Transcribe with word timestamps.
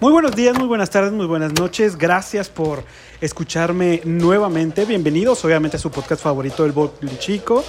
Muy 0.00 0.12
buenos 0.12 0.34
días, 0.34 0.58
muy 0.58 0.66
buenas 0.66 0.88
tardes, 0.88 1.12
muy 1.12 1.26
buenas 1.26 1.52
noches. 1.52 1.98
Gracias 1.98 2.48
por 2.48 2.82
escucharme 3.20 4.00
nuevamente. 4.06 4.86
Bienvenidos, 4.86 5.44
obviamente, 5.44 5.76
a 5.76 5.80
su 5.80 5.90
podcast 5.90 6.22
favorito, 6.22 6.64
El 6.64 6.72
Botling 6.72 7.18
Chico. 7.18 7.62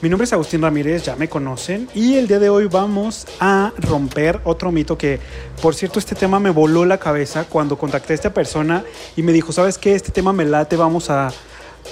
Mi 0.00 0.08
nombre 0.08 0.26
es 0.26 0.32
Agustín 0.32 0.62
Ramírez, 0.62 1.02
ya 1.02 1.16
me 1.16 1.28
conocen. 1.28 1.88
Y 1.92 2.18
el 2.18 2.28
día 2.28 2.38
de 2.38 2.50
hoy 2.50 2.66
vamos 2.66 3.26
a 3.40 3.72
romper 3.78 4.38
otro 4.44 4.70
mito 4.70 4.96
que, 4.96 5.18
por 5.60 5.74
cierto, 5.74 5.98
este 5.98 6.14
tema 6.14 6.38
me 6.38 6.50
voló 6.50 6.84
la 6.84 6.98
cabeza 6.98 7.46
cuando 7.48 7.76
contacté 7.76 8.12
a 8.12 8.14
esta 8.14 8.32
persona 8.32 8.84
y 9.16 9.24
me 9.24 9.32
dijo, 9.32 9.50
¿sabes 9.50 9.76
qué? 9.76 9.96
Este 9.96 10.12
tema 10.12 10.32
me 10.32 10.44
late, 10.44 10.76
vamos 10.76 11.10
a, 11.10 11.32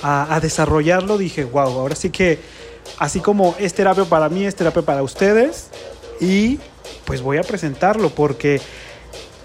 a, 0.04 0.36
a 0.36 0.38
desarrollarlo. 0.38 1.18
Dije, 1.18 1.42
wow, 1.46 1.80
ahora 1.80 1.96
sí 1.96 2.10
que, 2.10 2.38
así 2.98 3.18
como 3.18 3.56
es 3.58 3.74
terapia 3.74 4.04
para 4.04 4.28
mí, 4.28 4.46
es 4.46 4.54
terapia 4.54 4.82
para 4.82 5.02
ustedes. 5.02 5.70
Y 6.20 6.60
pues 7.06 7.22
voy 7.22 7.38
a 7.38 7.42
presentarlo 7.42 8.10
porque 8.10 8.60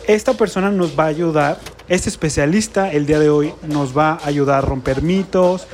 esta 0.09 0.33
persona 0.33 0.71
nos 0.71 0.97
va 0.97 1.03
a 1.03 1.07
ayudar, 1.07 1.59
este 1.87 2.09
especialista 2.09 2.91
el 2.91 3.05
día 3.05 3.19
de 3.19 3.29
hoy 3.29 3.53
nos 3.67 3.95
va 3.95 4.13
a 4.13 4.25
ayudar 4.25 4.57
a 4.57 4.61
romper 4.61 5.03
mitos, 5.03 5.67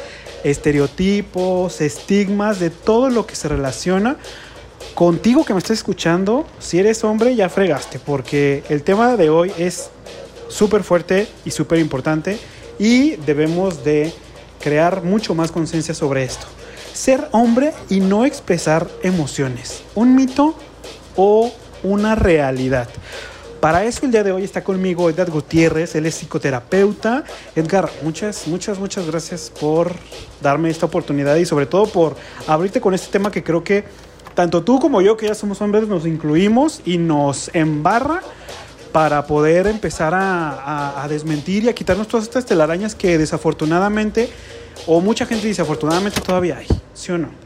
estereotipos, 0.43 1.79
estigmas, 1.79 2.59
de 2.59 2.69
todo 2.69 3.09
lo 3.09 3.25
que 3.25 3.37
se 3.37 3.47
relaciona 3.47 4.17
contigo 4.93 5.45
que 5.45 5.53
me 5.53 5.59
estás 5.59 5.77
escuchando. 5.77 6.45
Si 6.59 6.77
eres 6.77 7.05
hombre, 7.05 7.33
ya 7.33 7.47
fregaste, 7.47 7.97
porque 7.97 8.65
el 8.67 8.83
tema 8.83 9.15
de 9.15 9.29
hoy 9.29 9.53
es 9.57 9.89
súper 10.49 10.83
fuerte 10.83 11.29
y 11.45 11.51
súper 11.51 11.79
importante 11.79 12.37
y 12.77 13.15
debemos 13.15 13.85
de 13.85 14.13
crear 14.59 15.01
mucho 15.01 15.33
más 15.33 15.49
conciencia 15.49 15.93
sobre 15.93 16.25
esto. 16.25 16.45
Ser 16.93 17.29
hombre 17.31 17.71
y 17.89 18.01
no 18.01 18.25
expresar 18.25 18.89
emociones. 19.01 19.81
¿Un 19.95 20.13
mito 20.13 20.55
o 21.15 21.53
una 21.83 22.15
realidad? 22.15 22.89
Para 23.65 23.83
eso 23.83 24.05
el 24.05 24.11
día 24.11 24.23
de 24.23 24.31
hoy 24.31 24.43
está 24.43 24.63
conmigo 24.63 25.09
Edgar 25.09 25.31
Gutiérrez, 25.31 25.95
él 25.95 26.05
es 26.05 26.13
psicoterapeuta. 26.13 27.23
Edgar, 27.55 27.89
muchas, 28.03 28.45
muchas, 28.45 28.77
muchas 28.77 29.07
gracias 29.07 29.51
por 29.59 29.91
darme 30.39 30.69
esta 30.69 30.85
oportunidad 30.85 31.35
y 31.37 31.47
sobre 31.47 31.65
todo 31.65 31.87
por 31.87 32.15
abrirte 32.45 32.79
con 32.79 32.93
este 32.93 33.07
tema 33.07 33.31
que 33.31 33.43
creo 33.43 33.63
que 33.63 33.83
tanto 34.35 34.63
tú 34.63 34.79
como 34.79 35.01
yo, 35.01 35.17
que 35.17 35.25
ya 35.25 35.33
somos 35.33 35.61
hombres, 35.61 35.87
nos 35.87 36.05
incluimos 36.05 36.81
y 36.85 36.99
nos 36.99 37.49
embarra 37.55 38.21
para 38.91 39.25
poder 39.25 39.65
empezar 39.65 40.13
a, 40.15 41.03
desmentir 41.09 41.63
y 41.63 41.69
a 41.69 41.73
quitarnos 41.73 42.07
todas 42.07 42.25
estas 42.27 42.45
telarañas 42.45 42.93
que 42.93 43.17
desafortunadamente, 43.17 44.29
o 44.85 45.01
mucha 45.01 45.25
gente 45.25 45.47
dice 45.47 45.63
afortunadamente 45.63 46.21
todavía 46.21 46.57
hay, 46.57 46.67
¿sí 46.93 47.11
o 47.11 47.17
no? 47.17 47.44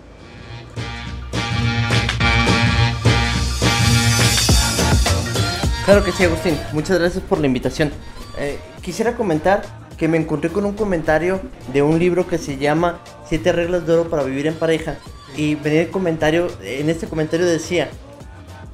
Claro 5.90 6.06
que 6.06 6.12
sí, 6.12 6.23
Agustín. 6.23 6.56
Muchas 6.72 7.00
gracias 7.00 7.23
por 7.23 7.40
la 7.40 7.48
invitación. 7.48 7.90
Eh, 8.38 8.59
quisiera 8.84 9.16
comentar 9.16 9.64
que 9.98 10.08
me 10.08 10.18
encontré 10.20 10.52
con 10.52 10.64
un 10.66 10.73
comentario 10.73 11.42
de 11.73 11.82
un 11.82 11.98
libro 11.98 12.28
que 12.28 12.38
se 12.38 12.58
llama 12.58 13.00
Siete 13.28 13.52
reglas 13.52 13.88
de 13.88 13.94
oro 13.94 14.08
para 14.08 14.22
vivir 14.22 14.45
en 14.45 14.54
pareja. 14.54 14.98
Y 15.36 15.56
venía 15.56 15.82
el 15.82 15.90
comentario, 15.90 16.48
en 16.62 16.92
este 16.92 17.08
comentario 17.08 17.48
decía, 17.48 17.90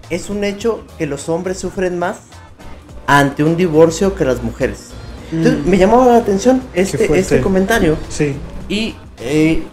es 0.09 0.29
un 0.29 0.43
hecho 0.43 0.83
que 0.97 1.05
los 1.05 1.29
hombres 1.29 1.57
sufren 1.57 1.97
más 1.97 2.17
ante 3.07 3.45
un 3.45 3.55
divorcio 3.55 4.13
que 4.13 4.25
las 4.25 4.43
mujeres. 4.43 4.89
Entonces, 5.31 5.65
Mm. 5.65 5.69
me 5.69 5.77
llamaba 5.77 6.07
la 6.07 6.17
atención 6.17 6.61
este, 6.73 7.17
este 7.17 7.39
comentario. 7.39 7.95
Sí. 8.09 8.35
Y 8.67 8.93
eh, 9.21 9.63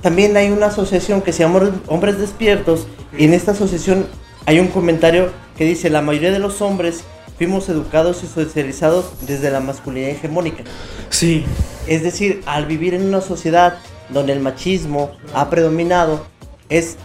también 0.00 0.34
hay 0.38 0.50
una 0.50 0.68
asociación 0.68 1.20
que 1.20 1.34
se 1.34 1.40
llama 1.40 1.60
Hombres 1.88 2.18
Despiertos. 2.18 2.86
Y 3.18 3.26
en 3.26 3.34
esta 3.34 3.52
asociación 3.52 4.06
hay 4.46 4.60
un 4.60 4.68
comentario 4.68 5.28
que 5.56 5.64
dice, 5.64 5.90
la 5.90 6.02
mayoría 6.02 6.30
de 6.32 6.38
los 6.38 6.60
hombres 6.62 7.00
fuimos 7.38 7.68
educados 7.68 8.22
y 8.22 8.26
socializados 8.26 9.06
desde 9.26 9.50
la 9.50 9.60
masculinidad 9.60 10.10
hegemónica. 10.10 10.64
Sí, 11.10 11.44
Es 11.86 12.02
decir, 12.02 12.42
al 12.46 12.66
vivir 12.66 12.94
en 12.94 13.02
una 13.06 13.20
sociedad 13.20 13.78
donde 14.10 14.32
el 14.32 14.40
machismo 14.40 15.10
ha 15.34 15.48
predominado, 15.50 16.26
es 16.68 16.96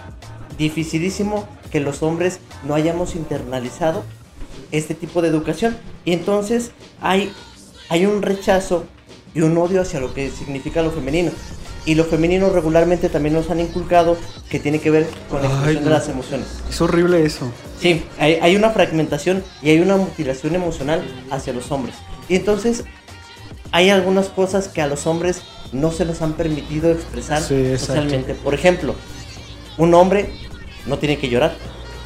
dificilísimo 0.57 1.47
que 1.71 1.79
los 1.79 2.03
hombres 2.03 2.39
no 2.67 2.75
hayamos 2.75 3.15
internalizado 3.15 4.03
este 4.71 4.93
tipo 4.95 5.21
de 5.21 5.27
educación. 5.29 5.77
Y 6.05 6.13
entonces 6.13 6.71
hay, 7.01 7.31
hay 7.89 8.05
un 8.05 8.21
rechazo 8.21 8.85
y 9.33 9.41
un 9.41 9.57
odio 9.57 9.81
hacia 9.81 9.99
lo 9.99 10.13
que 10.13 10.29
significa 10.31 10.81
lo 10.81 10.91
femenino. 10.91 11.31
Y 11.85 11.95
lo 11.95 12.03
femenino 12.05 12.49
regularmente 12.49 13.09
también 13.09 13.33
nos 13.33 13.49
han 13.49 13.59
inculcado 13.59 14.15
que 14.49 14.59
tiene 14.59 14.79
que 14.79 14.91
ver 14.91 15.07
con 15.29 15.41
la 15.41 15.47
Ay, 15.47 15.53
expresión 15.55 15.83
de 15.85 15.89
las 15.89 16.09
emociones. 16.09 16.47
es 16.69 16.79
horrible 16.81 17.25
eso. 17.25 17.51
Sí, 17.81 18.03
hay, 18.19 18.35
hay 18.41 18.55
una 18.55 18.69
fragmentación 18.69 19.43
y 19.61 19.71
hay 19.71 19.79
una 19.79 19.97
mutilación 19.97 20.53
emocional 20.55 21.03
hacia 21.31 21.51
los 21.51 21.71
hombres. 21.71 21.95
Y 22.29 22.35
entonces 22.35 22.83
hay 23.71 23.89
algunas 23.89 24.27
cosas 24.29 24.67
que 24.67 24.81
a 24.81 24.87
los 24.87 25.07
hombres 25.07 25.41
no 25.71 25.91
se 25.91 26.05
nos 26.05 26.21
han 26.21 26.33
permitido 26.33 26.91
expresar 26.91 27.41
Sí, 27.41 27.77
socialmente. 27.77 28.35
Por 28.35 28.53
ejemplo, 28.53 28.95
un 29.77 29.93
hombre 29.93 30.29
no 30.85 30.97
tiene 30.97 31.17
que 31.17 31.29
llorar. 31.29 31.55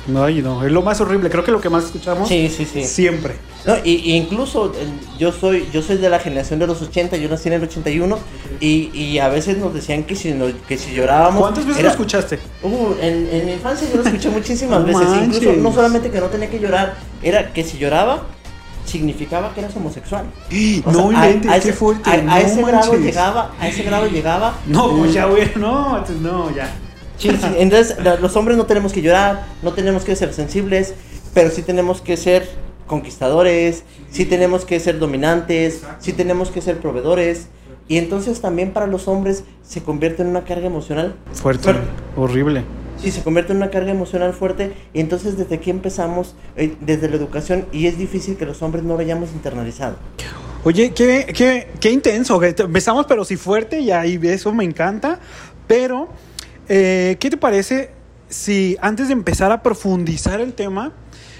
No, 0.07 0.23
ay, 0.23 0.41
no, 0.41 0.63
es 0.63 0.71
lo 0.71 0.81
más 0.83 1.01
horrible. 1.01 1.29
Creo 1.31 1.43
que 1.43 1.51
lo 1.51 1.59
que 1.59 1.69
más 1.69 1.85
escuchamos 1.85 2.29
Sí, 2.29 2.47
sí, 2.55 2.65
sí. 2.71 2.83
siempre. 2.85 3.35
No, 3.65 3.73
y, 3.83 3.93
y 3.95 4.13
incluso 4.15 4.71
eh, 4.75 4.85
yo 5.17 5.31
soy 5.31 5.67
yo 5.73 5.81
soy 5.81 5.97
de 5.97 6.09
la 6.09 6.19
generación 6.19 6.59
de 6.59 6.67
los 6.67 6.79
80, 6.83 7.17
yo 7.17 7.27
nací 7.27 7.47
en 7.47 7.55
el 7.55 7.63
81 7.63 8.19
y, 8.59 8.91
y 8.93 9.17
a 9.17 9.29
veces 9.29 9.57
nos 9.57 9.73
decían 9.73 10.03
que 10.03 10.15
si, 10.15 10.31
no- 10.33 10.45
que 10.67 10.77
si 10.77 10.93
llorábamos... 10.93 11.41
¿Cuántas 11.41 11.65
veces 11.65 11.79
era- 11.79 11.87
lo 11.89 11.93
escuchaste? 11.93 12.37
Uh, 12.61 12.93
en, 13.01 13.27
en 13.31 13.45
mi 13.47 13.53
infancia 13.53 13.87
yo 13.91 13.97
lo 14.01 14.03
escuché 14.07 14.29
muchísimas 14.39 14.79
No 14.81 14.85
veces. 14.85 15.07
Incluso 15.23 15.53
no 15.53 15.73
solamente 15.73 16.11
que 16.11 16.19
no 16.19 16.27
tenía 16.27 16.49
que 16.51 16.59
llorar, 16.59 16.93
era 17.23 17.51
que 17.51 17.63
si 17.63 17.79
lloraba 17.79 18.27
significaba 18.85 19.51
que 19.55 19.61
eras 19.61 19.75
homosexual. 19.75 20.25
O 20.85 20.91
no 20.91 21.09
sea, 21.09 21.21
a- 21.21 21.25
inventes, 21.31 21.51
a 21.51 21.53
qué 21.55 21.69
ese- 21.69 21.73
fuerte. 21.73 22.09
A, 22.09 22.13
a 22.13 22.17
no 22.21 22.35
ese 22.37 22.61
grado 22.63 22.93
llegaba, 22.93 23.51
a 23.59 23.67
ese 23.67 23.81
grado 23.81 24.05
llegaba. 24.07 24.53
No, 24.67 24.95
pues 24.97 25.13
ya, 25.13 25.25
güey, 25.25 25.51
no, 25.55 26.03
no, 26.21 26.55
ya. 26.55 26.71
Sí, 27.17 27.29
sí, 27.29 27.47
Entonces, 27.57 27.97
los 28.21 28.35
hombres 28.35 28.57
no 28.57 28.65
tenemos 28.65 28.93
que 28.93 29.01
llorar, 29.01 29.45
no 29.61 29.73
tenemos 29.73 30.03
que 30.03 30.15
ser 30.15 30.33
sensibles, 30.33 30.93
pero 31.33 31.49
sí 31.49 31.61
tenemos 31.61 32.01
que 32.01 32.17
ser 32.17 32.47
conquistadores, 32.87 33.83
sí 34.11 34.25
tenemos 34.25 34.65
que 34.65 34.79
ser 34.79 34.99
dominantes, 34.99 35.81
sí 35.99 36.13
tenemos 36.13 36.49
que 36.51 36.61
ser 36.61 36.77
proveedores. 36.79 37.47
Y 37.87 37.97
entonces 37.97 38.41
también 38.41 38.71
para 38.71 38.87
los 38.87 39.07
hombres 39.07 39.43
se 39.63 39.83
convierte 39.83 40.23
en 40.23 40.29
una 40.29 40.43
carga 40.43 40.65
emocional 40.65 41.15
Fuerte, 41.33 41.65
Fuerte. 41.65 41.81
horrible. 42.15 42.63
Sí, 42.99 43.11
se 43.11 43.21
convierte 43.21 43.51
en 43.51 43.57
una 43.57 43.69
carga 43.69 43.91
emocional 43.91 44.33
fuerte 44.33 44.73
y 44.93 45.01
entonces 45.01 45.37
desde 45.37 45.55
aquí 45.55 45.69
empezamos, 45.69 46.33
eh, 46.55 46.75
desde 46.79 47.09
la 47.09 47.17
educación, 47.17 47.65
y 47.71 47.87
es 47.87 47.97
difícil 47.97 48.37
que 48.37 48.45
los 48.45 48.61
hombres 48.61 48.83
no 48.83 48.93
lo 48.95 49.01
hayamos 49.01 49.31
internalizado. 49.33 49.97
Oye, 50.63 50.91
qué, 50.95 51.27
qué, 51.35 51.67
qué 51.79 51.91
intenso. 51.91 52.41
Empezamos, 52.41 53.05
pero 53.05 53.23
sí 53.23 53.35
fuerte, 53.35 53.81
y 53.81 53.91
ahí 53.91 54.19
eso 54.23 54.51
me 54.51 54.63
encanta. 54.63 55.19
Pero, 55.67 56.07
eh, 56.67 57.17
¿qué 57.19 57.29
te 57.29 57.37
parece 57.37 57.91
si 58.29 58.77
antes 58.81 59.07
de 59.07 59.13
empezar 59.13 59.51
a 59.51 59.61
profundizar 59.61 60.41
el 60.41 60.53
tema, 60.53 60.91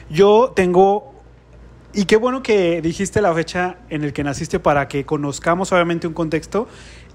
yo 0.10 0.54
tengo. 0.56 1.14
Y 1.94 2.06
qué 2.06 2.18
bueno 2.18 2.44
que 2.44 2.82
dijiste 2.82 3.22
la 3.22 3.34
fecha 3.34 3.78
en 3.90 4.04
el 4.04 4.12
que 4.12 4.24
naciste 4.24 4.60
para 4.60 4.90
que 4.90 5.06
conozcamos 5.06 5.72
obviamente 5.72 6.08
un 6.08 6.14
contexto. 6.14 6.68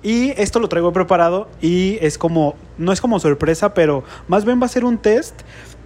Y 0.02 0.30
esto 0.40 0.58
lo 0.58 0.70
traigo 0.70 0.92
preparado 0.94 1.48
y 1.60 1.98
es 2.00 2.16
como, 2.16 2.54
no 2.78 2.90
es 2.90 3.02
como 3.02 3.20
sorpresa, 3.20 3.74
pero 3.74 4.04
más 4.26 4.46
bien 4.46 4.58
va 4.60 4.64
a 4.64 4.68
ser 4.70 4.86
un 4.86 4.96
test 4.96 5.34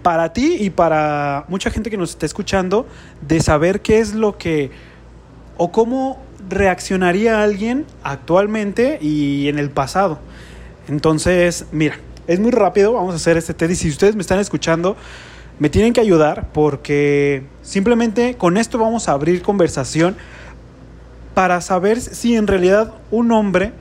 para 0.02 0.32
ti 0.32 0.56
y 0.60 0.70
para 0.70 1.44
mucha 1.48 1.70
gente 1.70 1.90
que 1.90 1.96
nos 1.96 2.10
esté 2.10 2.26
escuchando 2.26 2.86
de 3.20 3.40
saber 3.40 3.80
qué 3.80 3.98
es 3.98 4.14
lo 4.14 4.38
que 4.38 4.70
o 5.56 5.72
cómo 5.72 6.22
reaccionaría 6.48 7.42
alguien 7.42 7.86
actualmente 8.04 8.98
y 9.00 9.48
en 9.48 9.58
el 9.58 9.70
pasado. 9.70 10.20
Entonces, 10.86 11.66
mira, 11.72 11.96
es 12.26 12.40
muy 12.40 12.50
rápido, 12.50 12.92
vamos 12.92 13.12
a 13.12 13.16
hacer 13.16 13.36
este 13.36 13.54
test 13.54 13.72
y 13.72 13.76
si 13.76 13.88
ustedes 13.88 14.14
me 14.14 14.22
están 14.22 14.38
escuchando, 14.38 14.96
me 15.58 15.70
tienen 15.70 15.92
que 15.92 16.00
ayudar 16.00 16.48
porque 16.52 17.44
simplemente 17.62 18.36
con 18.36 18.56
esto 18.56 18.78
vamos 18.78 19.08
a 19.08 19.12
abrir 19.12 19.42
conversación 19.42 20.16
para 21.34 21.60
saber 21.60 22.00
si 22.00 22.36
en 22.36 22.46
realidad 22.46 22.94
un 23.10 23.32
hombre 23.32 23.72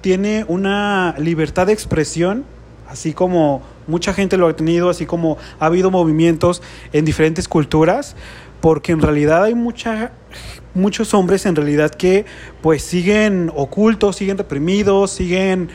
tiene 0.00 0.44
una 0.48 1.14
libertad 1.18 1.66
de 1.66 1.72
expresión, 1.72 2.44
así 2.88 3.12
como 3.14 3.62
mucha 3.86 4.12
gente 4.12 4.36
lo 4.36 4.46
ha 4.46 4.56
tenido, 4.56 4.90
así 4.90 5.06
como 5.06 5.38
ha 5.58 5.66
habido 5.66 5.90
movimientos 5.90 6.62
en 6.92 7.04
diferentes 7.04 7.48
culturas, 7.48 8.14
porque 8.60 8.92
en 8.92 9.00
realidad 9.00 9.44
hay 9.44 9.54
mucha, 9.54 10.12
muchos 10.74 11.14
hombres 11.14 11.46
en 11.46 11.56
realidad 11.56 11.90
que 11.90 12.26
pues 12.62 12.82
siguen 12.82 13.50
ocultos, 13.54 14.16
siguen 14.16 14.38
reprimidos, 14.38 15.10
siguen 15.10 15.70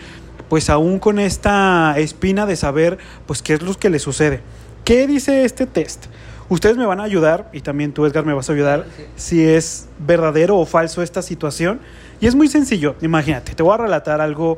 pues 0.50 0.70
aún 0.70 1.00
con 1.00 1.20
esta 1.20 1.98
espina 1.98 2.46
de 2.46 2.56
saber 2.56 2.98
pues 3.26 3.42
qué 3.42 3.54
es 3.54 3.62
lo 3.62 3.74
que 3.76 3.90
les 3.90 4.02
sucede. 4.02 4.42
¿Qué 4.84 5.08
dice 5.08 5.46
este 5.46 5.66
test? 5.68 6.08
Ustedes 6.50 6.78
me 6.78 6.86
van 6.86 7.00
a 7.00 7.04
ayudar 7.04 7.50
y 7.54 7.62
también 7.62 7.94
tú 7.94 8.06
Edgar 8.08 8.26
me 8.26 8.34
vas 8.34 8.50
a 8.50 8.54
ayudar 8.54 8.88
si 9.16 9.46
es 9.46 9.88
verdadero 10.00 10.58
o 10.58 10.66
falso 10.66 11.04
esta 11.04 11.22
situación. 11.22 11.80
Y 12.20 12.26
es 12.26 12.34
muy 12.34 12.48
sencillo, 12.48 12.96
imagínate, 13.02 13.54
te 13.54 13.62
voy 13.62 13.76
a 13.76 13.78
relatar 13.78 14.20
algo 14.20 14.58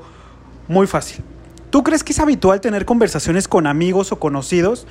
muy 0.70 0.88
fácil. 0.88 1.24
¿Tú 1.70 1.84
crees 1.84 2.04
que 2.04 2.14
es 2.14 2.20
habitual 2.20 2.62
tener 2.62 2.86
conversaciones 2.86 3.48
con 3.48 3.68
amigos 3.68 4.14
o 4.14 4.20
conocidos 4.20 4.88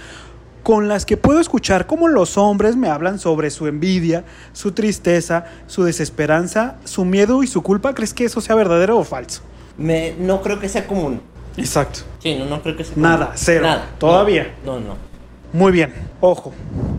con 0.62 0.88
las 0.88 1.06
que 1.06 1.16
puedo 1.16 1.40
escuchar 1.40 1.86
cómo 1.86 2.08
los 2.08 2.36
hombres 2.36 2.76
me 2.76 2.90
hablan 2.90 3.18
sobre 3.18 3.50
su 3.50 3.66
envidia, 3.66 4.24
su 4.52 4.72
tristeza, 4.72 5.46
su 5.66 5.84
desesperanza, 5.84 6.76
su 6.84 7.06
miedo 7.06 7.42
y 7.42 7.46
su 7.46 7.62
culpa, 7.62 7.94
¿crees 7.94 8.12
que 8.12 8.26
eso 8.26 8.42
sea 8.42 8.56
verdadero 8.56 8.98
o 8.98 9.04
falso? 9.04 9.42
Me, 9.80 10.14
no 10.18 10.42
creo 10.42 10.60
que 10.60 10.68
sea 10.68 10.86
común. 10.86 11.20
Exacto. 11.56 12.00
Sí, 12.20 12.36
no, 12.36 12.44
no 12.44 12.62
creo 12.62 12.76
que 12.76 12.84
sea 12.84 12.94
común. 12.94 13.10
Nada, 13.10 13.32
cero. 13.34 13.62
Nada. 13.62 13.90
Todavía. 13.98 14.54
No, 14.64 14.78
no. 14.78 14.88
no. 14.88 15.10
Muy 15.52 15.72
bien, 15.72 15.92
ojo, 16.20 16.52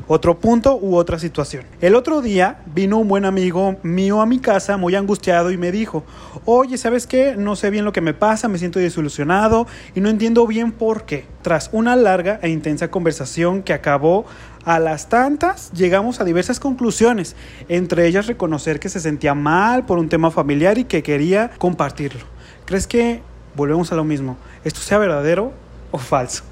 otro 0.09 0.37
punto 0.37 0.75
u 0.75 0.97
otra 0.97 1.17
situación. 1.17 1.63
El 1.79 1.95
otro 1.95 2.21
día 2.21 2.59
vino 2.65 2.97
un 2.97 3.07
buen 3.07 3.23
amigo 3.23 3.77
mío 3.81 4.19
a 4.19 4.25
mi 4.25 4.39
casa 4.39 4.75
muy 4.75 4.93
angustiado 4.93 5.51
y 5.51 5.57
me 5.57 5.71
dijo, 5.71 6.03
oye, 6.43 6.77
¿sabes 6.77 7.07
qué? 7.07 7.35
No 7.37 7.55
sé 7.55 7.69
bien 7.69 7.85
lo 7.85 7.93
que 7.93 8.01
me 8.01 8.13
pasa, 8.13 8.49
me 8.49 8.57
siento 8.57 8.79
desilusionado 8.79 9.67
y 9.95 10.01
no 10.01 10.09
entiendo 10.09 10.45
bien 10.47 10.73
por 10.73 11.05
qué. 11.05 11.23
Tras 11.43 11.69
una 11.71 11.95
larga 11.95 12.41
e 12.41 12.49
intensa 12.49 12.91
conversación 12.91 13.63
que 13.63 13.71
acabó 13.71 14.25
a 14.65 14.79
las 14.79 15.07
tantas, 15.07 15.71
llegamos 15.71 16.19
a 16.19 16.25
diversas 16.25 16.59
conclusiones, 16.59 17.37
entre 17.69 18.05
ellas 18.05 18.27
reconocer 18.27 18.81
que 18.81 18.89
se 18.89 18.99
sentía 18.99 19.33
mal 19.33 19.85
por 19.85 19.97
un 19.97 20.09
tema 20.09 20.29
familiar 20.29 20.77
y 20.77 20.83
que 20.83 21.03
quería 21.03 21.51
compartirlo. 21.57 22.25
¿Crees 22.65 22.87
que, 22.87 23.21
volvemos 23.55 23.91
a 23.91 23.95
lo 23.95 24.03
mismo, 24.03 24.37
esto 24.63 24.79
sea 24.79 24.97
verdadero 24.97 25.51
o 25.91 25.97
falso? 25.97 26.43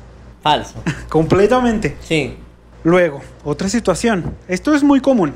Falso. 0.41 0.75
Completamente. 1.09 1.97
Sí. 2.01 2.37
Luego, 2.83 3.21
otra 3.43 3.69
situación. 3.69 4.35
Esto 4.47 4.73
es 4.73 4.83
muy 4.83 5.01
común. 5.01 5.33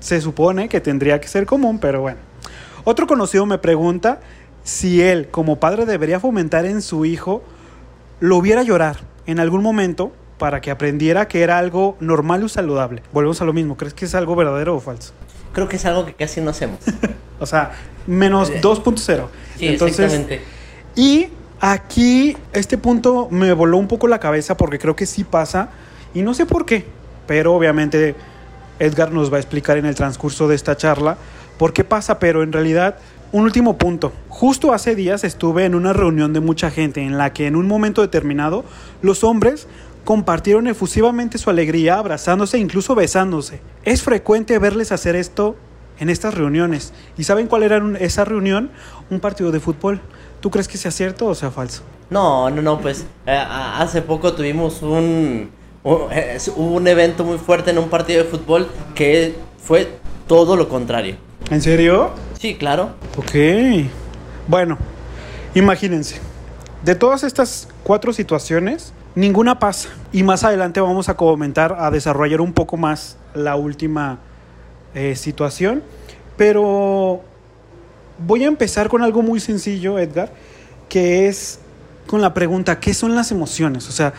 Se 0.00 0.20
supone 0.20 0.68
que 0.68 0.80
tendría 0.80 1.20
que 1.20 1.28
ser 1.28 1.46
común, 1.46 1.78
pero 1.78 2.00
bueno. 2.00 2.18
Otro 2.84 3.06
conocido 3.06 3.44
me 3.44 3.58
pregunta 3.58 4.20
si 4.64 5.02
él, 5.02 5.28
como 5.28 5.60
padre, 5.60 5.84
debería 5.84 6.20
fomentar 6.20 6.64
en 6.64 6.80
su 6.82 7.04
hijo 7.04 7.42
lo 8.20 8.42
viera 8.42 8.62
llorar 8.62 8.98
en 9.26 9.40
algún 9.40 9.62
momento 9.62 10.12
para 10.38 10.60
que 10.60 10.70
aprendiera 10.70 11.26
que 11.28 11.42
era 11.42 11.58
algo 11.58 11.96
normal 12.00 12.44
y 12.44 12.48
saludable. 12.48 13.02
Volvemos 13.12 13.40
a 13.40 13.44
lo 13.44 13.52
mismo. 13.52 13.76
¿Crees 13.76 13.94
que 13.94 14.04
es 14.04 14.14
algo 14.14 14.36
verdadero 14.36 14.76
o 14.76 14.80
falso? 14.80 15.12
Creo 15.52 15.68
que 15.68 15.76
es 15.76 15.84
algo 15.84 16.06
que 16.06 16.14
casi 16.14 16.40
no 16.40 16.50
hacemos. 16.50 16.80
O 17.42 17.46
sea, 17.46 17.70
menos 18.06 18.52
2.0. 18.52 19.24
Eh, 19.24 19.26
Sí, 19.58 19.66
exactamente. 19.66 20.42
Y 20.94 21.28
aquí 21.60 22.36
este 22.52 22.78
punto 22.78 23.28
me 23.30 23.52
voló 23.52 23.78
un 23.78 23.88
poco 23.88 24.08
la 24.08 24.18
cabeza 24.18 24.56
porque 24.56 24.78
creo 24.78 24.96
que 24.96 25.06
sí 25.06 25.24
pasa 25.24 25.70
y 26.14 26.22
no 26.22 26.34
sé 26.34 26.46
por 26.46 26.66
qué, 26.66 26.86
pero 27.26 27.54
obviamente 27.54 28.14
Edgar 28.78 29.12
nos 29.12 29.32
va 29.32 29.36
a 29.36 29.40
explicar 29.40 29.76
en 29.78 29.86
el 29.86 29.94
transcurso 29.94 30.48
de 30.48 30.54
esta 30.54 30.76
charla 30.76 31.18
por 31.58 31.72
qué 31.72 31.84
pasa, 31.84 32.18
pero 32.18 32.42
en 32.42 32.52
realidad 32.52 32.96
un 33.32 33.44
último 33.44 33.78
punto. 33.78 34.12
Justo 34.28 34.72
hace 34.72 34.94
días 34.94 35.22
estuve 35.22 35.64
en 35.64 35.74
una 35.74 35.92
reunión 35.92 36.32
de 36.32 36.40
mucha 36.40 36.70
gente 36.70 37.02
en 37.02 37.18
la 37.18 37.32
que 37.32 37.46
en 37.46 37.54
un 37.54 37.68
momento 37.68 38.00
determinado 38.02 38.64
los 39.02 39.22
hombres 39.22 39.68
compartieron 40.04 40.66
efusivamente 40.66 41.38
su 41.38 41.50
alegría, 41.50 41.98
abrazándose 41.98 42.56
e 42.56 42.60
incluso 42.60 42.94
besándose. 42.94 43.60
Es 43.84 44.02
frecuente 44.02 44.58
verles 44.58 44.92
hacer 44.92 45.16
esto 45.16 45.56
en 45.98 46.10
estas 46.10 46.34
reuniones. 46.34 46.92
¿Y 47.16 47.24
saben 47.24 47.46
cuál 47.46 47.62
era 47.62 47.82
esa 47.98 48.24
reunión? 48.24 48.70
Un 49.10 49.20
partido 49.20 49.52
de 49.52 49.60
fútbol. 49.60 50.00
¿Tú 50.40 50.50
crees 50.50 50.68
que 50.68 50.78
sea 50.78 50.90
cierto 50.90 51.26
o 51.26 51.34
sea 51.34 51.50
falso? 51.50 51.82
No, 52.08 52.50
no, 52.50 52.62
no, 52.62 52.80
pues 52.80 53.04
eh, 53.26 53.44
hace 53.46 54.02
poco 54.02 54.32
tuvimos 54.32 54.82
un, 54.82 55.50
un, 55.84 55.98
eh, 56.10 56.38
un 56.56 56.88
evento 56.88 57.24
muy 57.24 57.38
fuerte 57.38 57.70
en 57.70 57.78
un 57.78 57.88
partido 57.88 58.24
de 58.24 58.28
fútbol 58.28 58.68
que 58.94 59.36
fue 59.62 59.88
todo 60.26 60.56
lo 60.56 60.68
contrario. 60.68 61.16
¿En 61.50 61.60
serio? 61.60 62.12
Sí, 62.38 62.54
claro. 62.54 62.90
Ok. 63.16 63.34
Bueno, 64.48 64.78
imagínense. 65.54 66.20
De 66.82 66.94
todas 66.94 67.22
estas 67.22 67.68
cuatro 67.84 68.12
situaciones, 68.12 68.94
ninguna 69.14 69.58
pasa. 69.58 69.88
Y 70.12 70.22
más 70.22 70.44
adelante 70.44 70.80
vamos 70.80 71.08
a 71.08 71.16
comentar, 71.16 71.76
a 71.78 71.90
desarrollar 71.90 72.40
un 72.40 72.52
poco 72.52 72.76
más 72.76 73.16
la 73.34 73.56
última 73.56 74.18
eh, 74.94 75.16
situación. 75.16 75.82
Pero 76.36 77.22
voy 78.18 78.44
a 78.44 78.48
empezar 78.48 78.88
con 78.88 79.02
algo 79.02 79.22
muy 79.22 79.40
sencillo, 79.40 79.98
Edgar, 79.98 80.32
que 80.88 81.28
es 81.28 81.60
con 82.06 82.20
la 82.20 82.34
pregunta, 82.34 82.80
¿qué 82.80 82.94
son 82.94 83.14
las 83.14 83.30
emociones? 83.30 83.88
O 83.88 83.92
sea, 83.92 84.12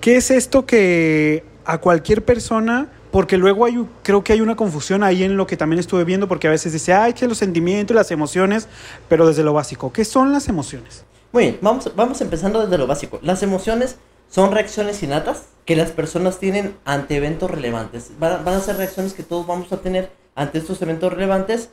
¿qué 0.00 0.16
es 0.16 0.30
esto 0.30 0.66
que 0.66 1.44
a 1.68 1.76
cualquier 1.78 2.24
persona, 2.24 2.88
porque 3.10 3.36
luego 3.36 3.66
hay, 3.66 3.86
creo 4.02 4.24
que 4.24 4.32
hay 4.32 4.40
una 4.40 4.56
confusión 4.56 5.02
ahí 5.02 5.22
en 5.22 5.36
lo 5.36 5.46
que 5.46 5.54
también 5.54 5.78
estuve 5.78 6.02
viendo, 6.04 6.26
porque 6.26 6.48
a 6.48 6.50
veces 6.50 6.72
dice, 6.72 6.94
ay, 6.94 7.12
que 7.12 7.28
los 7.28 7.36
sentimientos 7.36 7.94
y 7.94 7.96
las 7.96 8.10
emociones, 8.10 8.68
pero 9.06 9.26
desde 9.26 9.44
lo 9.44 9.52
básico, 9.52 9.92
¿qué 9.92 10.06
son 10.06 10.32
las 10.32 10.48
emociones? 10.48 11.04
Muy 11.30 11.42
bien, 11.42 11.58
vamos, 11.60 11.92
vamos 11.94 12.22
empezando 12.22 12.62
desde 12.62 12.78
lo 12.78 12.86
básico. 12.86 13.18
Las 13.22 13.42
emociones 13.42 13.96
son 14.28 14.52
reacciones 14.52 15.02
innatas 15.02 15.46
que 15.64 15.76
las 15.76 15.90
personas 15.90 16.38
tienen 16.38 16.76
ante 16.84 17.16
eventos 17.16 17.50
relevantes. 17.50 18.12
Van, 18.18 18.32
a- 18.32 18.36
van 18.38 18.54
a 18.54 18.60
ser 18.60 18.76
reacciones 18.76 19.12
que 19.14 19.22
todos 19.22 19.46
vamos 19.46 19.72
a 19.72 19.78
tener 19.78 20.10
ante 20.34 20.58
estos 20.58 20.80
eventos 20.82 21.12
relevantes. 21.12 21.70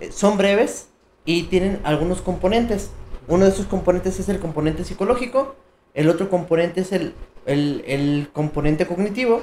Eh, 0.00 0.10
son 0.12 0.36
breves 0.36 0.88
y 1.24 1.44
tienen 1.44 1.80
algunos 1.84 2.20
componentes. 2.22 2.90
Uno 3.28 3.44
de 3.44 3.50
esos 3.50 3.66
componentes 3.66 4.18
es 4.20 4.28
el 4.28 4.38
componente 4.38 4.84
psicológico, 4.84 5.56
el 5.94 6.08
otro 6.08 6.28
componente 6.28 6.82
es 6.82 6.92
el, 6.92 7.14
el, 7.46 7.82
el 7.86 8.28
componente 8.32 8.86
cognitivo. 8.86 9.42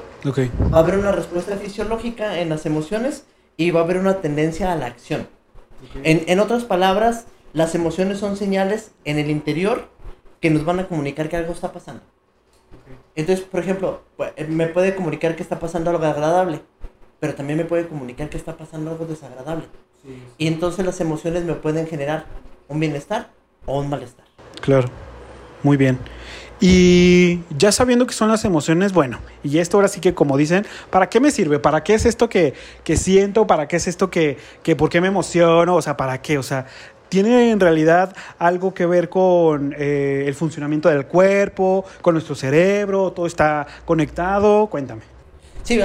Va 0.74 0.78
a 0.78 0.82
haber 0.82 0.98
una 0.98 1.12
respuesta 1.12 1.58
fisiológica 1.58 2.40
en 2.40 2.50
las 2.50 2.66
emociones 2.66 3.26
y 3.58 3.72
va 3.72 3.82
a 3.82 3.84
haber 3.84 3.98
una 3.98 4.22
tendencia 4.22 4.72
a 4.72 4.76
la 4.76 4.86
acción. 4.86 5.28
En, 6.04 6.24
en 6.28 6.40
otras 6.40 6.64
palabras, 6.64 7.26
las 7.52 7.76
emociones 7.76 8.20
son 8.20 8.38
señales 8.38 8.92
en 9.04 9.20
el 9.20 9.30
interior 9.30 9.90
que 10.40 10.50
nos 10.50 10.64
van 10.64 10.80
a 10.80 10.88
comunicar 10.88 11.28
que 11.28 11.36
algo 11.38 11.52
está 11.54 11.72
pasando. 11.74 12.04
Entonces, 13.16 13.46
por 13.46 13.60
ejemplo, 13.60 14.02
pu- 14.18 14.32
eh, 14.36 14.46
me 14.50 14.68
puede 14.68 14.96
comunicar 14.96 15.36
que 15.36 15.44
está 15.44 15.60
pasando 15.60 15.90
algo 15.92 16.06
agradable, 16.06 16.62
pero 17.20 17.36
también 17.36 17.58
me 17.58 17.66
puede 17.66 17.88
comunicar 17.88 18.30
que 18.30 18.38
está 18.38 18.58
pasando 18.58 18.92
algo 18.92 19.06
desagradable. 19.06 19.66
Y 20.38 20.48
entonces 20.48 20.86
las 20.86 21.00
emociones 21.00 21.44
me 21.44 21.54
pueden 21.54 21.88
generar 21.88 22.26
un 22.68 22.80
bienestar 22.80 23.30
o 23.66 23.80
un 23.80 23.90
malestar. 23.90 24.26
Claro, 24.62 24.90
muy 25.62 25.78
bien. 25.78 25.98
Y 26.60 27.40
ya 27.58 27.72
sabiendo 27.74 28.08
que 28.08 28.14
son 28.14 28.30
las 28.30 28.46
emociones, 28.46 28.94
bueno, 28.94 29.20
y 29.44 29.58
esto 29.58 29.78
ahora 29.78 29.90
sí 29.90 30.00
que 30.00 30.14
como 30.14 30.38
dicen, 30.38 30.66
¿para 30.90 31.10
qué 31.10 31.20
me 31.20 31.30
sirve? 31.30 31.60
¿Para 31.60 31.84
qué 31.84 31.94
es 31.94 32.06
esto 32.06 32.30
que, 32.30 32.54
que 32.86 32.96
siento? 32.96 33.48
¿Para 33.48 33.68
qué 33.68 33.76
es 33.78 33.88
esto 33.88 34.10
que, 34.10 34.38
que, 34.62 34.76
por 34.76 34.90
qué 34.90 35.02
me 35.02 35.08
emociono? 35.10 35.76
O 35.76 35.82
sea, 35.82 35.98
¿para 35.98 36.22
qué? 36.22 36.38
O 36.38 36.44
sea, 36.44 36.66
¿tiene 37.14 37.52
en 37.52 37.60
realidad 37.60 38.16
algo 38.40 38.74
que 38.74 38.88
ver 38.88 39.08
con 39.08 39.76
eh, 39.78 40.24
el 40.26 40.34
funcionamiento 40.34 40.90
del 40.90 41.06
cuerpo, 41.06 41.86
con 42.02 42.16
nuestro 42.16 42.34
cerebro? 42.34 43.12
¿Todo 43.12 43.28
está 43.28 43.68
conectado? 43.86 44.66
Cuéntame. 44.66 45.04
Sí, 45.62 45.80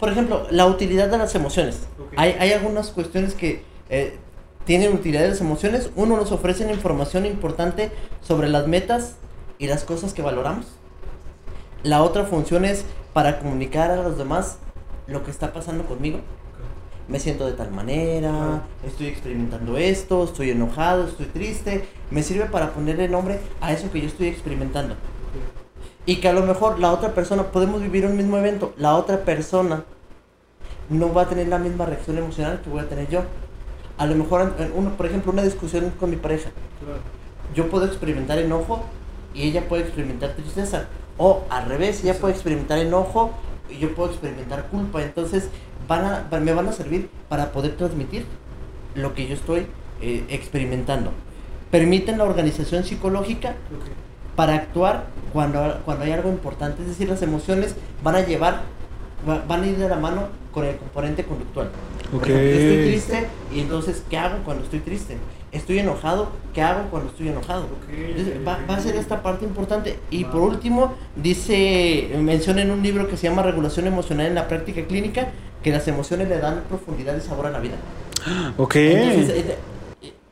por 0.00 0.08
ejemplo, 0.08 0.46
la 0.50 0.64
utilidad 0.64 1.08
de 1.08 1.18
las 1.18 1.34
emociones. 1.34 1.80
Ok. 2.00 2.14
Hay, 2.16 2.36
hay 2.40 2.52
algunas 2.52 2.88
cuestiones 2.88 3.34
que 3.34 3.62
eh, 3.90 4.16
tienen 4.64 4.94
utilidad 4.94 5.20
de 5.20 5.28
las 5.28 5.42
emociones. 5.42 5.90
Uno, 5.94 6.16
nos 6.16 6.32
ofrecen 6.32 6.70
información 6.70 7.26
importante 7.26 7.90
sobre 8.22 8.48
las 8.48 8.66
metas 8.66 9.16
y 9.58 9.66
las 9.66 9.84
cosas 9.84 10.14
que 10.14 10.22
valoramos. 10.22 10.64
La 11.82 12.02
otra 12.02 12.24
función 12.24 12.64
es 12.64 12.86
para 13.12 13.40
comunicar 13.40 13.90
a 13.90 13.96
los 13.96 14.16
demás 14.16 14.56
lo 15.06 15.22
que 15.22 15.30
está 15.30 15.52
pasando 15.52 15.84
conmigo. 15.84 16.20
Me 17.08 17.18
siento 17.18 17.46
de 17.46 17.52
tal 17.52 17.70
manera, 17.72 18.62
estoy 18.86 19.08
experimentando 19.08 19.76
esto, 19.76 20.24
estoy 20.24 20.50
enojado, 20.50 21.04
estoy 21.06 21.26
triste. 21.26 21.84
Me 22.10 22.22
sirve 22.22 22.46
para 22.46 22.72
ponerle 22.72 23.08
nombre 23.08 23.40
a 23.60 23.72
eso 23.72 23.90
que 23.90 24.00
yo 24.00 24.06
estoy 24.06 24.28
experimentando. 24.28 24.94
Y 26.06 26.16
que 26.16 26.28
a 26.28 26.32
lo 26.32 26.42
mejor 26.42 26.78
la 26.78 26.92
otra 26.92 27.14
persona, 27.14 27.44
podemos 27.44 27.82
vivir 27.82 28.06
un 28.06 28.16
mismo 28.16 28.36
evento, 28.38 28.72
la 28.76 28.96
otra 28.96 29.24
persona 29.24 29.84
no 30.88 31.12
va 31.12 31.22
a 31.22 31.28
tener 31.28 31.48
la 31.48 31.58
misma 31.58 31.86
reacción 31.86 32.18
emocional 32.18 32.60
que 32.62 32.70
voy 32.70 32.80
a 32.80 32.88
tener 32.88 33.08
yo. 33.08 33.22
A 33.98 34.06
lo 34.06 34.14
mejor, 34.14 34.54
uno, 34.74 34.96
por 34.96 35.06
ejemplo, 35.06 35.32
una 35.32 35.42
discusión 35.42 35.92
con 35.98 36.10
mi 36.10 36.16
pareja, 36.16 36.50
yo 37.54 37.68
puedo 37.68 37.84
experimentar 37.84 38.38
enojo 38.38 38.82
y 39.34 39.42
ella 39.42 39.68
puede 39.68 39.82
experimentar 39.82 40.30
tristeza. 40.34 40.86
O 41.18 41.44
al 41.50 41.66
revés, 41.66 42.02
ella 42.02 42.18
puede 42.18 42.34
experimentar 42.34 42.78
enojo 42.78 43.30
y 43.68 43.78
yo 43.78 43.94
puedo 43.94 44.10
experimentar 44.10 44.66
culpa. 44.68 45.02
Entonces, 45.02 45.48
van 45.88 46.04
a, 46.04 46.38
me 46.40 46.52
van 46.52 46.68
a 46.68 46.72
servir 46.72 47.08
para 47.28 47.52
poder 47.52 47.76
transmitir 47.76 48.24
lo 48.94 49.14
que 49.14 49.26
yo 49.26 49.34
estoy 49.34 49.66
eh, 50.00 50.24
experimentando. 50.28 51.12
Permiten 51.70 52.18
la 52.18 52.24
organización 52.24 52.84
psicológica 52.84 53.54
para 54.36 54.54
actuar 54.54 55.06
cuando, 55.32 55.80
cuando 55.84 56.04
hay 56.04 56.12
algo 56.12 56.28
importante. 56.30 56.82
Es 56.82 56.88
decir, 56.88 57.08
las 57.08 57.22
emociones 57.22 57.74
van 58.02 58.16
a 58.16 58.20
llevar, 58.20 58.62
va- 59.28 59.42
van 59.46 59.62
a 59.62 59.66
ir 59.66 59.76
de 59.76 59.88
la 59.88 59.96
mano 59.96 60.28
con 60.52 60.66
el 60.66 60.76
componente 60.76 61.24
conductual. 61.24 61.70
Por 62.10 62.20
Ok. 62.20 62.28
ejemplo, 62.28 62.50
yo 62.50 62.56
estoy 62.58 62.84
triste 62.84 63.26
y 63.54 63.60
entonces, 63.60 64.02
¿qué 64.10 64.18
hago 64.18 64.38
cuando 64.44 64.64
estoy 64.64 64.80
triste? 64.80 65.16
Estoy 65.50 65.78
enojado, 65.78 66.28
¿qué 66.54 66.62
hago 66.62 66.88
cuando 66.90 67.10
estoy 67.10 67.28
enojado? 67.28 67.66
Entonces, 67.90 68.36
va, 68.46 68.58
va 68.68 68.76
a 68.76 68.80
ser 68.80 68.96
esta 68.96 69.22
parte 69.22 69.44
importante. 69.44 69.98
Y 70.10 70.24
por 70.24 70.40
último, 70.42 70.94
dice, 71.16 72.10
menciona 72.18 72.62
en 72.62 72.70
un 72.70 72.82
libro 72.82 73.08
que 73.08 73.16
se 73.16 73.28
llama 73.28 73.42
Regulación 73.42 73.86
Emocional 73.86 74.26
en 74.26 74.34
la 74.34 74.48
Práctica 74.48 74.82
Clínica, 74.86 75.28
que 75.62 75.70
las 75.70 75.86
emociones 75.88 76.28
le 76.28 76.38
dan 76.38 76.62
profundidad 76.68 77.16
y 77.16 77.20
sabor 77.20 77.46
a 77.46 77.50
la 77.50 77.60
vida. 77.60 77.74
Ok. 78.56 78.76
Entonces, 78.76 79.44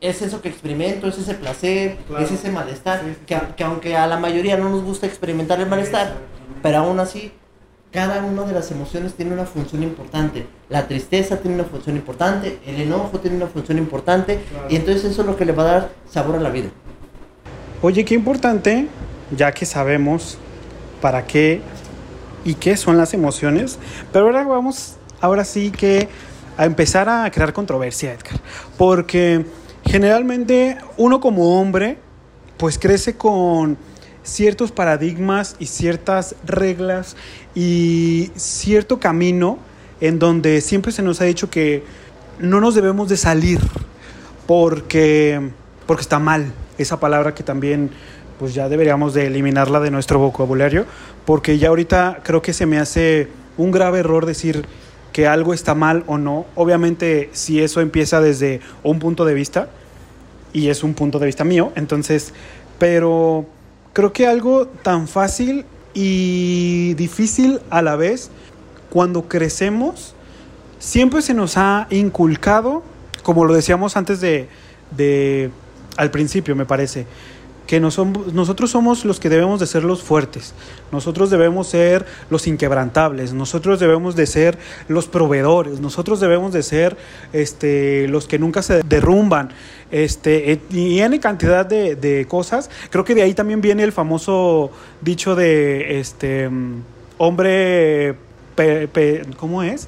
es 0.01 0.23
eso 0.23 0.41
que 0.41 0.49
experimento, 0.49 1.09
es 1.09 1.19
ese 1.19 1.35
placer, 1.35 1.97
Claro. 2.09 2.25
es 2.25 2.31
ese 2.33 2.51
malestar, 2.51 3.01
Sí, 3.01 3.11
sí, 3.11 3.17
que, 3.27 3.35
sí. 3.35 3.41
que 3.57 3.65
aunque 3.65 3.97
a 3.97 4.07
la 4.07 4.17
mayoría 4.17 4.57
no 4.57 4.71
nos 4.71 4.83
gusta 4.83 5.07
experimentar 5.07 5.61
el 5.61 5.69
malestar, 5.69 6.15
pero 6.63 6.79
aún 6.79 6.99
así 7.01 7.33
cada 7.93 8.25
una 8.25 8.45
de 8.45 8.53
las 8.53 8.71
emociones 8.71 9.15
tiene 9.15 9.33
una 9.35 9.45
función 9.45 9.83
importante. 9.83 10.47
La 10.69 10.87
tristeza 10.87 11.39
tiene 11.39 11.57
una 11.57 11.65
función 11.65 11.97
importante, 11.97 12.59
el 12.67 12.81
enojo 12.81 13.19
tiene 13.19 13.37
una 13.37 13.49
función 13.49 13.79
importante, 13.79 14.39
y 14.71 14.77
entonces 14.77 15.05
eso 15.05 15.23
es 15.23 15.27
lo 15.27 15.37
que 15.37 15.45
le 15.45 15.53
va 15.53 15.63
a 15.65 15.67
dar 15.73 15.89
sabor 16.09 16.37
a 16.37 16.41
la 16.41 16.51
vida. 16.51 16.69
Oye, 17.83 18.05
qué 18.05 18.15
importante, 18.15 18.87
ya 19.37 19.53
que 19.53 19.67
sabemos 19.67 20.39
para 21.03 21.27
qué 21.27 21.61
y 22.45 22.55
qué 22.55 22.77
son 22.77 22.97
las 22.97 23.13
emociones, 23.13 23.79
pero 24.13 24.27
ahora 24.27 24.45
vamos, 24.45 24.97
ahora 25.21 25.45
sí 25.45 25.71
que 25.71 26.09
a 26.57 26.65
empezar 26.65 27.09
a 27.09 27.31
crear 27.31 27.53
controversia, 27.53 28.13
Edgar, 28.13 28.41
porque 28.77 29.45
generalmente 29.85 30.79
uno 30.97 31.21
como 31.21 31.61
hombre, 31.61 31.99
pues 32.57 32.79
crece 32.79 33.17
con 33.17 33.79
ciertos 34.23 34.71
paradigmas 34.71 35.57
y 35.59 35.67
ciertas 35.67 36.37
reglas 36.45 37.17
y 37.55 38.31
cierto 38.37 39.01
camino 39.01 39.59
en 40.01 40.19
donde 40.19 40.61
siempre 40.61 40.93
se 40.93 41.03
nos 41.03 41.21
ha 41.21 41.25
dicho 41.25 41.51
que 41.51 41.83
no 42.39 42.61
nos 42.61 42.75
debemos 42.75 43.09
de 43.09 43.17
salir 43.17 43.61
porque, 44.47 45.51
porque 45.87 46.03
está 46.03 46.19
mal. 46.19 46.53
Esa 46.79 47.01
palabra 47.01 47.35
que 47.35 47.43
también 47.43 47.91
pues 48.39 48.55
ya 48.55 48.69
deberíamos 48.69 49.13
de 49.13 49.27
eliminarla 49.27 49.81
de 49.81 49.91
nuestro 49.91 50.19
vocabulario 50.19 50.87
porque 51.27 51.59
ya 51.59 51.69
ahorita 51.69 52.21
creo 52.23 52.41
que 52.41 52.55
se 52.55 52.65
me 52.67 52.79
hace 52.79 53.29
un 53.59 53.71
grave 53.71 53.99
error 53.99 54.25
decir 54.25 54.65
que 55.13 55.27
algo 55.27 55.55
está 55.55 55.75
mal 55.75 56.05
o 56.07 56.19
no. 56.19 56.47
Obviamente 56.55 57.31
si 57.33 57.61
eso 57.61 57.81
empieza 57.81 58.21
desde 58.21 58.61
un 58.83 58.99
punto 58.99 59.25
de 59.25 59.35
vista 59.35 59.69
y 60.53 60.69
es 60.69 60.83
un 60.83 60.95
punto 60.95 61.19
de 61.19 61.27
vista 61.27 61.45
mío, 61.45 61.73
entonces, 61.77 62.33
pero 62.79 63.47
creo 63.93 64.13
que 64.13 64.27
algo 64.27 64.67
tan 64.67 65.09
fácil 65.09 65.65
y 65.95 66.95
difícil 66.95 67.61
a 67.71 67.83
la 67.83 67.97
vez, 67.97 68.31
cuando 68.89 69.29
crecemos, 69.29 70.15
siempre 70.79 71.23
se 71.23 71.35
nos 71.35 71.57
ha 71.57 71.87
inculcado, 71.91 72.83
como 73.23 73.45
lo 73.45 73.55
decíamos 73.55 73.97
antes 73.97 74.21
de, 74.21 74.49
de 74.97 75.51
al 75.97 76.11
principio, 76.11 76.57
me 76.57 76.67
parece, 76.67 77.07
que 77.71 77.79
nosotros 77.79 78.69
somos 78.69 79.05
los 79.05 79.21
que 79.21 79.29
debemos 79.29 79.61
de 79.61 79.67
ser 79.69 79.85
los 79.85 80.03
fuertes, 80.03 80.55
nosotros 80.91 81.31
debemos 81.31 81.69
ser 81.69 82.05
los 82.29 82.49
inquebrantables, 82.49 83.33
nosotros 83.33 83.79
debemos 83.79 84.17
de 84.17 84.27
ser 84.27 84.59
los 84.89 85.07
proveedores, 85.07 85.79
nosotros 85.79 86.19
debemos 86.19 86.53
de 86.53 86.65
ser 86.65 86.97
este, 87.33 88.09
los 88.09 88.27
que 88.27 88.41
nunca 88.41 88.63
se 88.63 88.83
derrumban, 88.83 89.51
este, 89.93 90.61
y 90.73 90.99
N 90.99 91.21
cantidad 91.21 91.65
de, 91.65 91.95
de 91.95 92.27
cosas. 92.27 92.71
Creo 92.91 93.05
que 93.05 93.15
de 93.15 93.23
ahí 93.23 93.35
también 93.35 93.61
viene 93.61 93.85
el 93.85 93.93
famoso 93.93 94.73
dicho 95.01 95.37
de 95.37 96.01
este 96.01 96.51
hombre, 97.19 98.17
¿cómo 99.37 99.63
es? 99.63 99.87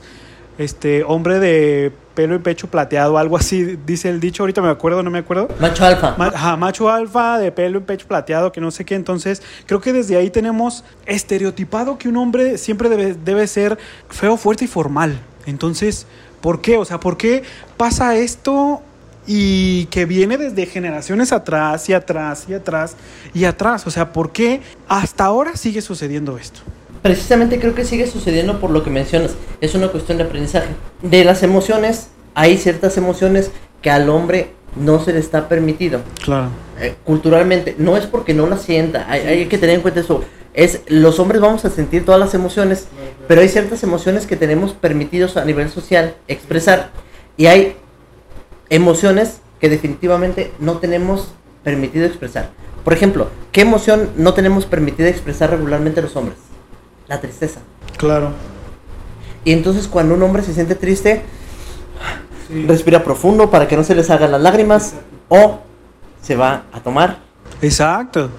Este 0.56 1.02
hombre 1.02 1.40
de 1.40 1.90
pelo 2.14 2.34
y 2.34 2.38
pecho 2.38 2.68
plateado, 2.68 3.18
algo 3.18 3.36
así 3.36 3.78
dice 3.86 4.08
el 4.08 4.20
dicho, 4.20 4.42
ahorita 4.42 4.62
me 4.62 4.68
acuerdo, 4.68 5.02
no 5.02 5.10
me 5.10 5.18
acuerdo. 5.18 5.48
Macho 5.60 5.84
alfa. 5.84 6.16
macho 6.56 6.90
alfa 6.90 7.38
de 7.38 7.52
pelo 7.52 7.78
y 7.78 7.82
pecho 7.82 8.06
plateado, 8.06 8.52
que 8.52 8.60
no 8.60 8.70
sé 8.70 8.84
qué, 8.84 8.94
entonces 8.94 9.42
creo 9.66 9.80
que 9.80 9.92
desde 9.92 10.16
ahí 10.16 10.30
tenemos 10.30 10.84
estereotipado 11.06 11.98
que 11.98 12.08
un 12.08 12.16
hombre 12.16 12.58
siempre 12.58 12.88
debe, 12.88 13.14
debe 13.14 13.46
ser 13.46 13.78
feo, 14.08 14.36
fuerte 14.36 14.64
y 14.64 14.68
formal. 14.68 15.18
Entonces, 15.46 16.06
¿por 16.40 16.60
qué? 16.60 16.76
O 16.76 16.84
sea, 16.84 17.00
¿por 17.00 17.16
qué 17.16 17.42
pasa 17.76 18.16
esto 18.16 18.82
y 19.26 19.86
que 19.86 20.04
viene 20.04 20.36
desde 20.36 20.66
generaciones 20.66 21.32
atrás 21.32 21.88
y 21.88 21.92
atrás 21.92 22.46
y 22.48 22.54
atrás 22.54 22.96
y 23.34 23.44
atrás? 23.44 23.86
O 23.86 23.90
sea, 23.90 24.12
¿por 24.12 24.32
qué 24.32 24.60
hasta 24.88 25.24
ahora 25.24 25.56
sigue 25.56 25.80
sucediendo 25.80 26.36
esto? 26.38 26.60
Precisamente 27.02 27.58
creo 27.58 27.74
que 27.74 27.84
sigue 27.84 28.06
sucediendo 28.06 28.60
por 28.60 28.70
lo 28.70 28.82
que 28.82 28.90
mencionas. 28.90 29.32
Es 29.60 29.74
una 29.74 29.88
cuestión 29.88 30.18
de 30.18 30.24
aprendizaje. 30.24 30.68
De 31.02 31.24
las 31.24 31.42
emociones, 31.42 32.08
hay 32.34 32.56
ciertas 32.56 32.96
emociones 32.96 33.50
que 33.82 33.90
al 33.90 34.08
hombre 34.08 34.52
no 34.76 35.04
se 35.04 35.12
le 35.12 35.18
está 35.18 35.48
permitido. 35.48 36.00
Claro. 36.24 36.48
Eh, 36.80 36.94
culturalmente, 37.04 37.74
no 37.78 37.96
es 37.96 38.06
porque 38.06 38.34
no 38.34 38.46
las 38.46 38.62
sienta, 38.62 39.06
hay, 39.10 39.46
que 39.46 39.58
tener 39.58 39.76
en 39.76 39.82
cuenta 39.82 40.00
eso. 40.00 40.24
Es, 40.54 40.80
los 40.86 41.18
hombres 41.18 41.40
vamos 41.40 41.64
a 41.64 41.70
sentir 41.70 42.04
todas 42.04 42.20
las 42.20 42.34
emociones, 42.34 42.86
pero 43.26 43.40
hay 43.40 43.48
ciertas 43.48 43.82
emociones 43.82 44.26
que 44.26 44.36
tenemos 44.36 44.72
permitidos 44.72 45.36
a 45.36 45.44
nivel 45.44 45.70
social 45.70 46.14
expresar. 46.28 46.90
Y 47.36 47.46
hay 47.46 47.76
emociones 48.68 49.40
que 49.60 49.68
definitivamente 49.68 50.52
no 50.58 50.78
tenemos 50.78 51.32
permitido 51.64 52.06
expresar. 52.06 52.50
Por 52.84 52.92
ejemplo, 52.92 53.28
¿qué 53.52 53.62
emoción 53.62 54.10
no 54.16 54.34
tenemos 54.34 54.66
permitido 54.66 55.08
expresar 55.08 55.50
regularmente 55.50 56.02
los 56.02 56.16
hombres? 56.16 56.36
La 57.12 57.20
tristeza. 57.20 57.60
Claro. 57.98 58.30
Y 59.44 59.52
entonces 59.52 59.86
cuando 59.86 60.14
un 60.14 60.22
hombre 60.22 60.42
se 60.42 60.54
siente 60.54 60.74
triste, 60.74 61.22
respira 62.66 63.04
profundo 63.04 63.50
para 63.50 63.68
que 63.68 63.76
no 63.76 63.84
se 63.84 63.94
le 63.94 64.02
salgan 64.02 64.32
las 64.32 64.40
lágrimas 64.40 64.94
o 65.28 65.60
se 66.22 66.36
va 66.36 66.64
a 66.72 66.80
tomar. 66.80 67.18
Exacto. 67.60 68.30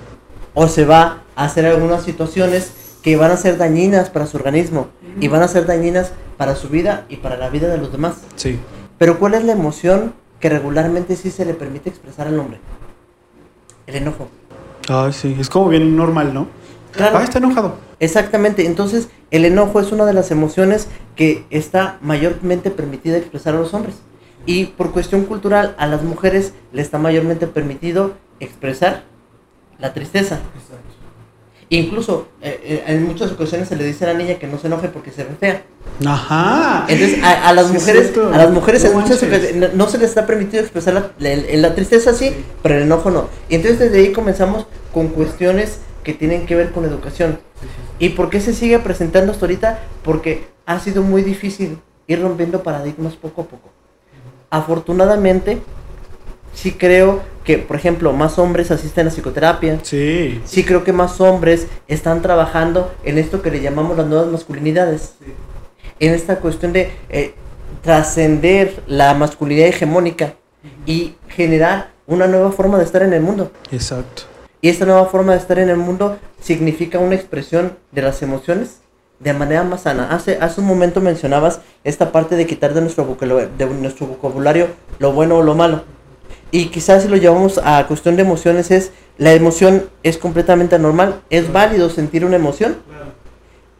O 0.55 0.67
se 0.67 0.85
va 0.85 1.23
a 1.35 1.45
hacer 1.45 1.67
algunas 1.67 2.03
situaciones 2.03 2.71
que 3.03 3.15
van 3.15 3.29
a 3.29 3.37
ser 3.37 3.57
dañinas 3.57 4.09
para 4.09 4.25
su 4.25 4.37
organismo 4.37 4.87
y 5.19 5.27
van 5.27 5.43
a 5.43 5.47
ser 5.47 5.67
dañinas 5.67 6.11
para 6.37 6.55
su 6.55 6.69
vida 6.69 7.05
y 7.09 7.17
para 7.17 7.37
la 7.37 7.49
vida 7.49 7.67
de 7.67 7.77
los 7.77 7.91
demás. 7.91 8.15
Sí. 8.37 8.57
Pero 8.97 9.19
¿cuál 9.19 9.35
es 9.35 9.43
la 9.43 9.51
emoción 9.51 10.13
que 10.39 10.49
regularmente 10.49 11.15
sí 11.15 11.29
se 11.29 11.45
le 11.45 11.53
permite 11.53 11.89
expresar 11.89 12.27
al 12.27 12.39
hombre? 12.39 12.59
El 13.85 13.97
enojo. 13.97 14.29
Ah, 14.89 15.09
sí, 15.11 15.35
es 15.39 15.49
como 15.49 15.69
bien 15.69 15.95
normal, 15.95 16.33
¿no? 16.33 16.47
Claro. 16.93 17.17
Ah, 17.17 17.23
está 17.23 17.39
enojado. 17.39 17.75
Exactamente, 17.99 18.65
entonces 18.65 19.09
el 19.31 19.45
enojo 19.45 19.79
es 19.79 19.91
una 19.91 20.05
de 20.05 20.13
las 20.13 20.31
emociones 20.31 20.87
que 21.15 21.45
está 21.49 21.97
mayormente 22.01 22.69
permitida 22.69 23.17
expresar 23.17 23.55
a 23.55 23.59
los 23.59 23.73
hombres. 23.73 23.95
Y 24.45 24.65
por 24.65 24.91
cuestión 24.91 25.25
cultural, 25.25 25.73
a 25.77 25.87
las 25.87 26.03
mujeres 26.03 26.53
le 26.73 26.81
está 26.81 26.97
mayormente 26.97 27.47
permitido 27.47 28.13
expresar 28.39 29.03
la 29.79 29.93
tristeza. 29.93 30.39
Incluso 31.69 32.27
eh, 32.41 32.59
eh, 32.63 32.83
en 32.87 33.07
muchas 33.07 33.31
ocasiones 33.31 33.69
se 33.69 33.75
le 33.75 33.83
dice 33.83 34.05
a 34.05 34.09
la 34.09 34.13
niña 34.13 34.35
que 34.35 34.47
no 34.47 34.59
se 34.59 34.67
enoje 34.67 34.89
porque 34.89 35.11
se 35.11 35.23
ve 35.23 35.31
fea. 35.39 35.63
Ajá. 36.05 36.85
Entonces 36.87 37.23
a, 37.23 37.51
las 37.53 37.71
mujeres, 37.71 38.11
a 38.17 38.37
las 38.37 38.51
mujeres 38.51 38.83
en 38.83 38.93
muchas 38.93 39.23
ocasiones 39.23 39.73
no 39.73 39.87
se 39.87 39.97
les 39.97 40.09
está 40.09 40.27
permitido 40.27 40.61
expresar 40.61 41.13
la, 41.17 41.35
la 41.35 41.75
tristeza 41.75 42.13
sí, 42.13 42.35
pero 42.61 42.75
el 42.75 42.83
enojo 42.83 43.09
no. 43.09 43.27
Y 43.49 43.55
entonces 43.55 43.79
desde 43.79 43.99
ahí 43.99 44.11
comenzamos 44.11 44.67
con 44.93 45.07
cuestiones 45.07 45.79
que 46.03 46.13
tienen 46.13 46.45
que 46.45 46.55
ver 46.55 46.71
con 46.71 46.85
educación. 46.85 47.39
¿Y 47.99 48.09
por 48.09 48.29
qué 48.29 48.39
se 48.39 48.53
sigue 48.53 48.79
presentando 48.79 49.31
hasta 49.31 49.45
ahorita? 49.45 49.79
Porque 50.03 50.45
ha 50.65 50.79
sido 50.79 51.01
muy 51.01 51.21
difícil 51.21 51.79
ir 52.07 52.21
rompiendo 52.21 52.63
paradigmas 52.63 53.15
poco 53.15 53.41
a 53.41 53.45
poco. 53.45 53.69
Afortunadamente, 54.49 55.59
sí 56.53 56.73
creo 56.73 57.21
que, 57.43 57.57
por 57.57 57.75
ejemplo, 57.75 58.13
más 58.13 58.37
hombres 58.39 58.71
asisten 58.71 59.07
a 59.07 59.09
psicoterapia. 59.09 59.79
Sí. 59.83 60.41
Sí 60.45 60.63
creo 60.63 60.83
que 60.83 60.93
más 60.93 61.19
hombres 61.21 61.67
están 61.87 62.21
trabajando 62.21 62.93
en 63.03 63.17
esto 63.17 63.41
que 63.41 63.51
le 63.51 63.61
llamamos 63.61 63.97
las 63.97 64.07
nuevas 64.07 64.27
masculinidades. 64.27 65.15
En 65.99 66.13
esta 66.13 66.37
cuestión 66.37 66.73
de 66.73 66.91
eh, 67.09 67.33
trascender 67.81 68.83
la 68.87 69.13
masculinidad 69.13 69.67
hegemónica 69.67 70.35
y 70.85 71.15
generar 71.29 71.91
una 72.07 72.27
nueva 72.27 72.51
forma 72.51 72.77
de 72.77 72.83
estar 72.85 73.01
en 73.01 73.13
el 73.13 73.21
mundo. 73.21 73.51
Exacto. 73.71 74.23
Y 74.63 74.69
esta 74.69 74.85
nueva 74.85 75.07
forma 75.07 75.33
de 75.33 75.39
estar 75.39 75.59
en 75.59 75.67
el 75.67 75.75
mundo 75.75 76.17
significa 76.39 76.97
una 76.97 77.15
expresión 77.15 77.73
de 77.91 78.01
las 78.01 78.21
emociones 78.21 78.77
de 79.19 79.33
manera 79.33 79.65
más 79.65 79.81
sana. 79.81 80.15
Hace, 80.15 80.37
hace 80.39 80.61
un 80.61 80.67
momento 80.67 81.01
mencionabas 81.01 81.59
esta 81.83 82.13
parte 82.13 82.37
de 82.37 82.47
quitar 82.47 82.73
de 82.73 82.79
nuestro, 82.79 83.03
vocabulario, 83.03 84.67
lo 84.99 85.11
bueno 85.11 85.35
o 85.35 85.43
lo 85.43 85.53
malo. 85.53 85.83
Y 86.51 86.67
quizás 86.67 87.03
si 87.03 87.09
lo 87.09 87.17
llevamos 87.17 87.59
a 87.61 87.85
cuestión 87.87 88.15
de 88.15 88.21
emociones 88.21 88.71
es, 88.71 88.93
la 89.17 89.33
emoción 89.33 89.89
es 90.01 90.17
completamente 90.17 90.79
normal, 90.79 91.19
es 91.29 91.51
válido 91.51 91.89
sentir 91.89 92.23
una 92.23 92.37
emoción. 92.37 92.77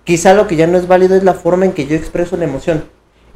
Quizá 0.04 0.34
lo 0.34 0.48
que 0.48 0.58
ya 0.58 0.68
no 0.68 0.78
es 0.78 0.88
válido 0.90 1.16
es 1.16 1.24
la 1.24 1.34
forma 1.34 1.64
en 1.64 1.72
que 1.72 1.88
yo 1.88 1.96
expreso 1.96 2.36
la 2.36 2.44
emoción. 2.44 2.84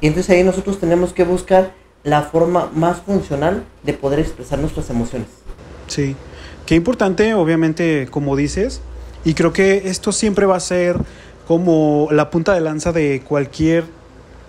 Y 0.02 0.08
entonces 0.08 0.36
ahí 0.36 0.44
nosotros 0.44 0.82
tenemos 0.82 1.14
que 1.14 1.24
buscar 1.24 1.72
la 2.04 2.24
forma 2.24 2.70
más 2.76 3.00
funcional 3.00 3.64
de 3.84 3.94
poder 3.94 4.20
expresar 4.20 4.60
nuestras 4.60 4.90
emociones. 4.90 5.30
Sí. 5.88 6.18
Qué 6.68 6.76
importante, 6.76 7.34
obviamente, 7.34 8.10
como 8.12 8.36
dices, 8.36 8.82
y 9.24 9.36
creo 9.36 9.54
que 9.54 9.88
esto 9.88 10.12
siempre 10.12 10.46
va 10.46 10.58
a 10.58 10.60
ser 10.60 10.98
como 11.48 12.10
la 12.12 12.30
punta 12.30 12.54
de 12.54 12.60
lanza 12.60 12.92
de 12.92 13.24
cualquier 13.26 13.86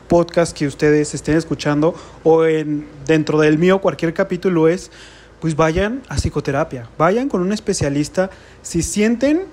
podcast 0.09 0.53
que 0.53 0.67
ustedes 0.67 1.15
estén 1.15 1.37
escuchando 1.37 1.95
o 2.25 2.45
en 2.45 2.89
dentro 3.07 3.39
del 3.39 3.57
mío 3.57 3.81
cualquier 3.81 4.15
capítulo 4.15 4.67
es 4.67 4.91
pues 5.39 5.55
vayan 5.55 6.03
a 6.09 6.17
psicoterapia, 6.17 6.89
vayan 6.99 7.29
con 7.29 7.41
un 7.41 7.53
especialista. 7.53 8.31
Si 8.63 8.83
sienten 8.83 9.45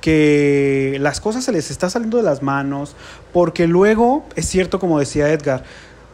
que 0.00 0.98
las 1.00 1.20
cosas 1.20 1.42
se 1.42 1.50
les 1.50 1.72
está 1.72 1.90
saliendo 1.90 2.18
de 2.18 2.22
las 2.22 2.42
manos, 2.42 2.94
porque 3.32 3.66
luego, 3.66 4.24
es 4.36 4.46
cierto 4.46 4.78
como 4.78 5.00
decía 5.00 5.32
Edgar, 5.32 5.64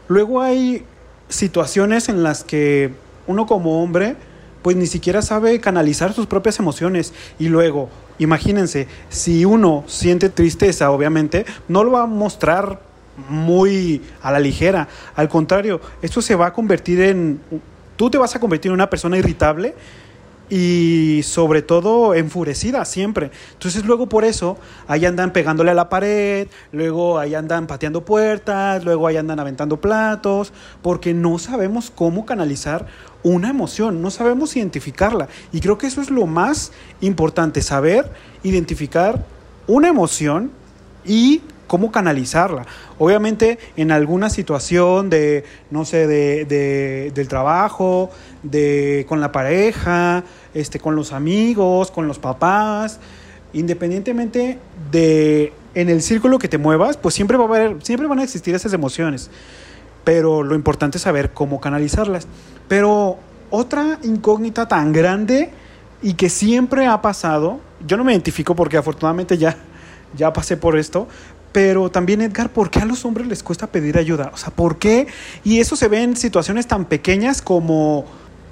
luego 0.08 0.40
hay 0.40 0.82
situaciones 1.28 2.08
en 2.08 2.22
las 2.22 2.42
que 2.42 2.94
uno 3.26 3.44
como 3.44 3.82
hombre 3.82 4.16
pues 4.62 4.76
ni 4.76 4.86
siquiera 4.86 5.22
sabe 5.22 5.60
canalizar 5.60 6.12
sus 6.12 6.26
propias 6.26 6.58
emociones. 6.58 7.12
Y 7.38 7.48
luego, 7.48 7.88
imagínense, 8.18 8.88
si 9.08 9.44
uno 9.44 9.84
siente 9.86 10.28
tristeza, 10.28 10.90
obviamente, 10.90 11.46
no 11.68 11.84
lo 11.84 11.92
va 11.92 12.02
a 12.02 12.06
mostrar 12.06 12.80
muy 13.28 14.02
a 14.22 14.32
la 14.32 14.40
ligera. 14.40 14.88
Al 15.14 15.28
contrario, 15.28 15.80
esto 16.02 16.22
se 16.22 16.34
va 16.34 16.46
a 16.46 16.52
convertir 16.52 17.00
en... 17.00 17.40
Tú 17.96 18.10
te 18.10 18.18
vas 18.18 18.34
a 18.34 18.40
convertir 18.40 18.70
en 18.70 18.74
una 18.74 18.88
persona 18.88 19.18
irritable 19.18 19.74
y 20.50 21.20
sobre 21.22 21.62
todo 21.62 22.14
enfurecida 22.14 22.84
siempre. 22.84 23.30
Entonces 23.52 23.84
luego 23.84 24.08
por 24.08 24.24
eso 24.24 24.58
ahí 24.88 25.06
andan 25.06 25.32
pegándole 25.32 25.70
a 25.70 25.74
la 25.74 25.88
pared, 25.88 26.48
luego 26.72 27.18
ahí 27.18 27.34
andan 27.34 27.66
pateando 27.68 28.04
puertas, 28.04 28.84
luego 28.84 29.06
ahí 29.06 29.16
andan 29.16 29.38
aventando 29.38 29.80
platos, 29.80 30.52
porque 30.82 31.14
no 31.14 31.38
sabemos 31.38 31.92
cómo 31.94 32.26
canalizar 32.26 32.86
una 33.22 33.50
emoción, 33.50 34.02
no 34.02 34.10
sabemos 34.10 34.56
identificarla. 34.56 35.28
Y 35.52 35.60
creo 35.60 35.78
que 35.78 35.86
eso 35.86 36.00
es 36.00 36.10
lo 36.10 36.26
más 36.26 36.72
importante, 37.00 37.62
saber 37.62 38.10
identificar 38.42 39.24
una 39.66 39.88
emoción 39.88 40.50
y 41.04 41.42
cómo 41.66 41.92
canalizarla. 41.92 42.66
Obviamente 42.98 43.58
en 43.76 43.92
alguna 43.92 44.28
situación 44.28 45.08
de, 45.08 45.44
no 45.70 45.84
sé, 45.84 46.06
de, 46.06 47.12
del 47.14 47.28
trabajo, 47.28 48.10
de, 48.42 49.06
con 49.08 49.20
la 49.20 49.30
pareja, 49.30 50.24
este, 50.52 50.80
con 50.80 50.96
los 50.96 51.12
amigos, 51.12 51.92
con 51.92 52.08
los 52.08 52.18
papás, 52.18 52.98
independientemente 53.52 54.58
de 54.90 55.52
en 55.74 55.88
el 55.88 56.02
círculo 56.02 56.38
que 56.38 56.48
te 56.48 56.58
muevas, 56.58 56.96
pues 56.96 57.14
siempre, 57.14 57.36
va 57.36 57.44
a 57.44 57.46
haber, 57.46 57.76
siempre 57.84 58.08
van 58.08 58.18
a 58.18 58.24
existir 58.24 58.54
esas 58.54 58.72
emociones. 58.72 59.30
Pero 60.02 60.42
lo 60.42 60.54
importante 60.54 60.98
es 60.98 61.02
saber 61.02 61.30
cómo 61.30 61.60
canalizarlas. 61.60 62.26
Pero 62.70 63.18
otra 63.50 63.98
incógnita 64.04 64.68
tan 64.68 64.92
grande 64.92 65.50
y 66.02 66.14
que 66.14 66.28
siempre 66.28 66.86
ha 66.86 67.02
pasado, 67.02 67.58
yo 67.84 67.96
no 67.96 68.04
me 68.04 68.12
identifico 68.12 68.54
porque 68.54 68.76
afortunadamente 68.76 69.36
ya, 69.36 69.56
ya 70.16 70.32
pasé 70.32 70.56
por 70.56 70.78
esto, 70.78 71.08
pero 71.50 71.90
también, 71.90 72.20
Edgar, 72.20 72.50
¿por 72.50 72.70
qué 72.70 72.78
a 72.78 72.84
los 72.84 73.04
hombres 73.04 73.26
les 73.26 73.42
cuesta 73.42 73.66
pedir 73.66 73.98
ayuda? 73.98 74.30
O 74.32 74.36
sea, 74.36 74.50
¿por 74.50 74.78
qué? 74.78 75.08
Y 75.42 75.58
eso 75.58 75.74
se 75.74 75.88
ve 75.88 76.04
en 76.04 76.14
situaciones 76.14 76.68
tan 76.68 76.84
pequeñas 76.84 77.42
como 77.42 78.04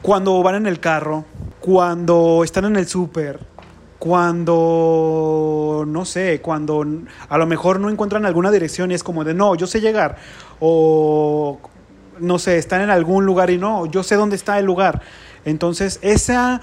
cuando 0.02 0.42
van 0.42 0.56
en 0.56 0.66
el 0.66 0.80
carro, 0.80 1.24
cuando 1.60 2.42
están 2.42 2.64
en 2.64 2.74
el 2.74 2.88
súper, 2.88 3.38
cuando, 4.00 5.84
no 5.86 6.04
sé, 6.04 6.40
cuando 6.40 6.84
a 7.28 7.38
lo 7.38 7.46
mejor 7.46 7.78
no 7.78 7.88
encuentran 7.88 8.26
alguna 8.26 8.50
dirección 8.50 8.90
y 8.90 8.94
es 8.94 9.04
como 9.04 9.22
de, 9.22 9.32
no, 9.32 9.54
yo 9.54 9.68
sé 9.68 9.80
llegar. 9.80 10.16
O, 10.58 11.60
no 12.20 12.38
sé, 12.38 12.58
están 12.58 12.80
en 12.80 12.90
algún 12.90 13.26
lugar 13.26 13.50
y 13.50 13.58
no, 13.58 13.86
yo 13.86 14.02
sé 14.02 14.14
dónde 14.14 14.36
está 14.36 14.58
el 14.58 14.64
lugar. 14.64 15.02
Entonces, 15.44 15.98
esa, 16.02 16.60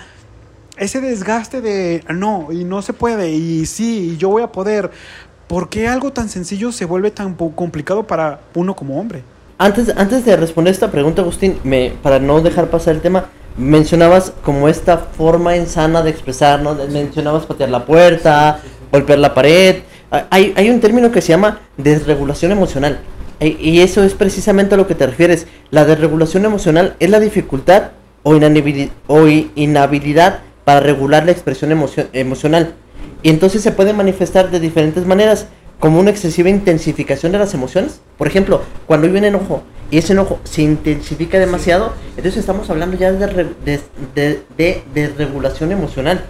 ese 0.77 1.01
desgaste 1.01 1.61
de, 1.61 2.03
no, 2.09 2.49
y 2.51 2.63
no 2.63 2.81
se 2.81 2.93
puede, 2.93 3.31
y 3.31 3.65
sí, 3.65 4.17
yo 4.17 4.29
voy 4.29 4.43
a 4.43 4.51
poder 4.51 4.91
¿Por 5.47 5.69
qué 5.69 5.87
algo 5.87 6.11
tan 6.11 6.27
sencillo 6.27 6.71
se 6.71 6.85
vuelve 6.85 7.11
tan 7.11 7.35
complicado 7.35 8.07
para 8.07 8.39
uno 8.55 8.75
como 8.75 8.99
hombre? 8.99 9.21
Antes, 9.59 9.93
antes 9.95 10.25
de 10.25 10.35
responder 10.35 10.73
esta 10.73 10.89
pregunta, 10.89 11.21
Agustín, 11.21 11.59
me, 11.63 11.93
para 12.01 12.17
no 12.17 12.41
dejar 12.41 12.69
pasar 12.69 12.95
el 12.95 13.01
tema, 13.01 13.25
mencionabas 13.55 14.33
como 14.43 14.67
esta 14.67 14.97
forma 14.97 15.55
insana 15.55 16.01
de 16.01 16.09
expresar, 16.09 16.61
¿no? 16.61 16.73
Mencionabas 16.73 17.45
patear 17.45 17.69
la 17.69 17.85
puerta, 17.85 18.59
golpear 18.91 19.19
la 19.19 19.35
pared. 19.35 19.83
Hay, 20.31 20.53
hay 20.57 20.69
un 20.69 20.79
término 20.79 21.11
que 21.11 21.21
se 21.21 21.29
llama 21.29 21.59
desregulación 21.77 22.51
emocional. 22.51 22.99
Y 23.39 23.81
eso 23.81 24.03
es 24.03 24.13
precisamente 24.13 24.75
a 24.75 24.77
lo 24.77 24.87
que 24.87 24.95
te 24.95 25.05
refieres. 25.05 25.47
La 25.71 25.85
desregulación 25.85 26.45
emocional 26.45 26.95
es 26.99 27.09
la 27.09 27.19
dificultad 27.19 27.91
o 28.23 28.35
inhabilidad, 28.35 28.91
o 29.07 29.27
inhabilidad 29.27 30.39
para 30.63 30.79
regular 30.79 31.25
la 31.25 31.31
expresión 31.31 31.71
emocional. 32.13 32.73
Y 33.21 33.29
entonces 33.29 33.61
se 33.61 33.71
puede 33.71 33.93
manifestar 33.93 34.51
de 34.51 34.59
diferentes 34.59 35.05
maneras, 35.05 35.47
como 35.79 35.99
una 35.99 36.09
excesiva 36.09 36.49
intensificación 36.49 37.31
de 37.31 37.39
las 37.39 37.53
emociones. 37.53 37.99
Por 38.17 38.27
ejemplo, 38.27 38.61
cuando 38.85 39.07
hay 39.07 39.13
un 39.13 39.23
enojo 39.23 39.63
y 39.91 39.97
ese 39.97 40.13
enojo 40.13 40.39
se 40.43 40.61
intensifica 40.61 41.37
demasiado, 41.37 41.93
entonces 42.17 42.37
estamos 42.37 42.69
hablando 42.69 42.97
ya 42.97 43.11
de, 43.11 43.79
de, 44.15 44.83
de, 44.93 45.07
regulación 45.17 45.71
emocional. 45.71 46.25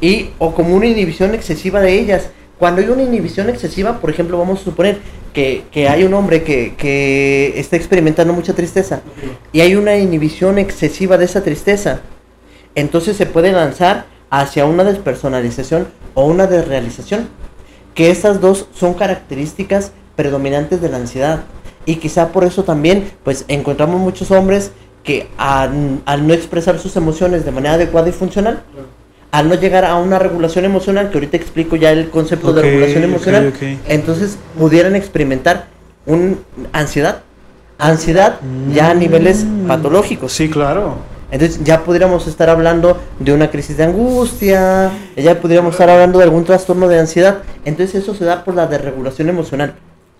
Y, 0.00 0.30
o 0.38 0.54
como 0.54 0.74
una 0.74 0.86
inhibición 0.86 1.34
excesiva 1.34 1.80
de 1.80 1.98
ellas. 1.98 2.30
Cuando 2.62 2.80
hay 2.80 2.90
una 2.90 3.02
inhibición 3.02 3.50
excesiva, 3.50 3.98
por 3.98 4.08
ejemplo, 4.08 4.38
vamos 4.38 4.60
a 4.60 4.62
suponer 4.62 5.00
que, 5.34 5.64
que 5.72 5.88
hay 5.88 6.04
un 6.04 6.14
hombre 6.14 6.44
que, 6.44 6.76
que, 6.76 7.54
está 7.56 7.74
experimentando 7.74 8.32
mucha 8.32 8.52
tristeza 8.52 9.00
y 9.52 9.62
hay 9.62 9.74
una 9.74 9.96
inhibición 9.96 10.60
excesiva 10.60 11.18
de 11.18 11.24
esa 11.24 11.42
tristeza, 11.42 12.02
entonces 12.76 13.16
se 13.16 13.26
puede 13.26 13.50
lanzar 13.50 14.04
hacia 14.30 14.64
una 14.64 14.84
despersonalización 14.84 15.88
o 16.14 16.26
una 16.26 16.46
desrealización, 16.46 17.26
que 17.96 18.12
estas 18.12 18.40
dos 18.40 18.68
son 18.72 18.94
características 18.94 19.90
predominantes 20.14 20.80
de 20.80 20.88
la 20.88 20.98
ansiedad. 20.98 21.42
Y 21.84 21.96
quizá 21.96 22.28
por 22.28 22.44
eso 22.44 22.62
también, 22.62 23.10
pues 23.24 23.44
encontramos 23.48 24.00
muchos 24.00 24.30
hombres 24.30 24.70
que 25.02 25.26
al, 25.36 26.00
no 26.28 26.32
expresar 26.32 26.78
sus 26.78 26.94
emociones 26.94 27.44
de 27.44 27.50
manera 27.50 27.74
adecuada 27.74 28.08
y 28.08 28.12
funcional, 28.12 28.62
al 29.32 29.48
no 29.48 29.54
llegar 29.54 29.86
a 29.86 29.96
una 29.96 30.18
regulación 30.18 30.66
emocional, 30.66 31.08
que 31.10 31.16
ahorita 31.16 31.38
explico 31.38 31.74
ya 31.74 31.90
el 31.90 32.10
concepto 32.10 32.52
de 32.52 32.62
regulación 32.62 33.02
emocional, 33.02 33.52
entonces 33.88 34.38
pudieran 34.58 34.94
experimentar 34.94 35.66
un 36.04 36.40
ansiedad, 36.72 37.22
ansiedad 37.78 38.38
ya 38.72 38.90
a 38.90 38.94
niveles 38.94 39.44
mm. 39.44 39.66
patológicos. 39.66 40.32
Sí, 40.32 40.50
claro. 40.50 40.96
Entonces 41.30 41.64
ya 41.64 41.82
podríamos 41.82 42.26
estar 42.26 42.50
hablando 42.50 43.00
de 43.18 43.32
una 43.32 43.50
crisis 43.50 43.78
de 43.78 43.84
angustia, 43.84 44.90
ya 45.16 45.40
podríamos 45.40 45.72
estar 45.72 45.88
hablando 45.88 46.18
de 46.18 46.24
algún 46.24 46.44
trastorno 46.44 46.86
de 46.88 47.00
ansiedad. 47.00 47.38
Entonces 47.64 48.02
eso 48.02 48.14
se 48.14 48.26
da 48.26 48.44
por 48.44 48.54
la 48.54 48.66
desregulación 48.66 49.30
emocional. 49.30 49.76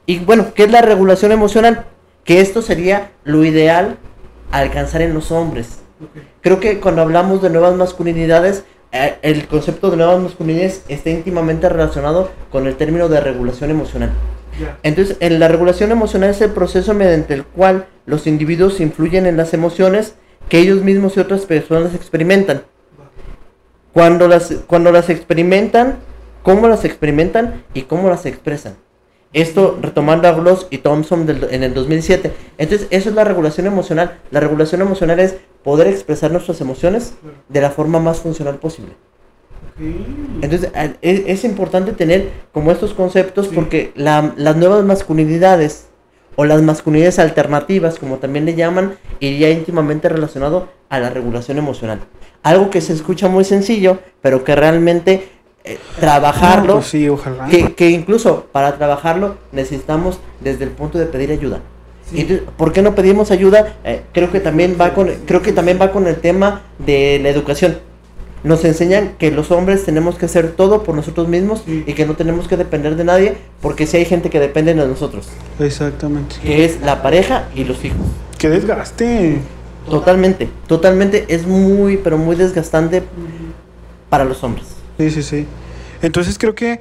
Y 0.07 0.21
bueno, 0.21 0.55
¿qué 0.55 0.65
es 0.65 0.71
la 0.71 0.81
regulación 0.81 1.33
emocional? 1.33 1.85
Que 2.25 2.41
esto 2.41 2.63
sería 2.63 3.11
lo 3.25 3.45
ideal 3.45 3.99
alcanzar 4.51 5.03
en 5.03 5.13
los 5.13 5.31
hombres. 5.31 5.81
Creo 6.41 6.61
que 6.61 6.81
cuando 6.81 7.03
hablamos 7.03 7.43
de 7.43 7.51
nuevas 7.51 7.77
masculinidades, 7.77 8.65
el 8.93 9.47
concepto 9.49 9.91
de 9.91 9.97
nuevas 9.97 10.21
masculinidades 10.21 10.85
está 10.89 11.11
íntimamente 11.11 11.69
relacionado 11.69 12.31
con 12.51 12.67
el 12.67 12.77
término 12.77 13.09
de 13.09 13.21
regulación 13.21 13.71
emocional. 13.71 14.11
Entonces, 14.83 15.17
en 15.21 15.41
la 15.41 15.49
regulación 15.49 15.93
emocional 15.93 16.31
es 16.31 16.41
el 16.43 16.51
proceso 16.51 16.93
mediante 16.93 17.33
el 17.35 17.45
cual 17.45 17.87
los 18.05 18.27
individuos 18.27 18.81
influyen 18.81 19.27
en 19.27 19.37
las 19.39 19.55
emociones 19.55 20.15
que 20.49 20.59
ellos 20.59 20.83
mismos 20.83 21.17
y 21.17 21.21
otras 21.21 21.47
personas 21.47 21.95
experimentan. 21.95 22.63
Cuando 23.95 24.29
las, 24.29 24.53
cuando 24.67 24.93
las 24.93 25.09
experimentan, 25.09 25.97
cómo 26.43 26.69
las 26.69 26.85
experimentan 26.85 27.65
y 27.73 27.83
cómo 27.83 28.11
las 28.11 28.27
expresan. 28.27 28.75
Esto 29.33 29.79
retomando 29.81 30.29
a 30.29 30.33
Gloss 30.33 30.67
y 30.69 30.79
Thompson 30.79 31.27
en 31.51 31.63
el 31.63 31.73
2007. 31.73 32.33
Entonces, 32.59 32.89
eso 32.91 33.09
es 33.09 33.15
la 33.15 33.25
regulación 33.25 33.67
emocional. 33.67 34.19
La 34.31 34.41
regulación 34.41 34.83
emocional 34.83 35.21
es 35.21 35.37
poder 35.65 35.87
expresar 35.87 36.31
nuestras 36.31 36.61
emociones 36.61 37.15
de 37.49 37.61
la 37.61 37.71
forma 37.71 37.99
más 37.99 38.21
funcional 38.21 38.57
posible. 38.57 38.95
Entonces, 40.43 40.71
es, 41.01 41.45
importante 41.45 41.93
tener 41.93 42.31
como 42.53 42.73
estos 42.73 42.95
conceptos 42.95 43.49
porque 43.49 43.93
las 43.95 44.57
nuevas 44.57 44.85
masculinidades 44.85 45.87
o 46.37 46.45
las 46.45 46.63
masculinidades 46.63 47.19
alternativas, 47.19 47.99
como 47.99 48.19
también 48.19 48.45
le 48.45 48.55
llaman, 48.55 48.97
iría 49.21 49.51
íntimamente 49.51 50.09
relacionado 50.09 50.69
a 50.89 50.99
la 50.99 51.11
regulación 51.11 51.59
emocional. 51.59 52.01
Algo 52.43 52.71
que 52.71 52.81
se 52.81 52.93
escucha 52.93 53.29
muy 53.29 53.45
sencillo, 53.45 53.99
pero 54.21 54.45
que 54.45 54.55
realmente 54.57 55.29
eh, 55.65 55.79
trabajarlo, 56.01 56.75
pues 56.75 56.87
sí, 56.87 57.09
ojalá. 57.09 57.49
Que, 57.49 57.91
incluso 57.91 58.47
para 58.51 58.77
trabajarlo 58.77 59.37
necesitamos 59.53 60.19
desde 60.41 60.65
el 60.65 60.71
punto 60.71 60.99
de 60.99 61.07
pedir 61.07 61.31
ayuda. 61.31 61.61
¿Por 62.57 62.73
qué 62.73 62.83
no 62.83 62.95
pedimos 62.95 63.31
ayuda? 63.31 63.77
Eh, 63.85 64.03
creo 64.13 64.31
que 64.31 64.41
también 64.41 64.77
va 64.81 64.95
con, 64.95 65.09
creo 65.27 65.43
que 65.43 65.53
también 65.53 65.79
va 65.81 65.93
con 65.93 66.07
el 66.07 66.17
tema 66.17 66.63
de 66.79 67.21
la 67.23 67.29
educación 67.29 67.79
nos 68.45 68.65
enseñan 68.65 69.15
que 69.19 69.31
los 69.31 69.51
hombres 69.51 69.85
tenemos 69.85 70.17
que 70.17 70.27
hacer 70.27 70.53
todo 70.53 70.83
por 70.83 70.95
nosotros 70.95 71.29
mismos 71.29 71.63
y 71.67 71.93
que 71.93 72.07
no 72.07 72.17
tenemos 72.17 72.49
que 72.49 72.57
depender 72.57 72.97
de 72.97 73.05
nadie 73.05 73.35
porque 73.61 73.87
si 73.87 73.99
hay 73.99 74.05
gente 74.05 74.31
que 74.31 74.41
depende 74.41 74.75
de 74.75 74.87
nosotros. 74.87 75.29
Exactamente. 75.61 76.37
Que 76.43 76.65
es 76.65 76.81
la 76.81 77.03
pareja 77.03 77.49
y 77.55 77.65
los 77.65 77.85
hijos. 77.85 78.01
¡Qué 78.39 78.49
desgaste! 78.49 79.39
Totalmente, 79.89 80.49
totalmente. 80.67 81.25
Es 81.29 81.47
muy, 81.47 81.97
pero 81.97 82.19
muy 82.19 82.37
desgastante 82.37 83.03
para 84.09 84.25
los 84.25 84.43
hombres. 84.43 84.67
Sí, 84.99 85.11
sí, 85.11 85.23
sí. 85.23 85.47
Entonces 86.03 86.37
creo 86.39 86.55
que 86.55 86.81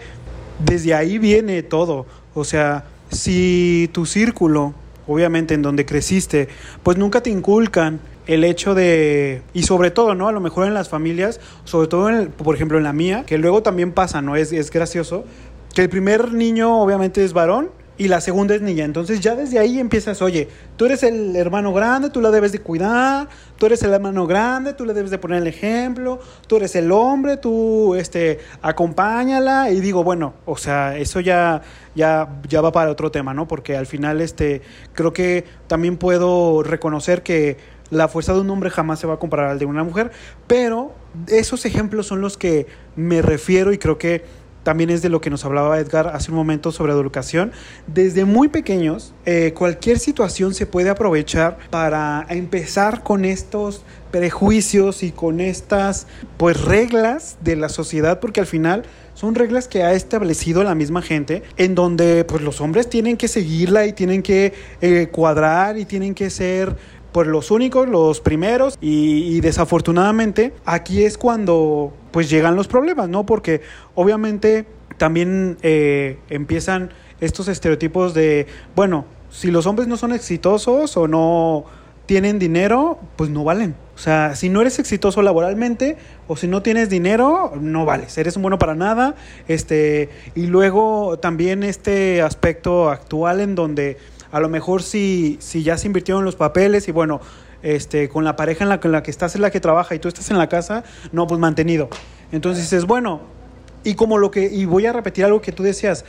desde 0.60 0.94
ahí 0.94 1.20
viene 1.20 1.62
todo. 1.63 2.06
O 2.34 2.44
sea, 2.44 2.86
si 3.12 3.89
tu 3.91 4.06
círculo, 4.06 4.74
obviamente 5.12 5.54
en 5.54 5.62
donde 5.62 5.86
creciste, 5.86 6.47
pues 6.84 6.97
nunca 6.97 7.21
te 7.21 7.30
inculcan 7.30 8.00
el 8.28 8.43
hecho 8.43 8.76
de, 8.76 9.41
y 9.54 9.63
sobre 9.63 9.91
todo, 9.91 10.15
¿no? 10.15 10.28
A 10.28 10.32
lo 10.32 10.39
mejor 10.39 10.67
en 10.67 10.74
las 10.74 10.89
familias, 10.89 11.39
sobre 11.63 11.88
todo, 11.88 12.10
en 12.10 12.30
por 12.30 12.56
ejemplo, 12.56 12.78
en 12.78 12.84
la 12.84 12.93
mía, 12.93 13.24
que 13.26 13.38
luego 13.38 13.63
también 13.63 13.91
pasa, 13.91 14.21
¿no? 14.21 14.36
Es, 14.36 14.54
es 14.54 14.71
gracioso, 14.71 15.26
que 15.74 15.82
el 15.82 15.89
primer 15.89 16.34
niño 16.34 16.82
obviamente 16.82 17.24
es 17.24 17.34
varón 17.34 17.69
y 18.02 18.08
la 18.08 18.20
segunda 18.20 18.56
es 18.56 18.64
niña. 18.64 18.84
Entonces 18.84 19.20
ya 19.20 19.36
desde 19.36 19.60
ahí 19.60 19.80
empiezas, 19.80 20.24
oye, 20.24 20.48
tú 20.76 20.86
eres 20.86 21.04
el 21.04 21.36
hermano 21.36 21.72
grande, 21.72 22.10
tú 22.10 22.20
la 22.20 22.32
debes 22.32 22.52
de 22.52 22.58
cuidar, 22.58 23.30
tú 23.60 23.68
eres 23.68 23.84
el 23.84 23.94
hermano 23.94 24.26
grande, 24.26 24.74
tú 24.74 24.88
le 24.88 24.96
debes 24.96 25.12
de 25.12 25.20
poner 25.20 25.40
el 25.44 25.46
ejemplo, 25.46 26.20
tú 26.48 26.58
eres 26.58 26.76
el 26.76 26.92
hombre, 26.92 27.38
tú 27.38 27.94
este 27.94 28.40
acompáñala 28.64 29.70
y 29.70 29.82
digo, 29.82 30.04
bueno, 30.04 30.34
o 30.48 30.58
sea, 30.58 30.98
eso 30.98 31.20
ya 31.20 31.62
ya 31.94 32.42
ya 32.50 32.62
va 32.62 32.72
para 32.72 32.90
otro 32.90 33.12
tema, 33.12 33.36
¿no? 33.36 33.48
Porque 33.48 33.78
al 33.78 33.86
final 33.86 34.20
este 34.20 34.64
creo 34.94 35.14
que 35.14 35.46
también 35.68 35.98
puedo 35.98 36.64
reconocer 36.64 37.22
que 37.22 37.58
la 37.92 38.08
fuerza 38.08 38.34
de 38.34 38.40
un 38.40 38.50
hombre 38.50 38.72
jamás 38.72 39.00
se 39.00 39.06
va 39.06 39.14
a 39.14 39.20
comparar 39.20 39.52
al 39.52 39.60
de 39.60 39.66
una 39.66 39.84
mujer, 39.84 40.10
pero 40.48 40.96
esos 41.28 41.66
ejemplos 41.66 42.08
son 42.08 42.20
los 42.20 42.36
que 42.36 42.66
me 42.96 43.22
refiero 43.22 43.74
y 43.74 43.78
creo 43.78 44.00
que 44.00 44.24
también 44.63 44.89
es 44.89 45.02
de 45.02 45.10
lo 45.10 45.21
que 45.21 45.30
nos 45.30 45.43
hablaba 45.45 45.80
Edgar 45.80 46.08
hace 46.08 46.32
un 46.32 46.38
momento 46.38 46.71
sobre 46.71 46.93
educación. 46.93 47.52
Desde 47.88 48.26
muy 48.26 48.47
pequeños, 48.47 49.13
eh, 49.26 49.54
cualquier 49.58 50.00
situación 50.00 50.54
se 50.54 50.65
puede 50.65 50.89
aprovechar 50.89 51.58
para 51.69 52.26
empezar 52.30 53.04
con 53.04 53.26
estos 53.26 53.84
prejuicios 54.12 55.04
y 55.04 55.12
con 55.12 55.39
estas 55.39 56.08
pues 56.38 56.62
reglas 56.62 57.38
de 57.41 57.56
la 57.56 57.69
sociedad, 57.69 58.19
porque 58.19 58.41
al 58.41 58.45
final 58.45 58.84
son 59.13 59.36
reglas 59.36 59.67
que 59.67 59.84
ha 59.84 59.93
establecido 59.93 60.63
la 60.63 60.76
misma 60.76 61.02
gente, 61.02 61.43
en 61.58 61.76
donde 61.76 62.24
pues 62.26 62.41
los 62.41 62.62
hombres 62.62 62.89
tienen 62.89 63.17
que 63.17 63.28
seguirla 63.28 63.86
y 63.86 63.93
tienen 63.93 64.21
que 64.21 64.54
eh, 64.82 65.10
cuadrar 65.12 65.78
y 65.78 65.86
tienen 65.86 66.13
que 66.13 66.30
ser 66.30 66.76
pues 67.12 67.28
los 67.28 67.52
únicos, 67.52 67.89
los 67.89 68.21
primeros 68.21 68.78
y, 68.82 69.36
y, 69.36 69.41
desafortunadamente 69.41 70.54
aquí 70.65 71.04
es 71.04 71.17
cuando 71.17 71.93
pues 72.12 72.30
llegan 72.30 72.56
los 72.56 72.67
problemas, 72.67 73.10
¿no? 73.10 73.26
Porque 73.26 73.62
obviamente 73.95 74.65
también 74.97 75.58
eh, 75.63 76.19
empiezan 76.30 76.91
estos 77.21 77.47
estereotipos 77.47 78.13
de, 78.13 78.47
bueno, 78.76 79.06
si 79.32 79.50
los 79.50 79.65
hombres 79.65 79.88
no 79.88 79.97
son 79.97 80.12
exitosos 80.12 80.95
o 80.95 81.08
no 81.08 81.65
tienen 82.06 82.39
dinero, 82.39 83.00
pues 83.15 83.30
no 83.30 83.43
valen. 83.43 83.76
O 83.95 83.97
sea, 83.97 84.36
si 84.36 84.50
no 84.50 84.62
eres 84.62 84.80
exitoso 84.80 85.21
laboralmente 85.21 85.97
o 86.28 86.36
si 86.36 86.47
no 86.47 86.62
tienes 86.62 86.89
dinero, 86.89 87.54
no 87.60 87.86
vales. 87.86 88.17
Eres 88.17 88.36
un 88.36 88.41
bueno 88.41 88.60
para 88.60 88.76
nada. 88.76 89.15
Este, 89.47 90.10
y 90.36 90.47
luego 90.47 91.17
también 91.19 91.63
este 91.63 92.21
aspecto 92.21 92.89
actual 92.89 93.39
en 93.39 93.56
donde 93.56 93.97
a 94.32 94.39
lo 94.39 94.50
mejor 94.50 94.84
si, 94.84 95.38
si 95.39 95.63
ya 95.63 95.78
se 95.78 95.88
invirtieron 95.88 96.26
los 96.26 96.36
papeles 96.36 96.88
y 96.88 96.91
bueno, 96.91 97.22
este, 97.63 98.10
con 98.10 98.24
la 98.24 98.36
pareja 98.36 98.63
en 98.63 98.70
la, 98.70 98.80
en 98.84 98.91
la 98.91 99.04
que 99.04 99.12
estás 99.12 99.36
es 99.36 99.41
la 99.41 99.52
que 99.52 99.60
trabaja 99.60 99.94
y 99.96 100.00
tú 100.00 100.08
estás 100.08 100.32
en 100.32 100.38
la 100.38 100.50
casa, 100.50 100.84
no, 101.12 101.28
pues 101.28 101.39
mantenido. 101.39 101.89
Entonces 102.32 102.63
dices, 102.63 102.86
bueno, 102.86 103.22
y 103.84 103.96
como 103.96 104.17
lo 104.17 104.32
que, 104.32 104.46
y 104.46 104.65
voy 104.65 104.86
a 104.86 104.94
repetir 104.94 105.26
algo 105.26 105.41
que 105.41 105.52
tú 105.52 105.63
decías, 105.63 106.06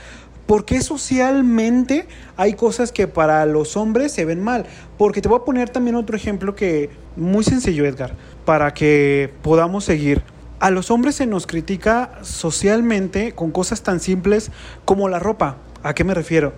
¿por 0.47 0.65
qué 0.65 0.81
socialmente 0.83 2.07
hay 2.37 2.55
cosas 2.55 2.93
que 2.93 3.09
para 3.09 3.45
los 3.47 3.77
hombres 3.77 4.13
se 4.13 4.25
ven 4.25 4.43
mal? 4.43 4.67
Porque 4.99 5.21
te 5.21 5.29
voy 5.29 5.39
a 5.41 5.45
poner 5.45 5.71
también 5.71 5.97
otro 5.97 6.17
ejemplo 6.17 6.55
que, 6.55 6.91
muy 7.17 7.45
sencillo 7.45 7.85
Edgar, 7.85 8.15
para 8.45 8.73
que 8.75 9.33
podamos 9.43 9.85
seguir. 9.85 10.23
A 10.61 10.71
los 10.71 10.91
hombres 10.91 11.17
se 11.17 11.27
nos 11.27 11.47
critica 11.47 12.19
socialmente 12.23 13.33
con 13.33 13.51
cosas 13.51 13.83
tan 13.83 13.99
simples 13.99 14.53
como 14.85 15.09
la 15.09 15.19
ropa. 15.19 15.57
¿A 15.83 15.95
qué 15.95 16.05
me 16.05 16.15
refiero? 16.15 16.53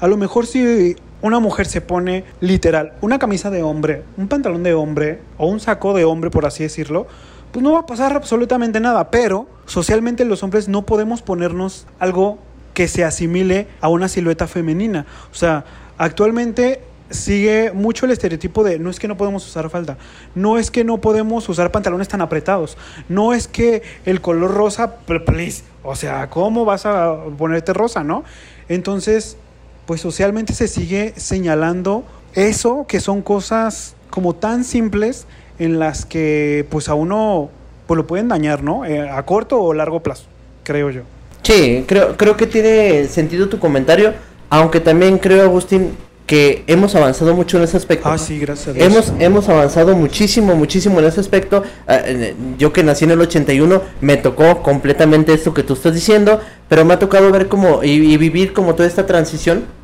A 0.00 0.06
lo 0.06 0.16
mejor 0.16 0.46
si 0.46 0.96
una 1.22 1.38
mujer 1.38 1.66
se 1.66 1.80
pone 1.80 2.24
literal 2.40 2.92
una 3.00 3.18
camisa 3.18 3.50
de 3.50 3.62
hombre, 3.62 4.02
un 4.16 4.28
pantalón 4.28 4.62
de 4.62 4.74
hombre 4.74 5.20
o 5.38 5.46
un 5.46 5.60
saco 5.60 5.94
de 5.94 6.04
hombre, 6.04 6.30
por 6.30 6.46
así 6.46 6.62
decirlo, 6.62 7.06
pues 7.52 7.62
no 7.62 7.72
va 7.72 7.80
a 7.80 7.86
pasar 7.86 8.14
absolutamente 8.14 8.80
nada. 8.80 9.10
Pero 9.10 9.46
socialmente 9.66 10.24
los 10.24 10.42
hombres 10.42 10.68
no 10.68 10.82
podemos 10.86 11.22
ponernos 11.22 11.86
algo 11.98 12.38
que 12.74 12.88
se 12.88 13.04
asimile 13.04 13.66
a 13.80 13.88
una 13.88 14.08
silueta 14.08 14.46
femenina. 14.46 15.06
O 15.32 15.34
sea, 15.34 15.64
actualmente 15.98 16.80
sigue 17.10 17.72
mucho 17.72 18.06
el 18.06 18.12
estereotipo 18.12 18.62
de 18.62 18.78
no 18.78 18.88
es 18.88 19.00
que 19.00 19.08
no 19.08 19.16
podemos 19.16 19.46
usar 19.46 19.68
falda, 19.68 19.98
no 20.34 20.58
es 20.58 20.70
que 20.70 20.84
no 20.84 20.98
podemos 20.98 21.48
usar 21.48 21.72
pantalones 21.72 22.08
tan 22.08 22.20
apretados, 22.20 22.78
no 23.08 23.34
es 23.34 23.48
que 23.48 23.82
el 24.06 24.20
color 24.20 24.54
rosa, 24.54 24.96
please, 25.26 25.64
o 25.82 25.96
sea, 25.96 26.30
¿cómo 26.30 26.64
vas 26.64 26.86
a 26.86 27.16
ponerte 27.36 27.72
rosa, 27.72 28.04
no? 28.04 28.22
Entonces, 28.68 29.36
pues 29.90 30.02
socialmente 30.02 30.54
se 30.54 30.68
sigue 30.68 31.14
señalando 31.16 32.04
eso, 32.34 32.86
que 32.86 33.00
son 33.00 33.22
cosas 33.22 33.96
como 34.08 34.36
tan 34.36 34.62
simples 34.62 35.26
en 35.58 35.80
las 35.80 36.06
que 36.06 36.64
pues 36.70 36.88
a 36.88 36.94
uno 36.94 37.50
pues 37.88 37.96
lo 37.98 38.06
pueden 38.06 38.28
dañar, 38.28 38.62
¿no? 38.62 38.84
Eh, 38.84 39.10
a 39.10 39.20
corto 39.24 39.60
o 39.60 39.74
largo 39.74 40.00
plazo, 40.00 40.26
creo 40.62 40.90
yo. 40.90 41.02
Sí, 41.42 41.84
creo, 41.88 42.16
creo 42.16 42.36
que 42.36 42.46
tiene 42.46 43.08
sentido 43.08 43.48
tu 43.48 43.58
comentario, 43.58 44.14
aunque 44.48 44.78
también 44.78 45.18
creo, 45.18 45.42
Agustín, 45.42 45.96
que 46.24 46.62
hemos 46.68 46.94
avanzado 46.94 47.34
mucho 47.34 47.56
en 47.56 47.64
ese 47.64 47.76
aspecto. 47.76 48.08
Ah, 48.08 48.16
sí, 48.16 48.38
gracias 48.38 48.68
a 48.68 48.72
Dios. 48.74 48.86
Hemos, 48.86 49.12
hemos 49.18 49.48
avanzado 49.48 49.96
muchísimo, 49.96 50.54
muchísimo 50.54 51.00
en 51.00 51.06
ese 51.06 51.18
aspecto. 51.18 51.64
Eh, 51.88 52.36
yo 52.58 52.72
que 52.72 52.84
nací 52.84 53.06
en 53.06 53.10
el 53.10 53.20
81, 53.22 53.82
me 54.02 54.18
tocó 54.18 54.62
completamente 54.62 55.34
esto 55.34 55.52
que 55.52 55.64
tú 55.64 55.72
estás 55.72 55.94
diciendo, 55.94 56.40
pero 56.68 56.84
me 56.84 56.94
ha 56.94 57.00
tocado 57.00 57.32
ver 57.32 57.48
como 57.48 57.82
y, 57.82 58.12
y 58.12 58.16
vivir 58.18 58.52
como 58.52 58.76
toda 58.76 58.86
esta 58.86 59.04
transición 59.04 59.79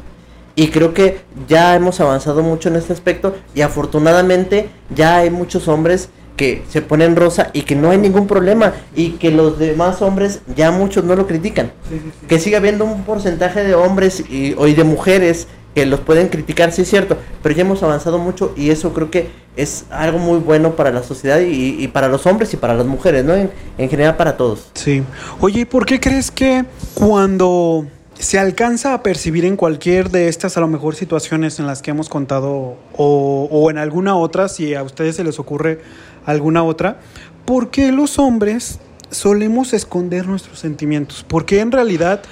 y 0.56 0.68
creo 0.68 0.92
que 0.94 1.20
ya 1.46 1.76
hemos 1.76 2.00
avanzado 2.00 2.42
mucho 2.42 2.68
en 2.70 2.76
este 2.76 2.92
aspecto 2.92 3.36
y 3.54 3.60
afortunadamente 3.60 4.70
ya 4.94 5.18
hay 5.18 5.30
muchos 5.30 5.68
hombres 5.68 6.08
que 6.36 6.64
se 6.68 6.82
ponen 6.82 7.16
rosa 7.16 7.50
y 7.52 7.62
que 7.62 7.76
no 7.76 7.90
hay 7.90 7.98
ningún 7.98 8.26
problema 8.26 8.72
y 8.94 9.12
que 9.12 9.30
los 9.30 9.58
demás 9.58 10.02
hombres 10.02 10.40
ya 10.54 10.70
muchos 10.70 11.04
no 11.04 11.14
lo 11.14 11.26
critican. 11.26 11.72
Sí, 11.88 11.98
sí, 12.02 12.10
sí. 12.20 12.26
Que 12.26 12.38
siga 12.38 12.58
habiendo 12.58 12.84
un 12.84 13.04
porcentaje 13.04 13.62
de 13.64 13.74
hombres 13.74 14.24
y, 14.28 14.54
y 14.58 14.74
de 14.74 14.84
mujeres 14.84 15.46
que 15.74 15.86
los 15.86 16.00
pueden 16.00 16.28
criticar, 16.28 16.72
sí 16.72 16.82
es 16.82 16.88
cierto, 16.88 17.18
pero 17.42 17.54
ya 17.54 17.60
hemos 17.60 17.82
avanzado 17.82 18.18
mucho 18.18 18.54
y 18.56 18.70
eso 18.70 18.94
creo 18.94 19.10
que 19.10 19.28
es 19.56 19.84
algo 19.90 20.18
muy 20.18 20.38
bueno 20.38 20.74
para 20.74 20.90
la 20.90 21.02
sociedad 21.02 21.40
y, 21.40 21.82
y 21.82 21.88
para 21.88 22.08
los 22.08 22.26
hombres 22.26 22.52
y 22.54 22.56
para 22.56 22.74
las 22.74 22.86
mujeres, 22.86 23.24
¿no? 23.24 23.34
En, 23.34 23.50
en 23.76 23.88
general 23.90 24.16
para 24.16 24.38
todos. 24.38 24.70
Sí. 24.74 25.02
Oye, 25.40 25.60
¿y 25.60 25.64
por 25.66 25.84
qué 25.84 26.00
crees 26.00 26.30
que 26.30 26.64
cuando 26.94 27.86
se 28.18 28.38
alcanza 28.38 28.94
a 28.94 29.02
percibir 29.02 29.44
en 29.44 29.56
cualquier 29.56 30.10
de 30.10 30.28
estas 30.28 30.56
a 30.56 30.60
lo 30.60 30.68
mejor 30.68 30.94
situaciones 30.94 31.58
en 31.58 31.66
las 31.66 31.82
que 31.82 31.90
hemos 31.90 32.08
contado 32.08 32.76
o, 32.96 33.48
o, 33.50 33.70
en 33.70 33.78
alguna 33.78 34.16
otra, 34.16 34.48
si 34.48 34.74
a 34.74 34.82
ustedes 34.82 35.16
se 35.16 35.24
les 35.24 35.38
ocurre 35.38 35.80
alguna 36.24 36.64
otra, 36.64 36.98
¿por 37.44 37.70
qué 37.70 37.92
los 37.92 38.18
hombres 38.18 38.78
solemos 39.10 39.72
esconder 39.74 40.26
nuestros 40.26 40.58
sentimientos? 40.58 41.24
Porque 41.28 41.60
en 41.60 41.72
realidad, 41.72 42.22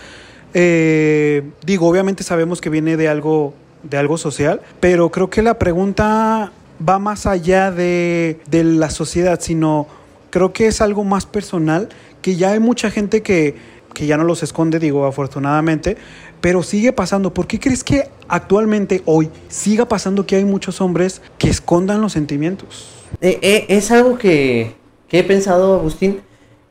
eh, 0.55 1.43
digo, 1.65 1.89
obviamente 1.89 2.23
sabemos 2.25 2.61
que 2.61 2.71
viene 2.71 2.97
de 2.97 3.09
algo, 3.09 3.55
de 3.83 3.99
algo 3.99 4.17
social, 4.17 4.63
pero 4.81 5.11
creo 5.11 5.29
que 5.29 5.43
la 5.43 5.59
pregunta 5.59 6.51
va 6.87 6.99
más 6.99 7.27
allá 7.27 7.71
de, 7.71 8.41
de 8.51 8.65
la 8.65 8.89
sociedad, 8.89 9.39
sino 9.41 9.87
creo 10.31 10.53
que 10.53 10.67
es 10.67 10.81
algo 10.81 11.05
más 11.05 11.27
personal, 11.27 11.91
que 12.23 12.37
ya 12.37 12.53
hay 12.53 12.59
mucha 12.59 12.91
gente 12.91 13.23
que 13.23 13.74
que 13.95 14.07
ya 14.07 14.17
no 14.17 14.25
los 14.25 14.43
esconde, 14.43 14.79
digo, 14.79 15.07
afortunadamente, 15.07 15.97
pero 16.41 16.63
sigue 16.63 16.93
pasando. 16.93 17.33
¿Por 17.33 17.47
qué 17.47 17.59
crees 17.59 17.83
que 17.83 18.11
actualmente, 18.29 19.03
hoy, 19.07 19.31
siga 19.49 19.89
pasando 19.89 20.27
que 20.27 20.37
hay 20.37 20.45
muchos 20.45 20.81
hombres 20.81 21.23
que 21.39 21.49
escondan 21.49 22.01
los 22.01 22.13
sentimientos? 22.13 22.91
Eh, 23.21 23.39
eh, 23.41 23.67
es 23.69 23.91
algo 23.91 24.19
que, 24.19 24.75
que, 25.09 25.21
he 25.21 25.25
pensado, 25.25 25.75
Agustín, 25.75 26.21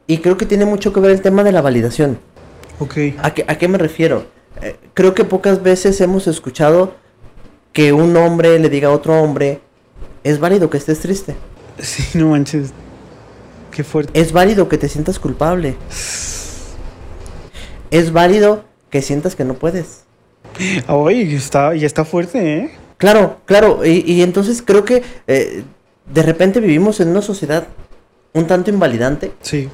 y 0.06 0.18
creo 0.20 0.38
que 0.38 0.46
tiene 0.46 0.66
mucho 0.66 0.94
que 0.94 1.00
ver 1.00 1.12
el 1.12 1.22
tema 1.22 1.44
de 1.44 1.52
la 1.52 1.62
validación. 1.62 2.20
Ok. 2.80 2.98
¿A 3.24 3.34
qué, 3.34 3.46
a 3.48 3.58
qué 3.58 3.68
me 3.68 3.78
refiero? 3.78 4.26
Eh, 4.62 4.76
creo 4.94 5.14
que 5.16 5.24
pocas 5.24 5.64
veces 5.64 6.00
hemos 6.02 6.28
escuchado 6.28 6.94
que 7.72 7.94
un 7.94 8.16
hombre 8.18 8.60
le 8.60 8.70
diga 8.70 8.90
a 8.90 8.92
otro 8.92 9.20
hombre, 9.20 9.62
es 10.24 10.40
válido 10.40 10.70
que 10.70 10.78
estés 10.78 11.00
triste. 11.00 11.36
Sí, 11.80 12.20
no 12.20 12.30
manches. 12.30 12.72
Qué 13.72 13.84
fuerte. 13.84 14.20
Es 14.20 14.32
válido 14.32 14.70
que 14.70 14.78
te 14.78 14.88
sientas 14.88 15.18
culpable 15.18 15.76
es 17.94 18.12
válido 18.12 18.64
que 18.90 19.04
sientas 19.04 19.36
que 19.36 19.46
no 19.46 19.54
puedes. 19.54 20.02
Oye, 20.88 21.36
está, 21.36 21.76
y 21.76 21.86
está 21.86 22.04
fuerte, 22.04 22.58
¿eh? 22.58 22.72
Claro, 22.98 23.38
claro, 23.46 23.86
y, 23.86 24.04
y 24.12 24.24
entonces 24.24 24.64
creo 24.66 24.84
que 24.84 25.04
eh, 25.28 25.64
de 26.12 26.24
repente 26.24 26.60
vivimos 26.60 27.00
en 27.00 27.10
una 27.10 27.22
sociedad 27.22 27.68
un 28.34 28.48
tanto 28.48 28.72
invalidante. 28.72 29.32
Sí. 29.42 29.70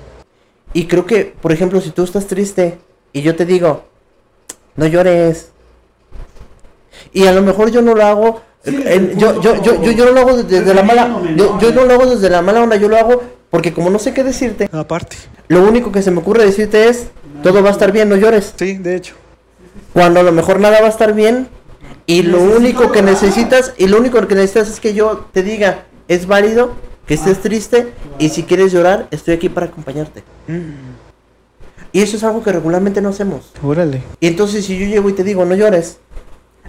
Y 0.74 0.86
creo 0.86 1.06
que, 1.06 1.34
por 1.42 1.54
ejemplo, 1.54 1.80
si 1.80 1.92
tú 1.92 2.04
estás 2.04 2.28
triste 2.28 2.78
y 3.14 3.22
yo 3.22 3.36
te 3.38 3.46
digo, 3.46 3.86
no 4.76 4.86
llores. 4.86 5.52
Y 7.14 7.26
a 7.26 7.32
lo 7.32 7.42
mejor 7.42 7.72
yo 7.72 7.82
no 7.82 7.96
lo 7.96 8.06
hago, 8.06 8.42
sí, 8.66 8.84
eh, 8.86 9.14
yo, 9.16 9.42
yo, 9.42 9.62
yo, 9.64 9.82
yo, 9.82 9.92
yo, 9.92 10.06
no 10.06 10.12
lo 10.12 10.20
hago 10.20 10.36
desde, 10.36 10.60
desde 10.60 10.74
la 10.74 10.84
mala, 10.84 11.22
yo, 11.38 11.58
yo 11.62 11.72
no 11.72 11.86
lo 11.86 11.94
hago 11.94 12.06
desde 12.06 12.30
la 12.30 12.42
mala 12.42 12.64
onda, 12.64 12.76
yo 12.76 12.90
lo 12.90 12.98
hago 12.98 13.24
porque 13.50 13.74
como 13.74 13.90
no 13.90 13.98
sé 13.98 14.14
qué 14.14 14.26
decirte. 14.26 14.70
Aparte. 14.72 15.16
Lo 15.48 15.64
único 15.64 15.92
que 15.92 16.02
se 16.02 16.12
me 16.12 16.20
ocurre 16.20 16.46
decirte 16.46 16.90
es, 16.90 17.08
todo 17.44 17.62
va 17.64 17.70
a 17.70 17.72
estar 17.72 17.92
bien, 17.92 18.10
no 18.10 18.16
llores. 18.16 18.54
Sí, 18.58 18.78
de 18.78 18.96
hecho. 18.96 19.16
Cuando 19.94 20.20
a 20.20 20.24
lo 20.24 20.32
mejor 20.32 20.60
nada 20.60 20.80
va 20.82 20.88
a 20.88 20.90
estar 20.90 21.14
bien 21.14 21.48
y 22.06 22.22
lo 22.24 22.42
único 22.42 22.92
que 22.92 23.02
necesitas 23.02 23.74
y 23.78 23.88
lo 23.88 23.98
único 23.98 24.26
que 24.28 24.36
necesitas 24.36 24.70
es 24.70 24.80
que 24.80 24.94
yo 24.94 25.28
te 25.32 25.44
diga, 25.44 25.86
es 26.08 26.26
válido 26.28 26.74
que 27.08 27.16
estés 27.16 27.40
triste 27.40 27.92
y 28.20 28.30
si 28.30 28.44
quieres 28.44 28.72
llorar, 28.72 29.08
estoy 29.12 29.34
aquí 29.34 29.50
para 29.50 29.68
acompañarte. 29.68 30.24
Mm. 30.48 30.98
Y 31.92 32.02
eso 32.02 32.18
es 32.18 32.24
algo 32.24 32.44
que 32.44 32.52
regularmente 32.52 33.02
no 33.02 33.10
hacemos. 33.10 33.52
Órale. 33.64 34.04
Y 34.20 34.28
entonces 34.28 34.66
si 34.66 34.78
yo 34.78 34.86
llego 34.86 35.10
y 35.10 35.14
te 35.14 35.24
digo, 35.24 35.46
no 35.46 35.56
llores, 35.56 35.98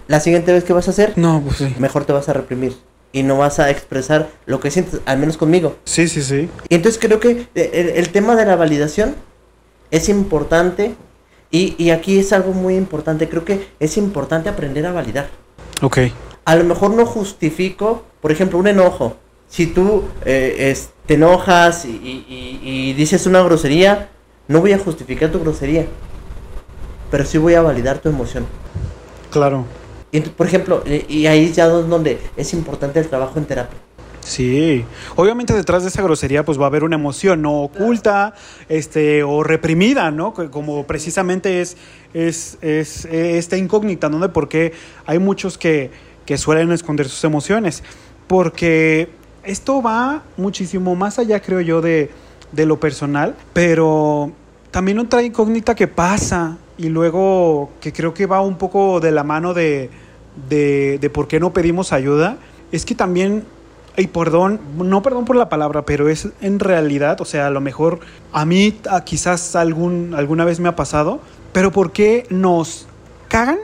La 0.07 0.19
siguiente 0.19 0.51
vez 0.51 0.63
que 0.63 0.73
vas 0.73 0.87
a 0.87 0.91
hacer, 0.91 1.13
No, 1.15 1.41
pues 1.45 1.57
sí. 1.57 1.75
mejor 1.79 2.05
te 2.05 2.11
vas 2.13 2.27
a 2.27 2.33
reprimir. 2.33 2.75
Y 3.13 3.23
no 3.23 3.37
vas 3.37 3.59
a 3.59 3.69
expresar 3.69 4.29
lo 4.45 4.59
que 4.59 4.71
sientes, 4.71 4.99
al 5.05 5.19
menos 5.19 5.37
conmigo. 5.37 5.75
Sí, 5.85 6.07
sí, 6.07 6.21
sí. 6.23 6.49
Y 6.69 6.75
entonces 6.75 6.99
creo 6.99 7.19
que 7.19 7.47
eh, 7.55 7.69
el, 7.73 7.89
el 7.89 8.09
tema 8.09 8.35
de 8.35 8.45
la 8.45 8.55
validación 8.55 9.15
es 9.91 10.09
importante. 10.09 10.95
Y, 11.51 11.75
y 11.77 11.89
aquí 11.91 12.17
es 12.17 12.31
algo 12.33 12.53
muy 12.53 12.75
importante. 12.75 13.27
Creo 13.27 13.43
que 13.45 13.67
es 13.79 13.97
importante 13.97 14.49
aprender 14.49 14.85
a 14.85 14.93
validar. 14.93 15.29
Ok. 15.81 15.97
A 16.45 16.55
lo 16.55 16.63
mejor 16.63 16.91
no 16.91 17.05
justifico, 17.05 18.03
por 18.21 18.31
ejemplo, 18.31 18.57
un 18.57 18.67
enojo. 18.67 19.17
Si 19.49 19.67
tú 19.67 20.05
eh, 20.25 20.55
es- 20.71 20.91
te 21.05 21.15
enojas 21.15 21.83
y, 21.85 21.89
y- 22.63 22.93
dices 22.93 23.25
una 23.25 23.41
grosería, 23.41 24.09
no 24.47 24.61
voy 24.61 24.71
a 24.71 24.79
justificar 24.79 25.29
tu 25.29 25.39
grosería. 25.41 25.85
Pero 27.09 27.25
sí 27.25 27.37
voy 27.37 27.55
a 27.55 27.61
validar 27.61 27.99
tu 27.99 28.07
emoción. 28.07 28.45
Claro. 29.29 29.65
Y, 30.13 30.21
por 30.21 30.47
ejemplo, 30.47 30.83
eh, 30.85 31.05
y 31.09 31.25
ahí 31.27 31.45
es 31.45 31.55
ya 31.55 31.67
donde 31.67 32.19
es 32.37 32.53
importante 32.53 32.99
el 32.99 33.07
trabajo 33.09 33.37
en 33.39 33.45
terapia. 33.45 33.77
Sí, 34.21 34.85
obviamente 35.15 35.53
detrás 35.53 35.81
de 35.81 35.89
esa 35.89 36.03
grosería 36.03 36.45
pues 36.45 36.59
va 36.59 36.65
a 36.65 36.67
haber 36.67 36.83
una 36.83 36.95
emoción 36.95 37.41
no 37.41 37.63
oculta, 37.63 38.33
este 38.69 39.23
o 39.23 39.43
reprimida, 39.43 40.11
¿no? 40.11 40.33
Como 40.33 40.85
precisamente 40.85 41.61
es 41.61 41.75
es, 42.13 42.57
es 42.61 43.05
eh, 43.05 43.37
esta 43.37 43.57
incógnita, 43.57 44.09
¿no? 44.09 44.19
De 44.19 44.29
por 44.29 44.47
qué 44.47 44.73
hay 45.05 45.19
muchos 45.19 45.57
que, 45.57 45.91
que 46.25 46.37
suelen 46.37 46.71
esconder 46.71 47.09
sus 47.09 47.23
emociones, 47.23 47.83
porque 48.27 49.09
esto 49.43 49.81
va 49.81 50.23
muchísimo 50.37 50.95
más 50.95 51.19
allá, 51.19 51.41
creo 51.41 51.61
yo, 51.61 51.81
de, 51.81 52.11
de 52.51 52.65
lo 52.65 52.79
personal, 52.79 53.35
pero 53.53 54.31
también 54.71 54.99
otra 54.99 55.23
incógnita 55.23 55.75
que 55.75 55.87
pasa 55.87 56.57
y 56.77 56.89
luego 56.89 57.71
que 57.81 57.91
creo 57.91 58.13
que 58.13 58.25
va 58.25 58.41
un 58.41 58.57
poco 58.57 58.99
de 58.99 59.11
la 59.11 59.23
mano 59.23 59.53
de, 59.53 59.89
de, 60.49 60.97
de 60.99 61.09
por 61.09 61.27
qué 61.27 61.39
no 61.39 61.53
pedimos 61.53 61.91
ayuda, 61.91 62.37
es 62.71 62.85
que 62.85 62.95
también 62.95 63.43
y 63.97 64.07
perdón, 64.07 64.59
no 64.77 65.01
perdón 65.01 65.25
por 65.25 65.35
la 65.35 65.49
palabra, 65.49 65.83
pero 65.85 66.09
es 66.09 66.29
en 66.41 66.59
realidad, 66.59 67.19
o 67.21 67.25
sea, 67.25 67.47
a 67.47 67.49
lo 67.49 67.61
mejor 67.61 67.99
a 68.31 68.45
mí 68.45 68.79
quizás 69.05 69.55
algún, 69.55 70.13
alguna 70.15 70.45
vez 70.45 70.59
me 70.59 70.69
ha 70.69 70.75
pasado, 70.75 71.19
pero 71.51 71.71
¿por 71.71 71.91
qué 71.91 72.25
nos 72.29 72.87
cagan 73.27 73.59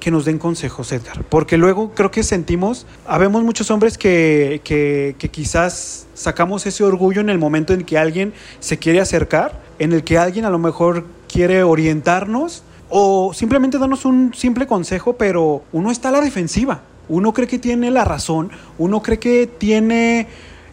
que 0.00 0.10
nos 0.10 0.24
den 0.24 0.38
consejos, 0.38 0.92
Edgar? 0.92 1.24
Porque 1.24 1.58
luego 1.58 1.92
creo 1.94 2.10
que 2.10 2.22
sentimos, 2.22 2.86
habemos 3.06 3.42
muchos 3.42 3.70
hombres 3.70 3.98
que, 3.98 4.62
que, 4.64 5.14
que 5.18 5.28
quizás 5.28 6.06
sacamos 6.14 6.66
ese 6.66 6.82
orgullo 6.82 7.20
en 7.20 7.28
el 7.28 7.38
momento 7.38 7.74
en 7.74 7.84
que 7.84 7.98
alguien 7.98 8.32
se 8.60 8.78
quiere 8.78 9.00
acercar, 9.00 9.60
en 9.78 9.92
el 9.92 10.04
que 10.04 10.16
alguien 10.16 10.46
a 10.46 10.50
lo 10.50 10.58
mejor 10.58 11.04
quiere 11.28 11.62
orientarnos 11.62 12.62
o 12.88 13.34
simplemente 13.34 13.78
darnos 13.78 14.04
un 14.04 14.32
simple 14.32 14.66
consejo, 14.66 15.14
pero 15.14 15.64
uno 15.72 15.90
está 15.90 16.08
a 16.08 16.12
la 16.12 16.20
defensiva. 16.20 16.80
Uno 17.08 17.32
cree 17.32 17.46
que 17.46 17.58
tiene 17.58 17.90
la 17.90 18.04
razón, 18.04 18.50
uno 18.78 19.02
cree 19.02 19.18
que 19.18 19.46
tiene 19.46 20.26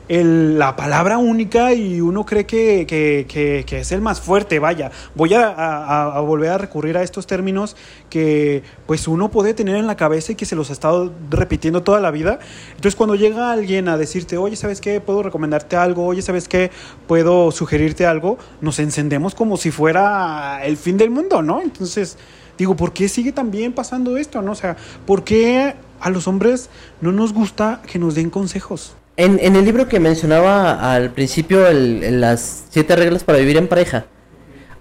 la 0.09 0.75
palabra 0.75 1.17
única 1.17 1.73
y 1.73 2.01
uno 2.01 2.25
cree 2.25 2.45
que, 2.45 2.85
que- 2.87 3.25
que- 3.65 3.79
es 3.79 3.91
el 3.91 4.01
más 4.01 4.19
fuerte. 4.21 4.59
Vaya, 4.59 4.91
voy 5.15 5.33
a 5.33 6.19
volver 6.19 6.49
a 6.51 6.57
recurrir 6.57 6.97
a 6.97 7.03
estos 7.03 7.25
términos 7.25 7.75
que 8.09 8.63
pues 8.85 9.07
uno 9.07 9.31
puede 9.31 9.53
tener 9.53 9.75
en 9.77 9.87
la 9.87 9.95
cabeza 9.95 10.33
y 10.33 10.35
que 10.35 10.45
se 10.45 10.55
los 10.55 10.69
ha 10.69 10.73
estado 10.73 11.11
repitiendo 11.31 11.81
toda 11.83 11.99
la 12.01 12.11
vida. 12.11 12.37
Entonces 12.75 12.95
cuando 12.95 13.15
llega 13.15 13.51
alguien 13.51 13.87
a 13.87 13.97
decirte, 13.97 14.37
oye, 14.37 14.55
¿sabes 14.55 14.81
qué? 14.81 14.99
¿Puedo 14.99 15.23
recomendarte 15.23 15.77
algo? 15.77 16.05
Oye, 16.05 16.21
¿sabes 16.21 16.47
qué? 16.47 16.69
¿Puedo 17.07 17.51
sugerirte 17.51 18.05
algo? 18.05 18.37
Nos 18.61 18.79
encendemos 18.79 19.33
como 19.35 19.55
si 19.57 19.71
fuera 19.71 20.63
el 20.65 20.77
fin 20.77 20.97
del 20.97 21.09
mundo, 21.11 21.41
¿no? 21.41 21.61
Entonces... 21.61 22.17
Digo, 22.55 22.75
¿por 22.75 22.93
qué 22.93 23.09
sigue 23.09 23.31
también 23.31 23.73
pasando 23.73 24.15
esto? 24.15 24.43
¿no? 24.43 24.51
O 24.51 24.55
sea, 24.55 24.77
¿por 25.07 25.23
qué 25.23 25.73
a 26.03 26.09
los 26.09 26.27
hombres 26.27 26.69
no 27.01 27.11
nos 27.11 27.33
gusta 27.33 27.81
que 27.91 27.97
nos 27.97 28.15
den 28.15 28.29
consejos? 28.29 28.95
En, 29.15 29.39
el 29.39 29.63
libro 29.63 29.87
que 29.87 29.99
mencionaba 29.99 30.93
al 30.93 31.11
principio, 31.11 31.71
las 31.71 32.65
siete 32.69 32.95
reglas 32.95 33.23
para 33.23 33.37
vivir 33.37 33.57
en 33.57 33.67
pareja, 33.67 34.05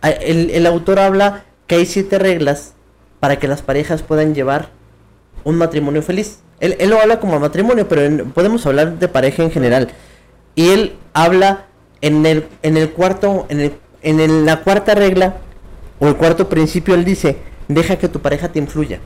el, 0.02 0.66
autor 0.66 0.98
habla 0.98 1.44
que 1.66 1.76
hay 1.76 1.87
siete 1.87 2.18
reglas 2.18 2.72
para 3.20 3.38
que 3.38 3.46
las 3.46 3.61
parejas 3.61 4.02
puedan 4.02 4.35
llevar 4.35 4.70
un 5.44 5.56
matrimonio 5.56 6.02
feliz. 6.02 6.40
Él, 6.61 6.76
lo 6.88 6.98
habla 7.00 7.20
como 7.20 7.38
matrimonio, 7.40 7.88
pero 7.88 8.02
en- 8.02 8.30
podemos 8.32 8.64
hablar 8.66 8.98
de 8.98 9.08
pareja 9.08 9.42
en 9.42 9.50
general. 9.50 9.88
Y 10.54 10.70
él 10.70 10.94
habla 11.12 11.66
en 12.00 12.24
el, 12.24 12.90
cuarto, 12.90 13.46
en, 13.50 14.46
la 14.46 14.61
cuarta 14.62 14.94
regla, 14.94 15.37
o 16.00 16.08
el 16.08 16.16
cuarto 16.16 16.48
principio, 16.48 16.94
él 16.94 17.04
dice, 17.04 17.37
deja 17.68 17.96
que 17.96 18.08
tu 18.08 18.20
pareja 18.20 18.48
te 18.48 18.58
influya. 18.58 18.98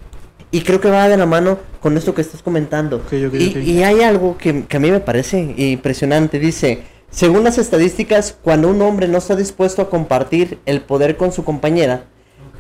Y 0.57 0.63
creo 0.63 0.81
que 0.81 0.89
va 0.89 1.07
de 1.07 1.19
la 1.19 1.27
mano 1.27 1.59
con 1.81 1.99
esto 1.99 2.15
que 2.15 2.23
estás 2.23 2.41
comentando. 2.41 3.05
Y, 3.13 3.83
hay 3.83 4.01
algo 4.01 4.39
que, 4.39 4.65
que 4.65 4.79
a 4.79 4.81
mí 4.81 4.91
me 4.91 5.01
parece 5.01 5.55
impresionante. 5.55 6.39
Dice, 6.39 6.83
según 7.11 7.45
las 7.45 7.59
estadísticas, 7.59 8.35
cuando 8.43 8.69
un 8.71 8.81
hombre 8.81 9.07
no 9.07 9.19
está 9.19 9.37
dispuesto 9.37 9.83
a 9.83 9.91
compartir 9.91 10.59
el 10.65 10.81
poder 10.81 11.19
con 11.19 11.31
su 11.31 11.45
compañera, 11.45 12.05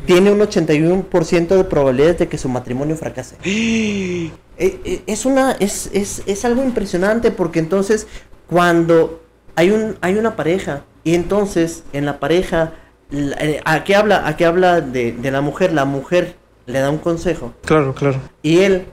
tiene 0.04 0.30
un 0.30 0.40
81% 0.40 1.48
de 1.48 1.64
probabilidades 1.64 2.18
de 2.18 2.28
que 2.28 2.36
su 2.36 2.50
matrimonio 2.50 2.96
fracase. 2.96 3.36
Eh, 4.58 4.80
eh, 4.86 5.02
es 5.06 5.26
una 5.26 5.52
es, 5.52 5.90
es, 5.92 6.22
es 6.24 6.46
algo 6.46 6.64
impresionante 6.64 7.30
porque 7.30 7.58
entonces 7.58 8.06
cuando 8.46 9.22
hay 9.54 9.68
un 9.68 9.98
hay 10.00 10.14
una 10.14 10.34
pareja 10.34 10.84
y 11.04 11.14
entonces 11.14 11.84
en 11.92 12.06
la 12.06 12.18
pareja 12.18 12.72
eh, 13.12 13.60
¿a 13.66 13.84
qué 13.84 13.94
habla 13.94 14.26
a 14.26 14.34
qué 14.38 14.46
habla 14.46 14.80
de, 14.80 15.12
de 15.12 15.30
la 15.30 15.42
mujer 15.42 15.74
la 15.74 15.84
mujer 15.84 16.36
le 16.66 16.78
da 16.80 16.90
un 16.90 16.98
consejo 16.98 17.52
Claro, 17.64 17.94
claro. 17.94 18.18
y 18.42 18.58
él 18.58 18.84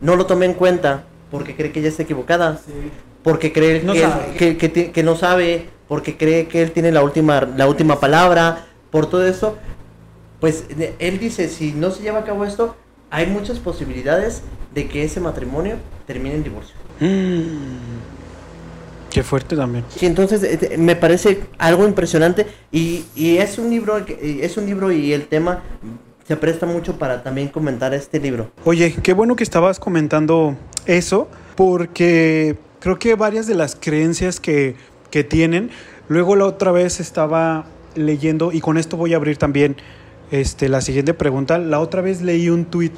no 0.00 0.16
lo 0.16 0.26
toma 0.26 0.44
en 0.44 0.54
cuenta 0.54 1.04
porque 1.30 1.54
cree 1.54 1.72
que 1.72 1.80
ella 1.80 1.88
está 1.90 2.02
equivocada 2.04 2.60
porque 3.22 3.52
cree 3.52 3.82
No 3.82 3.92
que, 3.92 4.48
él- 4.48 4.56
que, 4.56 4.92
que 4.92 5.02
no 5.02 5.16
sabe 5.16 5.66
porque 5.88 6.16
cree 6.16 6.46
que 6.48 6.62
él 6.62 6.70
tiene 6.72 6.92
la 6.92 7.02
última 7.02 7.40
la 7.42 7.66
última 7.68 8.00
palabra 8.00 8.66
por 8.90 9.06
todo 9.10 9.26
eso 9.26 9.56
pues 10.40 10.64
él 10.98 11.18
dice 11.18 11.48
si 11.48 11.72
no 11.72 11.90
se 11.90 12.02
lleva 12.02 12.20
a 12.20 12.24
cabo 12.24 12.44
esto 12.44 12.76
hay 13.10 13.26
muchas 13.26 13.58
posibilidades 13.58 14.42
de 14.74 14.86
que 14.88 15.02
ese 15.02 15.20
matrimonio 15.20 15.76
termine 16.06 16.34
en 16.36 16.44
divorcio 16.44 16.74
Mm. 17.00 17.98
Qué 19.10 19.22
fuerte 19.22 19.56
también. 19.56 19.84
Sí, 19.88 20.04
entonces 20.04 20.42
eh, 20.42 20.76
me 20.76 20.96
parece 20.96 21.40
algo 21.58 21.86
impresionante 21.86 22.46
y, 22.70 23.04
y 23.16 23.38
es 23.38 23.56
un 23.58 23.70
libro 23.70 23.96
es 24.06 24.56
un 24.56 24.66
libro 24.66 24.92
y 24.92 25.12
el 25.12 25.26
tema 25.28 25.62
se 26.28 26.36
presta 26.36 26.66
mucho 26.66 26.98
para 26.98 27.22
también 27.22 27.48
comentar 27.48 27.94
este 27.94 28.20
libro 28.20 28.50
Oye, 28.64 28.94
qué 29.02 29.14
bueno 29.14 29.34
que 29.34 29.42
estabas 29.42 29.80
comentando 29.80 30.56
eso, 30.84 31.28
porque 31.56 32.58
creo 32.80 32.98
que 32.98 33.14
varias 33.14 33.46
de 33.46 33.54
las 33.54 33.74
creencias 33.74 34.38
que, 34.38 34.76
que 35.10 35.24
tienen, 35.24 35.70
luego 36.08 36.36
la 36.36 36.44
otra 36.44 36.70
vez 36.70 37.00
estaba 37.00 37.64
leyendo, 37.94 38.52
y 38.52 38.60
con 38.60 38.76
esto 38.76 38.98
voy 38.98 39.14
a 39.14 39.16
abrir 39.16 39.38
también 39.38 39.76
este, 40.30 40.68
la 40.68 40.82
siguiente 40.82 41.14
pregunta, 41.14 41.58
la 41.58 41.80
otra 41.80 42.02
vez 42.02 42.20
leí 42.20 42.50
un 42.50 42.66
tweet 42.66 42.92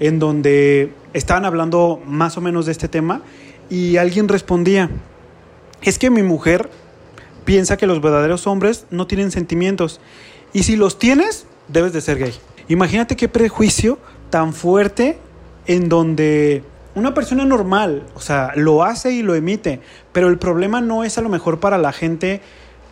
en 0.00 0.18
donde 0.18 0.92
estaban 1.12 1.44
hablando 1.44 2.00
más 2.06 2.38
o 2.38 2.40
menos 2.40 2.66
de 2.66 2.72
este 2.72 2.88
tema 2.88 3.20
y 3.68 3.98
alguien 3.98 4.28
respondía, 4.28 4.88
es 5.82 5.98
que 5.98 6.10
mi 6.10 6.22
mujer 6.22 6.70
piensa 7.44 7.76
que 7.76 7.86
los 7.86 8.00
verdaderos 8.00 8.46
hombres 8.46 8.86
no 8.90 9.06
tienen 9.06 9.30
sentimientos. 9.30 10.00
Y 10.52 10.64
si 10.64 10.76
los 10.76 10.98
tienes, 10.98 11.46
debes 11.68 11.92
de 11.92 12.00
ser 12.00 12.18
gay. 12.18 12.34
Imagínate 12.68 13.16
qué 13.16 13.28
prejuicio 13.28 13.98
tan 14.30 14.52
fuerte 14.52 15.18
en 15.66 15.88
donde 15.88 16.64
una 16.94 17.14
persona 17.14 17.44
normal, 17.44 18.04
o 18.14 18.20
sea, 18.20 18.52
lo 18.54 18.84
hace 18.84 19.12
y 19.12 19.22
lo 19.22 19.34
emite, 19.34 19.80
pero 20.12 20.28
el 20.28 20.38
problema 20.38 20.80
no 20.80 21.04
es 21.04 21.18
a 21.18 21.22
lo 21.22 21.28
mejor 21.28 21.60
para 21.60 21.78
la 21.78 21.92
gente 21.92 22.40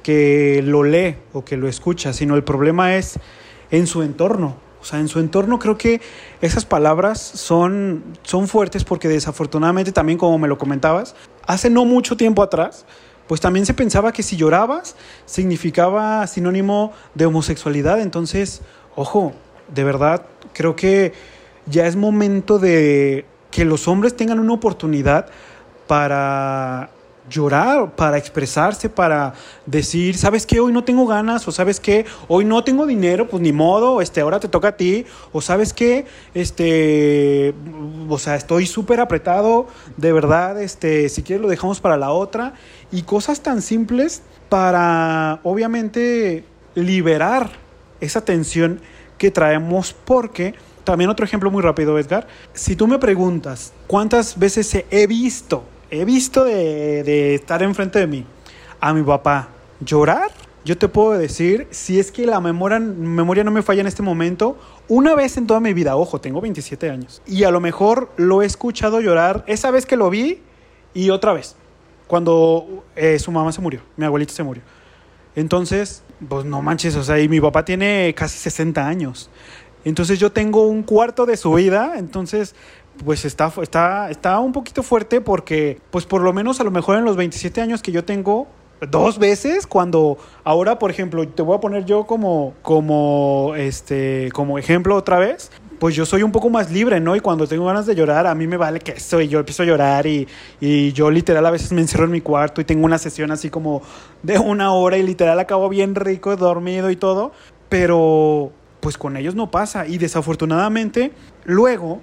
que 0.03 0.63
lo 0.65 0.83
lee 0.83 1.17
o 1.33 1.45
que 1.45 1.57
lo 1.57 1.69
escucha, 1.69 2.13
sino 2.13 2.35
el 2.35 2.45
problema 2.45 2.97
es 2.97 3.19
en 3.71 3.87
su 3.87 4.03
entorno. 4.03 4.57
O 4.81 4.85
sea, 4.85 4.99
en 4.99 5.09
su 5.09 5.21
entorno 5.21 5.59
creo 5.59 5.77
que 5.77 6.01
esas 6.41 6.65
palabras 6.65 7.21
son, 7.21 8.03
son 8.23 8.49
fuertes 8.49 8.85
porque 8.85 9.09
desafortunadamente 9.09 9.93
también, 9.93 10.19
como 10.19 10.39
me 10.39 10.49
lo 10.49 10.57
comentabas, 10.57 11.15
hace 11.47 11.69
no 11.69 11.85
mucho 11.85 12.17
tiempo 12.17 12.43
atrás, 12.43 12.87
pues 13.29 13.43
también 13.43 13.67
se 13.67 13.75
pensaba 13.75 14.13
que 14.13 14.23
si 14.23 14.37
llorabas 14.37 14.97
significaba 15.27 16.27
sinónimo 16.27 16.93
de 17.15 17.27
homosexualidad. 17.27 18.01
Entonces, 18.01 18.63
ojo, 18.97 19.35
de 19.75 19.85
verdad, 19.85 20.27
creo 20.53 20.77
que 20.77 21.13
ya 21.67 21.87
es 21.87 21.97
momento 21.97 22.59
de 22.59 23.25
que 23.51 23.65
los 23.65 23.89
hombres 23.89 24.17
tengan 24.17 24.39
una 24.39 24.53
oportunidad 24.53 25.27
para 25.87 26.91
llorar, 27.29 27.95
para 27.95 28.19
expresarse, 28.19 28.89
para 28.89 29.35
decir, 29.65 30.17
¿sabes 30.17 30.47
qué? 30.47 30.61
Hoy 30.61 30.73
no 30.73 30.85
tengo 30.85 31.07
ganas, 31.07 31.47
o 31.47 31.53
¿sabes 31.53 31.79
qué? 31.79 32.05
Hoy 32.29 32.45
no 32.45 32.65
tengo 32.65 32.87
dinero, 32.87 33.29
pues 33.29 33.43
ni 33.43 33.53
modo, 33.53 34.01
este, 34.01 34.21
ahora 34.21 34.41
te 34.41 34.49
toca 34.49 34.69
a 34.69 34.77
ti, 34.77 35.07
o 35.33 35.41
¿sabes 35.41 35.73
qué? 35.73 36.07
Este, 36.35 37.55
o 38.09 38.19
sea, 38.19 38.35
estoy 38.35 38.67
súper 38.67 39.01
apretado, 39.01 39.69
de 39.97 40.13
verdad, 40.13 40.61
este, 40.61 41.09
si 41.09 41.23
quieres 41.23 41.43
lo 41.43 41.49
dejamos 41.49 41.81
para 41.81 41.97
la 41.97 42.11
otra, 42.11 42.55
y 42.91 43.03
cosas 43.03 43.41
tan 43.41 43.63
simples 43.63 44.23
para, 44.49 45.41
obviamente, 45.45 46.45
liberar 46.75 47.51
esa 48.01 48.25
tensión 48.25 48.81
que 49.21 49.31
traemos 49.31 49.93
porque 49.93 50.55
también 50.83 51.11
otro 51.11 51.27
ejemplo 51.27 51.51
muy 51.51 51.63
rápido, 51.63 51.99
Edgar. 51.99 52.27
Si 52.55 52.75
tú 52.75 52.89
me 52.89 52.99
preguntas 52.99 53.75
cuántas 53.87 54.39
veces 54.39 54.75
he 54.91 55.07
visto, 55.07 55.63
he 55.91 56.07
visto 56.07 56.43
de, 56.43 57.03
de 57.03 57.35
estar 57.35 57.63
enfrente 57.63 57.99
de 57.99 58.07
mí 58.07 58.25
a 58.81 58.95
mi 58.95 59.03
papá 59.03 59.51
llorar, 59.79 60.31
yo 60.65 60.79
te 60.79 60.89
puedo 60.89 61.13
decir, 61.13 61.69
si 61.71 62.01
es 62.01 62.11
que 62.11 62.25
la 62.25 62.41
memoria, 62.41 62.79
no 62.79 63.51
me 63.51 63.63
falla 63.63 63.83
en 63.83 63.87
este 63.87 64.03
momento, 64.03 64.57
una 64.89 65.15
vez 65.15 65.37
en 65.37 65.47
toda 65.47 65.61
mi 65.61 65.75
vida, 65.75 65.97
ojo, 65.97 66.19
tengo 66.19 66.41
27 66.41 66.89
años, 66.89 67.21
y 67.27 67.45
a 67.45 67.51
lo 67.51 67.61
mejor 67.61 68.11
lo 68.17 68.41
he 68.41 68.47
escuchado 68.47 69.03
llorar 69.03 69.45
esa 69.47 69.71
vez 69.71 69.85
que 69.85 69.97
lo 69.97 70.09
vi 70.09 70.41
y 70.95 71.11
otra 71.11 71.35
vez, 71.35 71.57
cuando 72.07 72.85
eh, 72.97 73.19
su 73.19 73.31
mamá 73.33 73.53
se 73.53 73.61
murió, 73.61 73.83
mi 73.99 74.07
abuelita 74.07 74.33
se 74.33 74.43
murió. 74.43 74.63
Entonces, 75.37 76.03
pues 76.29 76.45
no 76.45 76.63
manches, 76.63 76.97
o 76.97 77.03
sea, 77.03 77.19
y 77.21 77.29
mi 77.29 77.41
papá 77.41 77.65
tiene 77.65 78.15
casi 78.17 78.39
60 78.39 78.87
años. 78.87 79.31
Entonces 79.85 80.19
yo 80.19 80.31
tengo 80.31 80.67
un 80.67 80.83
cuarto 80.83 81.25
de 81.27 81.37
su 81.37 81.55
vida, 81.55 81.95
entonces 81.97 82.55
pues 83.05 83.25
está, 83.25 83.51
está, 83.63 84.11
está 84.11 84.39
un 84.41 84.53
poquito 84.53 84.83
fuerte 84.83 85.21
porque 85.21 85.81
pues 85.91 86.05
por 86.05 86.21
lo 86.21 86.33
menos 86.33 86.61
a 86.61 86.65
lo 86.65 86.71
mejor 86.71 86.99
en 86.99 87.05
los 87.05 87.17
27 87.17 87.61
años 87.63 87.83
que 87.83 87.93
yo 87.93 88.05
tengo, 88.05 88.47
dos 88.89 89.19
veces 89.19 89.67
cuando 89.67 90.19
ahora 90.45 90.79
por 90.79 90.91
ejemplo 90.91 91.27
te 91.29 91.43
voy 91.43 91.57
a 91.57 91.61
poner 91.61 91.85
yo 91.85 92.07
como 92.07 92.55
como 92.63 93.53
este 93.57 94.31
como 94.33 94.59
ejemplo 94.59 94.97
otra 94.97 95.19
vez 95.19 95.51
pues 95.81 95.97
yo 95.97 96.05
soy 96.05 96.23
un 96.23 96.31
poco 96.31 96.51
más 96.51 96.71
libre, 96.71 97.01
¿no? 97.01 97.17
Y 97.17 97.21
cuando 97.21 97.49
tengo 97.49 97.65
ganas 97.65 97.87
de 97.87 97.95
llorar, 97.95 98.27
a 98.27 98.35
mí 98.35 98.47
me 98.47 98.59
vale 98.59 98.81
que 98.81 98.93
eso, 98.93 99.21
y 99.21 99.29
yo 99.29 99.39
empiezo 99.39 99.63
a 99.63 99.67
llorar 99.67 100.07
y, 100.07 100.29
y 100.61 100.93
yo 100.93 101.11
literal 101.11 101.45
a 101.47 101.51
veces 101.51 101.73
me 101.73 101.81
encierro 101.81 102.05
en 102.05 102.11
mi 102.11 102.21
cuarto 102.21 102.61
y 102.61 102.65
tengo 102.65 102.85
una 102.85 102.99
sesión 102.99 103.33
así 103.33 103.49
como 103.49 103.81
de 104.23 104.39
una 104.39 104.73
hora 104.75 104.99
y 104.99 105.03
literal 105.03 105.41
acabo 105.41 105.71
bien 105.71 105.95
rico, 105.95 106.37
dormido 106.37 106.91
y 106.91 106.97
todo, 106.97 107.33
pero 107.71 108.53
pues 108.81 108.99
con 108.99 109.17
ellos 109.17 109.35
no 109.35 109.51
pasa 109.51 109.87
y 109.87 109.97
desafortunadamente 109.97 111.13
luego 111.45 112.01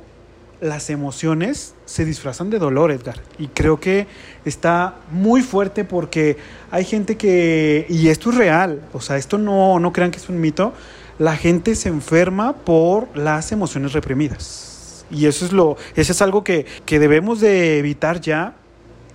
las 0.59 0.89
emociones 0.89 1.75
se 1.85 2.03
disfrazan 2.03 2.49
de 2.49 2.57
dolor, 2.57 2.91
Edgar. 2.91 3.21
Y 3.37 3.47
creo 3.47 3.79
que 3.79 4.07
está 4.43 4.95
muy 5.11 5.41
fuerte 5.41 5.83
porque 5.83 6.37
hay 6.71 6.83
gente 6.83 7.15
que, 7.15 7.85
y 7.89 8.07
esto 8.07 8.31
es 8.31 8.37
real, 8.37 8.81
o 8.93 9.01
sea, 9.01 9.17
esto 9.17 9.37
no, 9.37 9.79
no 9.79 9.93
crean 9.93 10.09
que 10.09 10.17
es 10.17 10.29
un 10.29 10.41
mito, 10.41 10.73
la 11.19 11.35
gente 11.35 11.75
se 11.75 11.89
enferma 11.89 12.53
por 12.53 13.15
las 13.17 13.51
emociones 13.51 13.93
reprimidas. 13.93 15.05
Y 15.09 15.25
eso 15.25 15.45
es, 15.45 15.51
lo, 15.53 15.77
eso 15.95 16.11
es 16.11 16.21
algo 16.21 16.43
que, 16.43 16.65
que 16.85 16.99
debemos 16.99 17.39
de 17.39 17.79
evitar 17.79 18.19
ya. 18.21 18.55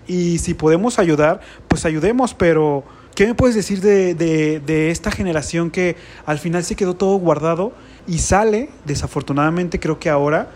Y 0.07 0.39
si 0.39 0.55
podemos 0.55 0.99
ayudar, 0.99 1.41
pues 1.69 1.85
ayudemos, 1.85 2.35
pero 2.35 2.83
¿qué 3.15 3.27
me 3.27 3.35
puedes 3.35 3.55
decir 3.55 3.81
de, 3.81 4.15
de, 4.15 4.61
de 4.61 4.91
esta 4.91 5.11
generación 5.11 5.71
que 5.71 5.97
al 6.27 6.39
final 6.39 6.65
se 6.65 6.77
quedó 6.77 6.95
todo 6.95 7.17
guardado 7.19 7.73
y 8.07 8.19
sale, 8.19 8.71
desafortunadamente 8.85 9.79
creo 9.79 9.99
que 9.99 10.11
ahora, 10.11 10.49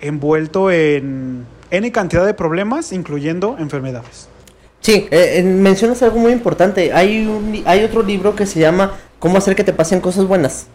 envuelto 0.00 0.70
en 0.70 1.46
N 1.70 1.92
cantidad 1.92 2.26
de 2.26 2.34
problemas, 2.34 2.92
incluyendo 2.92 3.56
enfermedades. 3.58 4.28
Sí, 4.80 5.06
eh, 5.10 5.42
mencionas 5.44 6.02
algo 6.02 6.18
muy 6.18 6.32
importante. 6.32 6.92
Hay, 6.92 7.26
un, 7.26 7.62
hay 7.66 7.84
otro 7.84 8.02
libro 8.02 8.34
que 8.34 8.46
se 8.46 8.58
llama 8.60 8.96
Cómo 9.18 9.36
hacer 9.36 9.54
que 9.54 9.62
te 9.62 9.74
pasen 9.74 10.00
cosas 10.00 10.24
buenas. 10.24 10.66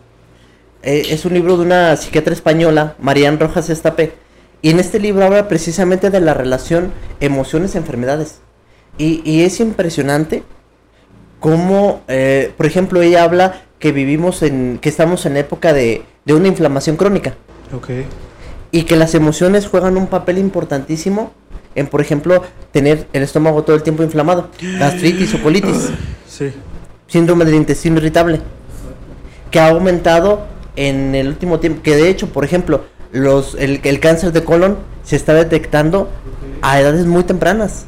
Eh, 0.85 1.07
es 1.09 1.25
un 1.25 1.33
libro 1.33 1.57
de 1.57 1.63
una 1.63 1.97
psiquiatra 1.97 2.33
española, 2.33 2.95
Marian 2.99 3.39
Rojas 3.39 3.69
Estapé. 3.69 4.13
Y 4.61 4.69
en 4.69 4.79
este 4.79 4.99
libro 4.99 5.25
habla 5.25 5.47
precisamente 5.47 6.09
de 6.09 6.21
la 6.21 6.33
relación 6.33 6.91
emociones-enfermedades. 7.19 8.39
Y, 8.97 9.21
y, 9.29 9.43
es 9.43 9.59
impresionante 9.59 10.43
cómo, 11.41 12.01
eh, 12.07 12.53
por 12.55 12.65
ejemplo, 12.65 13.01
ella 13.01 13.23
habla 13.23 13.63
que 13.79 13.91
vivimos 13.91 14.41
en, 14.41 14.79
que 14.81 14.87
estamos 14.87 15.25
en 15.25 15.35
época 15.35 15.73
de, 15.73 16.03
de 16.23 16.33
una 16.33 16.47
inflamación 16.47 16.95
crónica. 16.95 17.35
Okay 17.75 18.05
y 18.75 18.83
que 18.83 18.97
las 18.97 19.15
emociones 19.15 19.67
juegan 19.67 19.95
un 19.95 20.07
papel 20.07 20.37
importantísimo 20.37 21.31
en, 21.75 21.87
por 21.87 22.01
ejemplo, 22.01 22.43
tener 22.73 23.07
el 23.13 23.23
estómago 23.23 23.63
todo 23.63 23.73
el 23.73 23.83
tiempo 23.83 24.03
inflamado, 24.03 24.49
gastritis 24.79 25.33
o 25.33 25.41
colitis, 25.41 25.91
sí. 26.27 26.51
síndrome 27.07 27.45
del 27.45 27.55
intestino 27.55 27.99
irritable, 27.99 28.41
que 29.49 29.61
ha 29.61 29.69
aumentado 29.69 30.45
en 30.75 31.15
el 31.15 31.27
último 31.27 31.59
tiempo, 31.59 31.81
que 31.81 31.95
de 31.95 32.09
hecho, 32.09 32.27
por 32.29 32.45
ejemplo, 32.45 32.85
los, 33.11 33.55
el, 33.55 33.79
el 33.83 33.99
cáncer 33.99 34.31
de 34.31 34.43
colon 34.43 34.77
se 35.03 35.15
está 35.15 35.33
detectando 35.33 36.09
a 36.61 36.79
edades 36.79 37.05
muy 37.05 37.23
tempranas. 37.23 37.85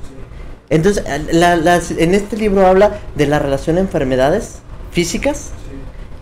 Entonces, 0.69 1.03
la, 1.31 1.81
en 1.97 2.13
este 2.13 2.37
libro 2.37 2.65
habla 2.67 2.99
de 3.15 3.25
la 3.27 3.39
relación 3.39 3.77
enfermedades 3.77 4.59
físicas, 4.91 5.51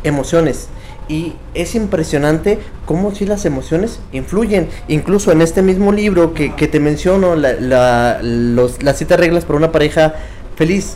emociones 0.04 0.67
y 1.08 1.34
es 1.54 1.75
impresionante 1.75 2.60
cómo 2.86 3.13
si 3.13 3.25
las 3.25 3.45
emociones 3.45 3.99
influyen. 4.12 4.69
Incluso 4.88 5.32
en 5.32 5.41
este 5.41 5.62
mismo 5.62 5.91
libro 5.91 6.34
que, 6.34 6.54
que 6.56 6.67
te 6.67 6.80
menciono, 6.80 7.36
la, 7.36 8.19
los, 8.21 8.82
las 8.84 8.97
siete 8.97 9.17
reglas 9.17 9.45
para 9.45 9.58
una 9.58 9.71
pareja 9.71 10.13
feliz, 10.56 10.95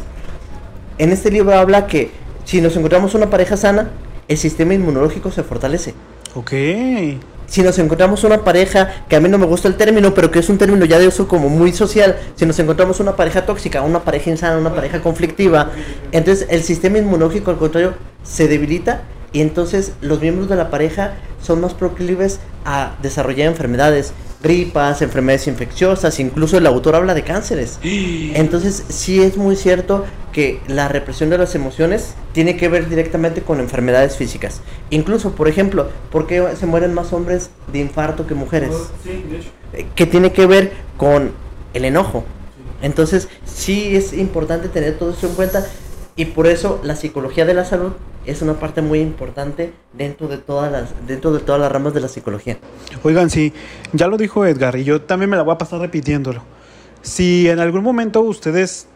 en 0.97 1.11
este 1.11 1.31
libro 1.31 1.53
habla 1.57 1.87
que 1.87 2.11
si 2.45 2.61
nos 2.61 2.75
encontramos 2.75 3.13
una 3.15 3.29
pareja 3.29 3.57
sana, 3.57 3.89
el 4.29 4.37
sistema 4.37 4.73
inmunológico 4.73 5.31
se 5.31 5.43
fortalece. 5.43 5.93
Ok. 6.35 6.51
Si 7.47 7.63
nos 7.63 7.79
encontramos 7.79 8.23
una 8.23 8.43
pareja, 8.43 9.03
que 9.09 9.15
a 9.15 9.19
mí 9.19 9.27
no 9.27 9.39
me 9.39 9.47
gusta 9.47 9.67
el 9.67 9.75
término, 9.75 10.13
pero 10.13 10.29
que 10.29 10.37
es 10.37 10.49
un 10.49 10.59
término 10.59 10.85
ya 10.85 10.99
de 10.99 11.07
uso 11.07 11.27
como 11.27 11.49
muy 11.49 11.73
social, 11.73 12.15
si 12.35 12.45
nos 12.45 12.59
encontramos 12.59 12.99
una 12.99 13.15
pareja 13.15 13.47
tóxica, 13.47 13.81
una 13.81 14.03
pareja 14.03 14.29
insana, 14.29 14.59
una 14.59 14.73
pareja 14.73 15.01
conflictiva, 15.01 15.71
entonces 16.11 16.47
el 16.51 16.61
sistema 16.61 16.99
inmunológico 16.99 17.49
al 17.49 17.57
contrario 17.57 17.95
se 18.23 18.47
debilita 18.47 19.01
y 19.33 19.41
entonces 19.41 19.93
los 20.01 20.21
miembros 20.21 20.47
de 20.47 20.57
la 20.57 20.69
pareja 20.69 21.15
son 21.41 21.61
más 21.61 21.73
proclives 21.73 22.39
a 22.65 22.95
desarrollar 23.01 23.47
enfermedades, 23.47 24.13
gripas, 24.43 25.01
enfermedades 25.01 25.47
infecciosas, 25.47 26.19
incluso 26.19 26.57
el 26.57 26.67
autor 26.67 26.95
habla 26.95 27.15
de 27.15 27.23
cánceres. 27.23 27.79
Entonces 27.83 28.83
sí 28.89 29.21
es 29.21 29.37
muy 29.37 29.55
cierto 29.55 30.05
que 30.31 30.59
la 30.67 30.87
represión 30.87 31.29
de 31.29 31.37
las 31.37 31.55
emociones 31.55 32.15
tiene 32.33 32.57
que 32.57 32.69
ver 32.69 32.89
directamente 32.89 33.41
con 33.41 33.59
enfermedades 33.59 34.15
físicas. 34.15 34.61
Incluso, 34.89 35.31
por 35.31 35.47
ejemplo, 35.47 35.89
¿por 36.11 36.27
qué 36.27 36.45
se 36.57 36.65
mueren 36.65 36.93
más 36.93 37.13
hombres 37.13 37.49
de 37.71 37.79
infarto 37.79 38.27
que 38.27 38.35
mujeres? 38.35 38.71
Sí, 39.03 39.23
de 39.29 39.37
hecho. 39.37 39.49
Eh, 39.73 39.85
Que 39.95 40.05
tiene 40.05 40.31
que 40.31 40.45
ver 40.45 40.71
con 40.97 41.31
el 41.73 41.85
enojo. 41.85 42.23
Entonces 42.81 43.27
sí 43.45 43.95
es 43.95 44.13
importante 44.13 44.69
tener 44.69 44.97
todo 44.97 45.11
eso 45.11 45.27
en 45.27 45.33
cuenta 45.33 45.65
y 46.15 46.25
por 46.25 46.47
eso 46.47 46.79
la 46.83 46.95
psicología 46.95 47.45
de 47.45 47.53
la 47.53 47.65
salud 47.65 47.93
es 48.25 48.41
una 48.41 48.53
parte 48.53 48.81
muy 48.81 48.99
importante 48.99 49.73
dentro 49.93 50.27
de 50.27 50.37
todas 50.37 50.71
las 50.71 50.89
dentro 51.07 51.31
de 51.31 51.39
todas 51.39 51.59
las 51.59 51.71
ramas 51.71 51.93
de 51.93 52.01
la 52.01 52.07
psicología. 52.07 52.57
Oigan, 53.03 53.29
sí, 53.29 53.53
ya 53.93 54.07
lo 54.07 54.17
dijo 54.17 54.45
Edgar 54.45 54.75
y 54.77 54.83
yo 54.83 55.01
también 55.01 55.29
me 55.29 55.37
la 55.37 55.43
voy 55.43 55.53
a 55.53 55.57
pasar 55.57 55.79
repitiéndolo. 55.79 56.41
Si 57.01 57.49
en 57.49 57.59
algún 57.59 57.83
momento 57.83 58.21
ustedes 58.21 58.87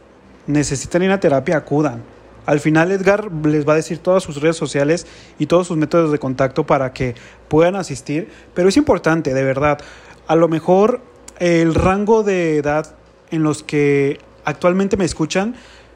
necesitan 0.48 1.04
ir 1.04 1.12
a 1.12 1.20
terapia, 1.20 1.58
acudan. 1.58 2.04
Al 2.46 2.60
final 2.60 2.92
Edgar 2.92 3.32
les 3.46 3.68
va 3.68 3.74
a 3.74 3.78
decir 3.78 4.00
todas 4.00 4.22
sus 4.22 4.42
redes 4.42 4.58
sociales 4.58 5.08
y 5.40 5.46
todos 5.46 5.68
sus 5.68 5.78
métodos 5.78 6.12
de 6.12 6.20
contacto 6.20 6.66
para 6.66 6.92
que 6.92 7.16
puedan 7.48 7.76
asistir, 7.76 8.30
pero 8.54 8.68
es 8.68 8.76
importante, 8.76 9.34
de 9.34 9.44
verdad. 9.44 9.80
A 10.28 10.36
lo 10.36 10.50
mejor 10.50 11.02
el 11.40 11.74
rango 11.74 12.24
de 12.24 12.58
edad 12.58 12.96
en 13.32 13.44
los 13.44 13.64
que 13.64 14.20
actualmente 14.44 14.98
me 14.98 15.06
escuchan, 15.06 15.56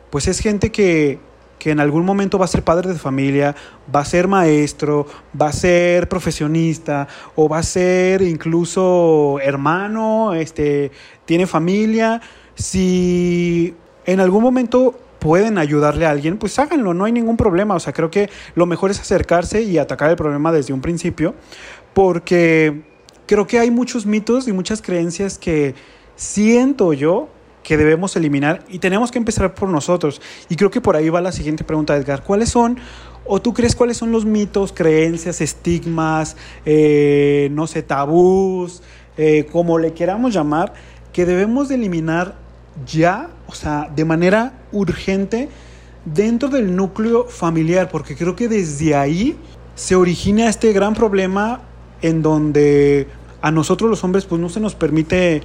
pues 0.10 0.28
es 0.28 0.40
gente 0.40 0.72
que, 0.72 1.20
que 1.60 1.72
en 1.72 1.82
algún 1.82 2.06
momento 2.06 2.40
va 2.40 2.46
a 2.46 2.48
ser 2.48 2.64
padre 2.64 2.94
de 2.94 2.98
familia, 2.98 3.54
va 3.94 4.02
a 4.02 4.06
ser 4.06 4.30
maestro, 4.30 5.06
va 5.40 5.50
a 5.50 5.54
ser 5.54 6.08
profesionista 6.08 7.10
o 7.36 7.50
va 7.50 7.60
a 7.60 7.64
ser 7.64 8.22
incluso 8.22 9.38
hermano, 9.42 10.34
este, 10.34 10.92
tiene 11.26 11.46
familia. 11.46 12.22
Si 12.56 13.76
en 14.08 14.20
algún 14.20 14.42
momento 14.42 15.00
pueden 15.20 15.58
ayudarle 15.58 16.06
a 16.06 16.12
alguien, 16.12 16.38
pues 16.38 16.58
háganlo, 16.58 16.94
no 16.94 17.06
hay 17.06 17.12
ningún 17.12 17.38
problema. 17.38 17.76
O 17.76 17.80
sea, 17.80 17.94
creo 17.94 18.10
que 18.10 18.30
lo 18.56 18.66
mejor 18.66 18.90
es 18.90 19.00
acercarse 19.00 19.62
y 19.62 19.78
atacar 19.78 20.10
el 20.10 20.16
problema 20.16 20.52
desde 20.52 20.74
un 20.74 20.82
principio, 20.82 21.36
porque 21.94 22.82
creo 23.28 23.46
que 23.46 23.60
hay 23.60 23.70
muchos 23.70 24.06
mitos 24.06 24.48
y 24.48 24.54
muchas 24.54 24.82
creencias 24.82 25.38
que 25.38 25.76
siento 26.16 26.94
yo 26.94 27.30
que 27.64 27.76
debemos 27.76 28.16
eliminar 28.16 28.64
y 28.70 28.80
tenemos 28.80 29.12
que 29.12 29.18
empezar 29.18 29.54
por 29.54 29.68
nosotros. 29.68 30.22
Y 30.48 30.56
creo 30.56 30.72
que 30.72 30.80
por 30.80 30.96
ahí 30.96 31.10
va 31.10 31.20
la 31.20 31.34
siguiente 31.34 31.66
pregunta, 31.66 31.98
Edgar. 31.98 32.24
¿Cuáles 32.24 32.48
son, 32.48 32.80
o 33.26 33.42
tú 33.42 33.54
crees 33.54 33.76
cuáles 33.76 33.98
son 33.98 34.14
los 34.14 34.24
mitos, 34.24 34.72
creencias, 34.72 35.42
estigmas, 35.42 36.38
eh, 36.66 37.50
no 37.52 37.68
sé, 37.68 37.84
tabús, 37.84 38.82
eh, 39.18 39.46
como 39.52 39.80
le 39.80 39.92
queramos 39.92 40.34
llamar, 40.34 40.74
que 41.12 41.26
debemos 41.26 41.68
de 41.68 41.76
eliminar 41.76 42.47
ya, 42.86 43.30
o 43.48 43.54
sea, 43.54 43.90
de 43.96 44.06
manera 44.06 44.54
urgente 44.72 45.50
dentro 46.06 46.50
del 46.50 46.76
núcleo 46.76 47.26
familiar? 47.26 47.90
Porque 47.90 48.16
creo 48.16 48.36
que 48.36 48.48
desde 48.48 48.96
ahí 48.96 49.38
se 49.76 49.96
origina 49.96 50.50
este 50.50 50.74
gran 50.74 50.94
problema 50.94 51.62
en 52.02 52.22
donde 52.22 53.08
a 53.42 53.52
nosotros 53.52 53.90
los 53.90 54.04
hombres 54.04 54.26
pues 54.26 54.42
no 54.42 54.50
se 54.50 54.60
nos 54.60 54.76
permite 54.76 55.42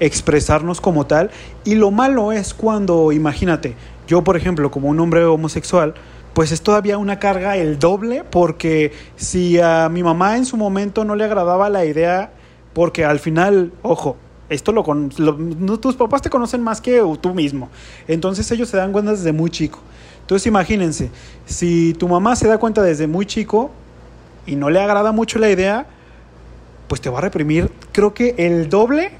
expresarnos 0.00 0.80
como 0.80 1.06
tal. 1.06 1.30
Y 1.64 1.74
lo 1.74 1.90
malo 1.90 2.32
es 2.32 2.54
cuando, 2.54 3.12
imagínate, 3.12 3.74
yo 4.06 4.24
por 4.24 4.36
ejemplo, 4.36 4.70
como 4.70 4.88
un 4.88 5.00
hombre 5.00 5.24
homosexual, 5.24 5.94
pues 6.34 6.52
es 6.52 6.62
todavía 6.62 6.98
una 6.98 7.18
carga 7.18 7.56
el 7.56 7.78
doble, 7.78 8.24
porque 8.24 8.92
si 9.16 9.60
a 9.60 9.88
mi 9.88 10.02
mamá 10.02 10.36
en 10.36 10.46
su 10.46 10.56
momento 10.56 11.04
no 11.04 11.16
le 11.16 11.24
agradaba 11.24 11.68
la 11.68 11.84
idea, 11.84 12.32
porque 12.72 13.04
al 13.04 13.18
final, 13.18 13.72
ojo, 13.82 14.16
esto 14.50 14.72
lo, 14.72 14.84
con, 14.84 15.08
tus 15.08 15.96
papás 15.96 16.20
te 16.20 16.28
conocen 16.28 16.60
más 16.62 16.80
que 16.80 17.02
tú 17.20 17.34
mismo, 17.34 17.70
entonces 18.06 18.50
ellos 18.50 18.68
se 18.68 18.76
dan 18.76 18.92
cuenta 18.92 19.12
desde 19.12 19.32
muy 19.32 19.50
chico. 19.50 19.78
Entonces 20.20 20.46
imagínense, 20.46 21.10
si 21.46 21.94
tu 21.94 22.06
mamá 22.06 22.36
se 22.36 22.46
da 22.46 22.58
cuenta 22.58 22.82
desde 22.82 23.06
muy 23.06 23.26
chico 23.26 23.70
y 24.46 24.56
no 24.56 24.70
le 24.70 24.80
agrada 24.80 25.12
mucho 25.12 25.38
la 25.38 25.50
idea, 25.50 25.86
pues 26.88 27.00
te 27.00 27.08
va 27.08 27.18
a 27.18 27.22
reprimir, 27.22 27.70
creo 27.92 28.12
que 28.12 28.34
el 28.38 28.68
doble 28.68 29.12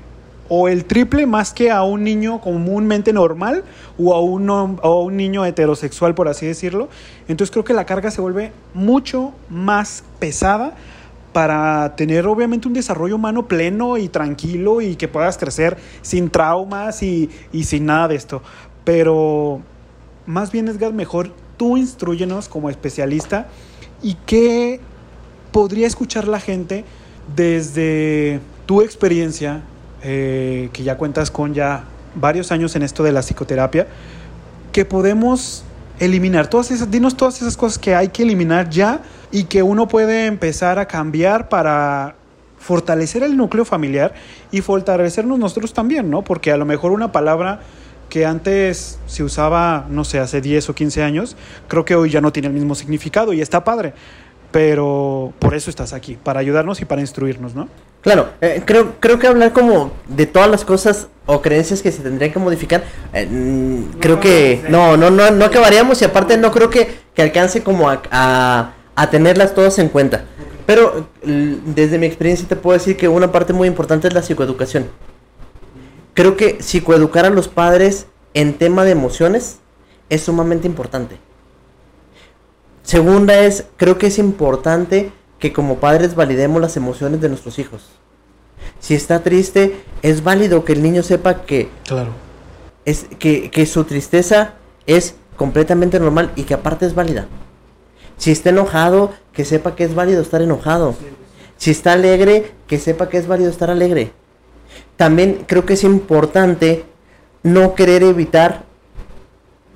o 0.48 0.68
el 0.68 0.84
triple 0.84 1.26
más 1.26 1.52
que 1.52 1.70
a 1.70 1.84
un 1.84 2.02
niño 2.02 2.40
comúnmente 2.40 3.12
normal 3.12 3.62
o 3.96 4.14
a 4.14 4.20
un, 4.20 4.50
un 4.50 5.16
niño 5.16 5.44
heterosexual, 5.46 6.14
por 6.16 6.26
así 6.26 6.44
decirlo. 6.44 6.88
Entonces 7.28 7.52
creo 7.52 7.64
que 7.64 7.72
la 7.72 7.86
carga 7.86 8.10
se 8.10 8.20
vuelve 8.20 8.50
mucho 8.74 9.32
más 9.48 10.02
pesada 10.18 10.74
para 11.32 11.94
tener 11.96 12.26
obviamente 12.26 12.68
un 12.68 12.74
desarrollo 12.74 13.16
humano 13.16 13.46
pleno 13.46 13.98
y 13.98 14.08
tranquilo 14.08 14.80
y 14.80 14.96
que 14.96 15.08
puedas 15.08 15.38
crecer 15.38 15.76
sin 16.02 16.30
traumas 16.30 17.02
y, 17.02 17.30
y 17.52 17.64
sin 17.64 17.86
nada 17.86 18.08
de 18.08 18.16
esto. 18.16 18.42
Pero 18.84 19.60
más 20.26 20.50
bien, 20.52 20.68
Edgar, 20.68 20.92
mejor 20.92 21.32
tú 21.56 21.76
instruyenos 21.76 22.48
como 22.48 22.70
especialista 22.70 23.48
y 24.02 24.16
qué 24.26 24.80
podría 25.52 25.86
escuchar 25.86 26.26
la 26.28 26.40
gente 26.40 26.84
desde 27.36 28.40
tu 28.66 28.82
experiencia 28.82 29.62
eh, 30.02 30.70
que 30.72 30.82
ya 30.82 30.96
cuentas 30.96 31.30
con 31.30 31.52
ya 31.52 31.84
varios 32.14 32.52
años 32.52 32.74
en 32.76 32.82
esto 32.82 33.02
de 33.02 33.12
la 33.12 33.20
psicoterapia, 33.20 33.86
que 34.72 34.84
podemos 34.84 35.64
eliminar 35.98 36.48
todas 36.48 36.70
esas, 36.70 36.90
dinos 36.90 37.16
todas 37.16 37.42
esas 37.42 37.56
cosas 37.56 37.78
que 37.78 37.94
hay 37.94 38.08
que 38.08 38.22
eliminar 38.22 38.70
ya 38.70 39.02
y 39.32 39.44
que 39.44 39.62
uno 39.62 39.88
puede 39.88 40.26
empezar 40.26 40.78
a 40.78 40.86
cambiar 40.86 41.48
para 41.48 42.16
fortalecer 42.58 43.22
el 43.22 43.36
núcleo 43.36 43.64
familiar 43.64 44.14
y 44.50 44.60
fortalecernos 44.60 45.38
nosotros 45.38 45.72
también, 45.72 46.10
¿no? 46.10 46.22
Porque 46.22 46.52
a 46.52 46.56
lo 46.56 46.64
mejor 46.64 46.92
una 46.92 47.10
palabra 47.10 47.60
que 48.10 48.26
antes 48.26 48.98
se 49.06 49.22
usaba, 49.22 49.86
no 49.88 50.04
sé, 50.04 50.18
hace 50.18 50.40
10 50.40 50.68
o 50.68 50.74
15 50.74 51.02
años, 51.02 51.36
creo 51.68 51.84
que 51.84 51.94
hoy 51.94 52.10
ya 52.10 52.20
no 52.20 52.32
tiene 52.32 52.48
el 52.48 52.54
mismo 52.54 52.74
significado 52.74 53.32
y 53.32 53.40
está 53.40 53.64
padre. 53.64 53.94
Pero 54.50 55.32
por 55.38 55.54
eso 55.54 55.70
estás 55.70 55.92
aquí, 55.92 56.18
para 56.22 56.40
ayudarnos 56.40 56.80
y 56.80 56.84
para 56.84 57.00
instruirnos, 57.00 57.54
¿no? 57.54 57.68
Claro, 58.02 58.30
eh, 58.40 58.62
creo, 58.64 58.96
creo 58.98 59.18
que 59.18 59.28
hablar 59.28 59.52
como 59.52 59.92
de 60.08 60.26
todas 60.26 60.50
las 60.50 60.64
cosas 60.64 61.06
o 61.26 61.40
creencias 61.40 61.82
que 61.82 61.92
se 61.92 62.02
tendrían 62.02 62.32
que 62.32 62.38
modificar, 62.40 62.82
eh, 63.12 63.28
creo 64.00 64.18
que 64.18 64.62
no, 64.68 64.96
no, 64.96 65.10
no, 65.10 65.30
no 65.30 65.44
acabaríamos 65.44 66.02
y 66.02 66.04
aparte 66.04 66.36
no 66.36 66.50
creo 66.50 66.68
que, 66.68 66.88
que 67.14 67.22
alcance 67.22 67.62
como 67.62 67.88
a, 67.88 68.02
a, 68.10 68.72
a, 69.00 69.10
tenerlas 69.10 69.54
todas 69.54 69.78
en 69.78 69.88
cuenta. 69.88 70.24
Pero 70.66 71.08
desde 71.22 71.98
mi 71.98 72.06
experiencia 72.06 72.46
te 72.46 72.56
puedo 72.56 72.78
decir 72.78 72.96
que 72.96 73.08
una 73.08 73.32
parte 73.32 73.52
muy 73.52 73.66
importante 73.66 74.08
es 74.08 74.14
la 74.14 74.22
psicoeducación. 74.22 74.86
Creo 76.14 76.36
que 76.36 76.62
psicoeducar 76.62 77.24
a 77.24 77.30
los 77.30 77.48
padres 77.48 78.06
en 78.34 78.54
tema 78.54 78.84
de 78.84 78.92
emociones 78.92 79.58
es 80.08 80.22
sumamente 80.22 80.66
importante. 80.66 81.16
Segunda 82.82 83.38
es, 83.40 83.66
creo 83.76 83.98
que 83.98 84.08
es 84.08 84.18
importante 84.18 85.12
que 85.38 85.52
como 85.52 85.76
padres 85.76 86.14
validemos 86.14 86.60
las 86.60 86.76
emociones 86.76 87.20
de 87.20 87.28
nuestros 87.28 87.58
hijos. 87.58 87.88
Si 88.80 88.94
está 88.94 89.22
triste, 89.22 89.82
es 90.02 90.22
válido 90.22 90.64
que 90.64 90.72
el 90.72 90.82
niño 90.82 91.02
sepa 91.02 91.42
que, 91.42 91.68
claro. 91.86 92.12
es, 92.84 93.06
que, 93.18 93.50
que 93.50 93.66
su 93.66 93.84
tristeza 93.84 94.54
es 94.86 95.14
completamente 95.36 95.98
normal 95.98 96.32
y 96.36 96.44
que 96.44 96.54
aparte 96.54 96.86
es 96.86 96.94
válida. 96.94 97.26
Si 98.20 98.30
está 98.30 98.50
enojado, 98.50 99.12
que 99.32 99.44
sepa 99.44 99.74
que 99.74 99.82
es 99.82 99.96
válido 99.96 100.22
estar 100.22 100.40
enojado. 100.40 100.94
Si 101.56 101.72
está 101.72 101.94
alegre, 101.94 102.52
que 102.68 102.78
sepa 102.78 103.08
que 103.08 103.18
es 103.18 103.26
válido 103.26 103.50
estar 103.50 103.68
alegre. 103.68 104.12
También 104.96 105.44
creo 105.48 105.66
que 105.66 105.72
es 105.72 105.82
importante 105.82 106.84
no 107.42 107.74
querer 107.74 108.04
evitar 108.04 108.62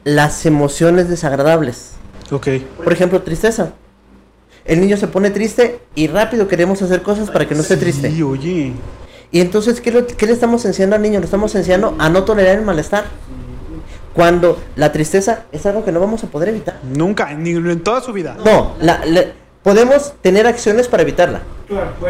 las 0.05 0.47
emociones 0.47 1.09
desagradables. 1.09 1.95
Ok. 2.30 2.47
Por 2.84 2.92
ejemplo, 2.92 3.22
tristeza 3.22 3.72
el 4.64 4.80
niño 4.80 4.97
se 4.97 5.09
pone 5.09 5.30
triste 5.30 5.80
y 5.95 6.07
rápido 6.07 6.49
queremos 6.49 6.80
hacer 6.80 7.03
cosas 7.03 7.30
para 7.30 7.47
que 7.47 7.55
no 7.55 7.61
esté 7.61 7.76
triste. 7.76 8.11
Sí, 8.11 8.22
oye. 8.22 8.72
Y 9.30 9.40
entonces, 9.40 9.80
¿qué, 9.80 9.90
le 9.90 10.32
estamos 10.32 10.64
enseñando 10.64 10.97
al 10.97 11.03
niño? 11.03 11.18
Le 11.18 11.24
estamos 11.26 11.55
enseñando 11.55 11.95
a 11.99 12.09
no 12.09 12.24
tolerar 12.24 12.59
el 12.59 12.64
malestar. 12.64 13.05
Cuando 14.14 14.62
la 14.76 14.92
tristeza 14.92 15.44
es 15.52 15.66
algo 15.66 15.84
que 15.84 15.92
no 15.92 16.00
vamos 16.00 16.22
a 16.24 16.28
poder 16.28 16.48
evitar. 16.50 16.78
Nunca, 16.84 17.32
ni 17.34 17.50
en 17.50 17.82
toda 17.82 18.00
su 18.00 18.12
vida. 18.12 18.36
No, 18.44 18.74
la, 18.80 19.00
podemos 19.64 20.12
tener 20.20 20.46
acciones 20.46 20.86
para 20.86 21.02
evitarla. 21.02 21.40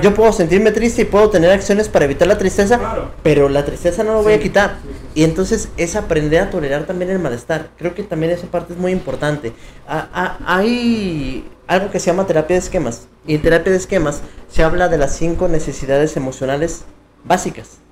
Yo 0.02 0.12
puedo 0.12 0.32
sentirme 0.32 0.72
triste 0.72 1.02
y 1.02 1.04
puedo 1.04 1.30
tener 1.30 1.50
acciones 1.50 1.88
para 1.88 2.04
evitar 2.04 2.26
la 2.26 2.36
tristeza, 2.36 2.80
pero 3.22 3.48
la 3.48 3.64
tristeza 3.64 4.02
no 4.02 4.12
lo 4.12 4.22
voy 4.22 4.34
a 4.34 4.40
quitar. 4.40 4.76
Y 5.14 5.22
entonces 5.22 5.68
es 5.76 5.94
aprender 5.94 6.42
a 6.42 6.50
tolerar 6.50 6.84
también 6.84 7.10
el 7.10 7.20
malestar. 7.20 7.68
Creo 7.78 7.94
que 7.94 8.02
también 8.02 8.32
esa 8.32 8.48
parte 8.48 8.74
es 8.74 8.78
muy 8.78 8.92
importante. 8.92 9.52
hay 9.86 11.48
algo 11.66 11.90
que 11.90 12.00
se 12.00 12.06
llama 12.06 12.26
terapia 12.26 12.56
de 12.56 12.60
esquemas. 12.60 13.06
Y 13.26 13.36
en 13.36 13.42
terapia 13.42 13.70
de 13.70 13.78
esquemas 13.78 14.20
se 14.50 14.64
habla 14.64 14.88
de 14.88 14.98
las 14.98 15.16
cinco 15.16 15.46
necesidades 15.48 16.16
emocionales 16.16 16.84
básicas. 17.24 17.83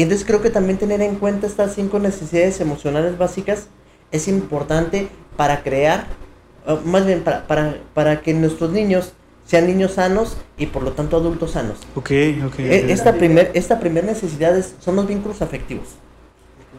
Y 0.00 0.02
entonces 0.02 0.26
creo 0.26 0.40
que 0.40 0.48
también 0.48 0.78
tener 0.78 1.02
en 1.02 1.16
cuenta 1.16 1.46
estas 1.46 1.74
cinco 1.74 1.98
necesidades 1.98 2.58
emocionales 2.62 3.18
básicas 3.18 3.66
es 4.10 4.28
importante 4.28 5.08
para 5.36 5.62
crear, 5.62 6.06
más 6.86 7.04
bien 7.04 7.20
para, 7.20 7.46
para, 7.46 7.76
para 7.92 8.22
que 8.22 8.32
nuestros 8.32 8.70
niños 8.70 9.12
sean 9.44 9.66
niños 9.66 9.92
sanos 9.92 10.38
y 10.56 10.64
por 10.64 10.84
lo 10.84 10.92
tanto 10.92 11.18
adultos 11.18 11.50
sanos. 11.50 11.80
Ok, 11.96 12.12
ok. 12.46 12.60
E, 12.60 12.90
esta 12.90 13.12
primera 13.12 13.50
esta 13.52 13.78
primer 13.78 14.04
necesidad 14.04 14.58
son 14.78 14.96
los 14.96 15.06
vínculos 15.06 15.42
afectivos. 15.42 15.88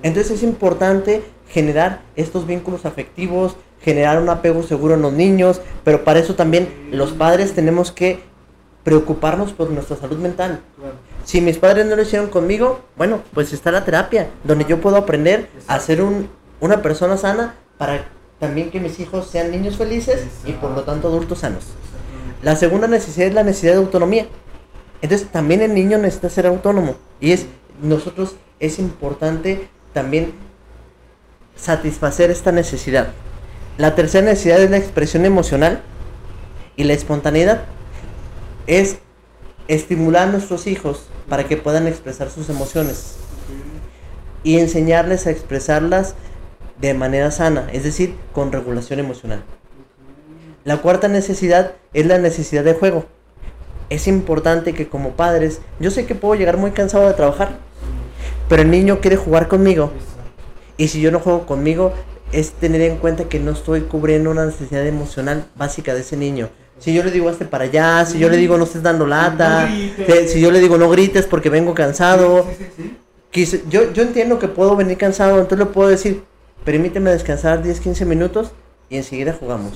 Entonces 0.01 0.38
es 0.38 0.41
importante 0.41 1.22
generar 1.47 2.01
estos 2.15 2.47
vínculos 2.47 2.88
afectivos, 2.88 3.55
generar 3.82 4.19
un 4.19 4.30
apego 4.30 4.63
seguro 4.63 4.95
en 4.95 5.03
los 5.03 5.13
niños, 5.13 5.61
pero 5.84 6.03
para 6.03 6.19
eso 6.19 6.34
también 6.34 6.69
los 6.89 7.11
padres 7.11 7.53
tenemos 7.53 7.91
que 7.91 8.19
preocuparnos 8.84 9.53
por 9.53 9.69
nuestra 9.69 9.95
salud 9.95 10.17
mental. 10.17 10.61
Si 11.24 11.41
mis 11.41 11.57
padres 11.57 11.86
no 11.86 11.95
lo 11.95 12.01
hicieron 12.01 12.30
conmigo, 12.30 12.82
bueno, 12.97 13.22
pues 13.34 13.53
está 13.53 13.72
la 13.72 13.86
terapia, 13.86 14.30
donde 14.43 14.65
yo 14.65 14.82
puedo 14.82 14.97
aprender 14.97 15.49
a 15.67 15.80
ser 15.80 16.01
un, 16.01 16.30
una 16.59 16.82
persona 16.82 17.17
sana 17.17 17.55
para 17.78 18.05
también 18.39 18.72
que 18.72 18.80
mis 18.80 18.99
hijos 18.99 19.28
sean 19.28 19.51
niños 19.51 19.78
felices 19.78 20.26
y 20.45 20.53
por 20.53 20.72
lo 20.72 20.82
tanto 20.82 21.07
adultos 21.07 21.39
sanos. 21.39 21.65
La 22.41 22.55
segunda 22.55 22.88
necesidad 22.88 23.28
es 23.28 23.34
la 23.36 23.43
necesidad 23.43 23.74
de 23.74 23.80
autonomía. 23.80 24.26
Entonces 25.03 25.28
también 25.32 25.61
el 25.61 25.76
niño 25.76 25.99
necesita 25.99 26.30
ser 26.30 26.47
autónomo 26.47 26.95
y 27.19 27.34
es 27.34 27.45
nosotros 27.82 28.36
es 28.59 28.80
importante 28.80 29.67
también 29.93 30.34
satisfacer 31.55 32.32
esta 32.32 32.51
necesidad. 32.51 33.09
La 33.78 33.93
tercera 33.93 34.26
necesidad 34.26 34.59
es 34.59 34.72
la 34.72 34.78
expresión 34.78 35.26
emocional 35.26 35.82
y 36.76 36.84
la 36.84 36.93
espontaneidad. 36.93 37.65
Es 38.65 38.97
estimular 39.67 40.28
a 40.28 40.32
nuestros 40.32 40.65
hijos 40.65 41.11
para 41.30 41.47
que 41.47 41.57
puedan 41.57 41.88
expresar 41.88 42.30
sus 42.30 42.49
emociones 42.49 43.15
y 44.43 44.57
enseñarles 44.59 45.28
a 45.28 45.32
expresarlas 45.32 46.15
de 46.80 46.93
manera 46.93 47.32
sana, 47.32 47.69
es 47.72 47.84
decir, 47.84 48.15
con 48.34 48.51
regulación 48.51 48.99
emocional. 48.99 49.43
La 50.63 50.78
cuarta 50.78 51.07
necesidad 51.07 51.74
es 51.93 52.05
la 52.05 52.17
necesidad 52.17 52.63
de 52.63 52.74
juego. 52.74 53.05
Es 53.89 54.07
importante 54.07 54.74
que 54.74 54.88
como 54.88 55.11
padres, 55.11 55.61
yo 55.80 55.91
sé 55.91 56.05
que 56.05 56.15
puedo 56.15 56.36
llegar 56.36 56.57
muy 56.57 56.72
cansado 56.72 57.07
de 57.07 57.13
trabajar, 57.13 57.57
pero 58.47 58.61
el 58.61 58.72
niño 58.72 58.99
quiere 58.99 59.17
jugar 59.17 59.47
conmigo. 59.47 59.91
Y 60.78 60.88
si 60.88 61.01
yo 61.01 61.11
no 61.11 61.19
juego 61.19 61.45
conmigo, 61.45 61.93
es 62.32 62.51
tener 62.53 62.82
en 62.82 62.97
cuenta 62.97 63.26
que 63.26 63.39
no 63.39 63.51
estoy 63.51 63.82
cubriendo 63.82 64.32
una 64.32 64.45
necesidad 64.45 64.86
emocional 64.86 65.45
básica 65.55 65.93
de 65.93 66.01
ese 66.01 66.17
niño. 66.17 66.49
Si 66.82 66.93
yo 66.93 67.03
le 67.03 67.11
digo 67.11 67.29
hazte 67.29 67.45
para 67.45 67.65
allá, 67.65 68.05
si 68.05 68.17
yo 68.17 68.27
le 68.27 68.38
digo 68.38 68.57
no 68.57 68.63
estés 68.63 68.82
dando 68.82 69.05
lata, 69.05 69.69
si, 70.27 70.41
yo 70.41 70.49
le 70.49 70.59
digo 70.59 70.79
no 70.79 70.89
grites 70.89 71.27
porque 71.27 71.51
vengo 71.51 71.75
cansado. 71.75 72.47
yo, 73.69 73.93
yo 73.93 74.01
entiendo 74.01 74.39
que 74.39 74.47
puedo 74.47 74.75
venir 74.75 74.97
cansado, 74.97 75.39
entonces 75.39 75.59
le 75.59 75.71
puedo 75.71 75.89
decir, 75.89 76.23
permíteme 76.65 77.11
descansar 77.11 77.61
10, 77.61 77.79
15 77.79 78.05
minutos 78.05 78.51
y 78.89 78.97
enseguida 78.97 79.38
jugamos. 79.39 79.73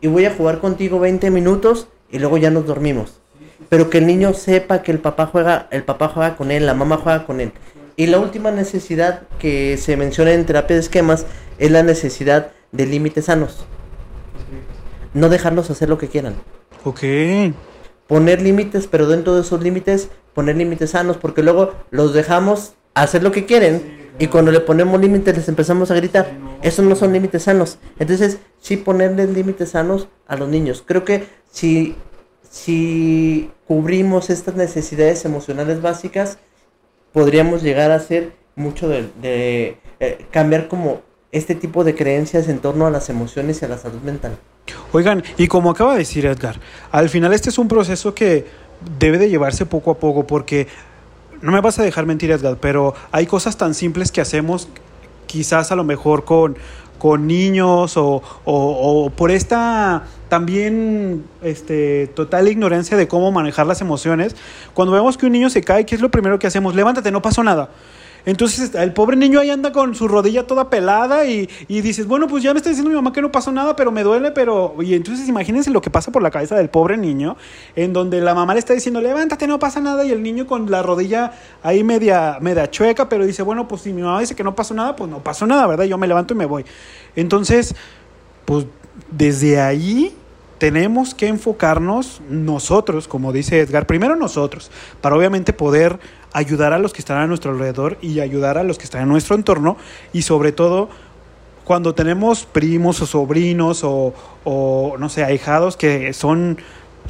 Y 0.00 0.08
voy 0.08 0.24
a 0.24 0.34
jugar 0.34 0.58
contigo 0.58 0.98
20 0.98 1.30
minutos 1.30 1.86
y 2.10 2.18
luego 2.18 2.38
ya 2.38 2.50
nos 2.50 2.66
dormimos. 2.66 3.20
Pero 3.68 3.88
que 3.88 3.98
el 3.98 4.06
niño 4.08 4.34
sepa 4.34 4.82
que 4.82 4.90
el 4.90 4.98
papá 4.98 5.26
juega, 5.26 5.68
el 5.70 5.84
papá 5.84 6.08
juega 6.08 6.36
con 6.36 6.50
él, 6.50 6.66
la 6.66 6.74
mamá 6.74 6.96
juega 6.96 7.24
con 7.24 7.40
él. 7.40 7.52
Y 7.94 8.06
la 8.06 8.18
última 8.18 8.50
necesidad 8.50 9.22
que 9.38 9.76
se 9.76 9.96
menciona 9.96 10.32
en 10.32 10.44
terapia 10.44 10.74
de 10.74 10.82
esquemas 10.82 11.24
es 11.58 11.70
la 11.70 11.84
necesidad 11.84 12.50
de 12.72 12.86
límites 12.86 13.26
sanos. 13.26 13.64
No 15.16 15.30
dejarlos 15.30 15.70
hacer 15.70 15.88
lo 15.88 15.96
que 15.96 16.08
quieran. 16.08 16.34
Ok. 16.84 17.00
Poner 18.06 18.42
límites, 18.42 18.86
pero 18.86 19.08
dentro 19.08 19.34
de 19.34 19.40
esos 19.40 19.62
límites, 19.62 20.10
poner 20.34 20.56
límites 20.56 20.90
sanos, 20.90 21.16
porque 21.16 21.42
luego 21.42 21.72
los 21.90 22.12
dejamos 22.12 22.74
hacer 22.92 23.22
lo 23.22 23.32
que 23.32 23.46
quieren 23.46 24.10
Y 24.18 24.26
cuando 24.26 24.50
le 24.50 24.60
ponemos 24.60 25.00
límites 25.00 25.34
les 25.34 25.48
empezamos 25.48 25.90
a 25.90 25.94
gritar. 25.94 26.32
Esos 26.62 26.84
no 26.84 26.94
son 26.96 27.14
límites 27.14 27.44
sanos. 27.44 27.78
Entonces, 27.98 28.40
sí 28.60 28.76
ponerles 28.76 29.30
límites 29.30 29.70
sanos 29.70 30.08
a 30.26 30.36
los 30.36 30.50
niños. 30.50 30.84
Creo 30.86 31.04
que 31.06 31.24
si, 31.50 31.94
si 32.50 33.50
cubrimos 33.66 34.28
estas 34.28 34.54
necesidades 34.54 35.24
emocionales 35.24 35.80
básicas, 35.80 36.38
podríamos 37.12 37.62
llegar 37.62 37.90
a 37.90 37.96
hacer 37.96 38.32
mucho 38.54 38.86
de, 38.86 39.08
de 39.22 39.78
eh, 39.98 40.26
cambiar 40.30 40.68
como 40.68 41.00
este 41.36 41.54
tipo 41.54 41.84
de 41.84 41.94
creencias 41.94 42.48
en 42.48 42.58
torno 42.58 42.86
a 42.86 42.90
las 42.90 43.08
emociones 43.10 43.60
y 43.60 43.64
a 43.64 43.68
la 43.68 43.78
salud 43.78 44.00
mental. 44.00 44.36
Oigan, 44.92 45.22
y 45.36 45.48
como 45.48 45.70
acaba 45.70 45.92
de 45.92 45.98
decir 45.98 46.26
Edgar, 46.26 46.58
al 46.90 47.08
final 47.08 47.32
este 47.32 47.50
es 47.50 47.58
un 47.58 47.68
proceso 47.68 48.14
que 48.14 48.46
debe 48.98 49.18
de 49.18 49.28
llevarse 49.28 49.66
poco 49.66 49.90
a 49.90 49.98
poco 49.98 50.26
porque 50.26 50.66
no 51.42 51.52
me 51.52 51.60
vas 51.60 51.78
a 51.78 51.82
dejar 51.82 52.06
mentir 52.06 52.30
Edgar, 52.30 52.56
pero 52.60 52.94
hay 53.12 53.26
cosas 53.26 53.56
tan 53.56 53.74
simples 53.74 54.10
que 54.10 54.20
hacemos 54.20 54.68
quizás 55.26 55.70
a 55.72 55.76
lo 55.76 55.84
mejor 55.84 56.24
con, 56.24 56.56
con 56.98 57.26
niños 57.26 57.96
o, 57.96 58.22
o, 58.44 59.10
por 59.10 59.30
esta 59.30 60.04
también 60.28 61.24
este, 61.42 62.08
total 62.08 62.48
ignorancia 62.48 62.96
de 62.96 63.06
cómo 63.06 63.30
manejar 63.32 63.66
las 63.66 63.80
emociones. 63.80 64.34
Cuando 64.74 64.92
vemos 64.92 65.16
que 65.16 65.26
un 65.26 65.32
niño 65.32 65.50
se 65.50 65.62
cae, 65.62 65.84
¿qué 65.84 65.94
es 65.94 66.00
lo 66.00 66.10
primero 66.10 66.38
que 66.38 66.46
hacemos? 66.46 66.74
Levántate, 66.74 67.10
no 67.10 67.22
pasó 67.22 67.44
nada. 67.44 67.68
Entonces 68.26 68.74
el 68.74 68.92
pobre 68.92 69.16
niño 69.16 69.38
ahí 69.38 69.50
anda 69.50 69.70
con 69.70 69.94
su 69.94 70.08
rodilla 70.08 70.48
toda 70.48 70.68
pelada 70.68 71.24
y, 71.26 71.48
dices, 71.68 72.08
bueno, 72.08 72.26
pues 72.26 72.42
ya 72.42 72.52
me 72.52 72.58
está 72.58 72.68
diciendo 72.68 72.90
mi 72.90 72.96
mamá 72.96 73.12
que 73.12 73.22
no 73.22 73.30
pasó 73.30 73.52
nada, 73.52 73.76
pero 73.76 73.92
me 73.92 74.02
duele, 74.02 74.32
pero... 74.32 74.74
Y 74.82 74.94
entonces 74.94 75.28
imagínense 75.28 75.70
lo 75.70 75.80
que 75.80 75.90
pasa 75.90 76.10
por 76.10 76.22
la 76.22 76.32
cabeza 76.32 76.56
del 76.56 76.68
pobre 76.68 76.96
niño, 76.96 77.36
en 77.76 77.92
donde 77.92 78.20
la 78.20 78.34
mamá 78.34 78.54
le 78.54 78.58
está 78.58 78.74
diciendo, 78.74 79.00
levántate, 79.00 79.46
no 79.46 79.60
pasa 79.60 79.80
nada, 79.80 80.04
y 80.04 80.10
el 80.10 80.24
niño 80.24 80.44
con 80.48 80.68
la 80.68 80.82
rodilla 80.82 81.32
ahí 81.62 81.84
media, 81.84 82.38
media 82.40 82.68
chueca, 82.68 83.08
pero 83.08 83.24
dice, 83.24 83.44
bueno, 83.44 83.68
pues 83.68 83.82
si 83.82 83.92
mi 83.92 84.02
mamá 84.02 84.18
dice 84.18 84.34
que 84.34 84.42
no 84.42 84.56
pasó 84.56 84.74
nada, 84.74 84.96
pues 84.96 85.08
no 85.08 85.22
pasó 85.22 85.46
nada, 85.46 85.64
¿verdad? 85.68 85.84
Yo 85.84 85.96
me 85.96 86.08
levanto 86.08 86.34
y 86.34 86.36
me 86.36 86.46
voy. 86.46 86.64
Entonces, 87.14 87.76
pues 88.44 88.66
desde 89.12 89.60
ahí 89.60 90.12
tenemos 90.58 91.14
que 91.14 91.28
enfocarnos 91.28 92.22
nosotros, 92.28 93.08
como 93.08 93.32
dice 93.32 93.60
Edgar, 93.60 93.86
primero 93.86 94.16
nosotros, 94.16 94.70
para 95.00 95.16
obviamente 95.16 95.52
poder 95.52 95.98
ayudar 96.36 96.74
a 96.74 96.78
los 96.78 96.92
que 96.92 96.98
están 96.98 97.16
a 97.16 97.26
nuestro 97.26 97.50
alrededor 97.50 97.96
y 98.02 98.20
ayudar 98.20 98.58
a 98.58 98.62
los 98.62 98.76
que 98.76 98.84
están 98.84 99.00
en 99.00 99.08
nuestro 99.08 99.36
entorno. 99.36 99.78
Y 100.12 100.20
sobre 100.20 100.52
todo 100.52 100.90
cuando 101.64 101.94
tenemos 101.94 102.44
primos 102.44 103.00
o 103.00 103.06
sobrinos 103.06 103.80
o, 103.82 104.96
no 104.98 105.08
sé, 105.08 105.24
ahijados 105.24 105.78
que 105.78 106.12
son 106.12 106.58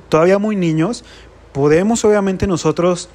todavía 0.09 0.39
muy 0.39 0.55
niños, 0.55 1.05
podemos 1.53 2.05
obviamente 2.05 2.47
nosotros 2.47 3.09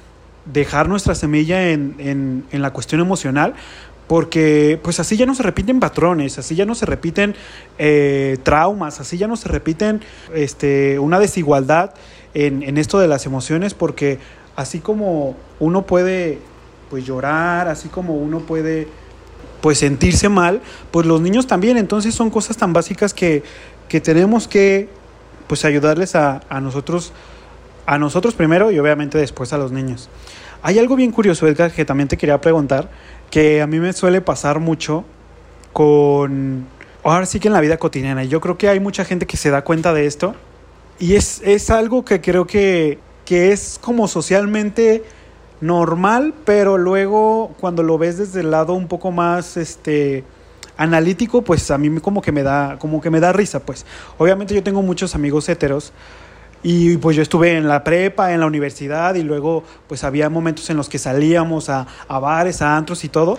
dejar 0.44 0.86
nuestra 0.86 1.14
semilla 1.14 1.70
en, 1.70 2.44
en, 2.50 2.62
la 2.62 2.74
cuestión 2.74 3.00
emocional, 3.00 3.54
porque 4.06 4.78
pues 4.82 5.00
así 5.00 5.16
ya 5.16 5.24
no 5.24 5.34
se 5.34 5.42
repiten 5.42 5.80
patrones, 5.80 6.38
así 6.38 6.54
ya 6.54 6.66
no 6.66 6.74
se 6.74 6.84
repiten 6.84 7.34
eh, 7.78 8.36
traumas, 8.42 9.00
así 9.00 9.16
ya 9.16 9.28
no 9.28 9.36
se 9.36 9.48
repiten 9.48 10.02
este, 10.34 10.98
una 10.98 11.18
desigualdad 11.18 11.94
en, 12.34 12.62
en, 12.62 12.76
esto 12.76 12.98
de 12.98 13.08
las 13.08 13.24
emociones, 13.24 13.72
porque 13.72 14.18
así 14.56 14.80
como 14.80 15.36
uno 15.60 15.82
puede 15.86 16.38
pues 16.90 17.06
llorar, 17.06 17.68
así 17.68 17.88
como 17.88 18.14
uno 18.14 18.40
puede 18.40 18.86
pues 19.60 19.78
sentirse 19.78 20.28
mal, 20.28 20.60
pues 20.90 21.06
los 21.06 21.20
niños 21.20 21.46
también, 21.46 21.76
entonces 21.76 22.14
son 22.14 22.30
cosas 22.30 22.56
tan 22.56 22.72
básicas 22.72 23.14
que, 23.14 23.42
que 23.88 24.00
tenemos 24.00 24.48
que 24.48 24.88
pues 25.46 25.64
ayudarles 25.64 26.16
a, 26.16 26.40
a, 26.48 26.60
nosotros, 26.60 27.12
a 27.86 27.98
nosotros 27.98 28.34
primero 28.34 28.70
y 28.70 28.78
obviamente 28.78 29.18
después 29.18 29.52
a 29.52 29.58
los 29.58 29.72
niños. 29.72 30.10
Hay 30.62 30.78
algo 30.78 30.96
bien 30.96 31.12
curioso, 31.12 31.46
Edgar, 31.46 31.72
que 31.72 31.84
también 31.84 32.08
te 32.08 32.16
quería 32.16 32.40
preguntar, 32.40 32.90
que 33.30 33.62
a 33.62 33.66
mí 33.66 33.78
me 33.80 33.92
suele 33.92 34.20
pasar 34.20 34.60
mucho 34.60 35.04
con, 35.72 36.66
ahora 37.02 37.26
sí 37.26 37.40
que 37.40 37.48
en 37.48 37.54
la 37.54 37.60
vida 37.60 37.78
cotidiana, 37.78 38.24
yo 38.24 38.40
creo 38.40 38.58
que 38.58 38.68
hay 38.68 38.80
mucha 38.80 39.04
gente 39.04 39.26
que 39.26 39.36
se 39.36 39.50
da 39.50 39.64
cuenta 39.64 39.92
de 39.94 40.06
esto, 40.06 40.34
y 40.98 41.14
es, 41.14 41.40
es 41.44 41.70
algo 41.70 42.04
que 42.04 42.20
creo 42.20 42.46
que 42.46 42.98
que 43.24 43.52
es 43.52 43.78
como 43.80 44.08
socialmente 44.08 45.04
normal, 45.60 46.34
pero 46.44 46.76
luego 46.76 47.54
cuando 47.60 47.82
lo 47.82 47.96
ves 47.96 48.18
desde 48.18 48.40
el 48.40 48.50
lado 48.50 48.74
un 48.74 48.88
poco 48.88 49.12
más 49.12 49.56
este 49.56 50.24
analítico, 50.76 51.42
pues 51.42 51.70
a 51.70 51.78
mí 51.78 52.00
como 52.00 52.20
que 52.20 52.32
me 52.32 52.42
da 52.42 52.78
como 52.78 53.00
que 53.00 53.10
me 53.10 53.20
da 53.20 53.32
risa, 53.32 53.60
pues. 53.60 53.86
Obviamente 54.18 54.54
yo 54.54 54.62
tengo 54.62 54.82
muchos 54.82 55.14
amigos 55.14 55.48
heteros 55.48 55.92
y 56.62 56.96
pues 56.96 57.16
yo 57.16 57.22
estuve 57.22 57.56
en 57.56 57.68
la 57.68 57.84
prepa, 57.84 58.32
en 58.32 58.40
la 58.40 58.46
universidad 58.46 59.14
y 59.14 59.22
luego 59.22 59.62
pues 59.86 60.04
había 60.04 60.28
momentos 60.28 60.68
en 60.70 60.76
los 60.76 60.88
que 60.88 60.98
salíamos 60.98 61.68
a, 61.68 61.86
a 62.08 62.18
bares, 62.18 62.60
a 62.62 62.76
antros 62.76 63.04
y 63.04 63.08
todo, 63.08 63.38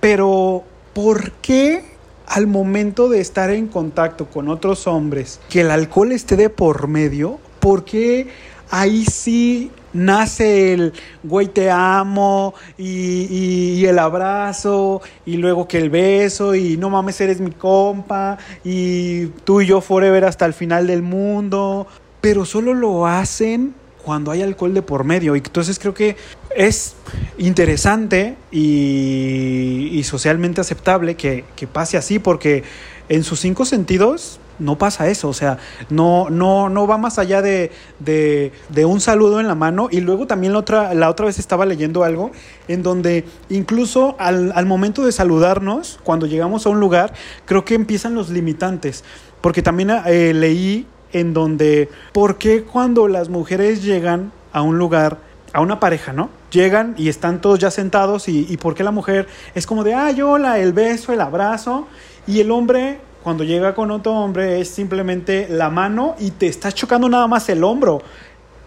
pero 0.00 0.64
¿por 0.92 1.32
qué 1.32 1.84
al 2.26 2.46
momento 2.46 3.08
de 3.08 3.20
estar 3.20 3.50
en 3.50 3.66
contacto 3.66 4.26
con 4.26 4.48
otros 4.48 4.86
hombres 4.86 5.40
que 5.48 5.62
el 5.62 5.70
alcohol 5.70 6.12
esté 6.12 6.36
de 6.36 6.50
por 6.50 6.88
medio? 6.88 7.38
¿Por 7.60 7.84
qué 7.84 8.28
ahí 8.72 9.04
sí 9.04 9.70
nace 9.92 10.72
el 10.72 10.94
güey 11.22 11.48
te 11.48 11.70
amo 11.70 12.54
y, 12.78 13.84
el 13.84 13.98
abrazo 13.98 15.02
y 15.26 15.36
luego 15.36 15.68
que 15.68 15.76
el 15.76 15.90
beso 15.90 16.54
y 16.54 16.78
no 16.78 16.88
mames 16.88 17.20
eres 17.20 17.40
mi 17.40 17.50
compa 17.50 18.38
y 18.64 19.26
tú 19.44 19.60
y 19.60 19.66
yo 19.66 19.82
forever 19.82 20.24
hasta 20.24 20.46
el 20.46 20.54
final 20.54 20.86
del 20.86 21.02
mundo, 21.02 21.86
pero 22.22 22.46
solo 22.46 22.72
lo 22.72 23.06
hacen 23.06 23.74
cuando 24.02 24.30
hay 24.30 24.40
alcohol 24.42 24.72
de 24.72 24.80
por 24.80 25.04
medio. 25.04 25.36
Y 25.36 25.40
entonces 25.40 25.78
creo 25.78 25.92
que 25.92 26.16
es 26.56 26.94
interesante 27.36 28.36
y, 28.50 30.00
socialmente 30.04 30.60
aceptable 30.60 31.14
que, 31.14 31.44
pase 31.72 31.96
así 31.96 32.18
porque 32.18 32.64
en 33.08 33.22
sus 33.22 33.40
cinco 33.40 33.64
sentidos 33.64 34.40
no 34.58 34.78
pasa 34.78 35.08
eso, 35.08 35.28
o 35.28 35.32
sea, 35.32 35.58
no, 35.90 36.30
no, 36.30 36.68
no 36.68 36.86
va 36.86 36.98
más 36.98 37.18
allá 37.18 37.42
de, 37.42 37.70
de, 37.98 38.52
de, 38.68 38.84
un 38.84 39.00
saludo 39.00 39.40
en 39.40 39.48
la 39.48 39.54
mano. 39.54 39.88
Y 39.90 40.00
luego 40.00 40.26
también 40.26 40.52
la 40.52 40.60
otra, 40.60 40.94
la 40.94 41.10
otra 41.10 41.26
vez 41.26 41.38
estaba 41.38 41.66
leyendo 41.66 42.04
algo 42.04 42.30
en 42.68 42.82
donde 42.82 43.24
incluso 43.48 44.16
al, 44.18 44.52
al 44.54 44.66
momento 44.66 45.04
de 45.04 45.12
saludarnos, 45.12 45.98
cuando 46.04 46.26
llegamos 46.26 46.66
a 46.66 46.70
un 46.70 46.80
lugar, 46.80 47.12
creo 47.44 47.64
que 47.64 47.74
empiezan 47.74 48.14
los 48.14 48.30
limitantes. 48.30 49.04
Porque 49.40 49.62
también 49.62 49.90
eh, 50.06 50.32
leí 50.34 50.86
en 51.12 51.34
donde, 51.34 51.88
¿por 52.12 52.38
qué 52.38 52.62
cuando 52.62 53.08
las 53.08 53.28
mujeres 53.28 53.82
llegan 53.82 54.32
a 54.52 54.62
un 54.62 54.78
lugar, 54.78 55.18
a 55.52 55.60
una 55.60 55.80
pareja, 55.80 56.12
¿no? 56.12 56.30
Llegan 56.50 56.94
y 56.96 57.08
están 57.08 57.40
todos 57.40 57.58
ya 57.58 57.70
sentados 57.70 58.28
y, 58.28 58.46
y 58.48 58.56
por 58.56 58.74
qué 58.74 58.84
la 58.84 58.92
mujer 58.92 59.26
es 59.54 59.66
como 59.66 59.84
de, 59.84 59.94
ay, 59.94 60.22
hola, 60.22 60.58
el 60.58 60.72
beso, 60.72 61.12
el 61.12 61.20
abrazo, 61.20 61.88
y 62.26 62.40
el 62.40 62.50
hombre 62.50 63.00
cuando 63.22 63.44
llega 63.44 63.74
con 63.74 63.90
otro 63.90 64.12
hombre 64.12 64.60
es 64.60 64.68
simplemente 64.68 65.46
la 65.48 65.70
mano 65.70 66.16
y 66.18 66.30
te 66.32 66.46
estás 66.46 66.74
chocando 66.74 67.08
nada 67.08 67.26
más 67.26 67.48
el 67.48 67.64
hombro. 67.64 68.02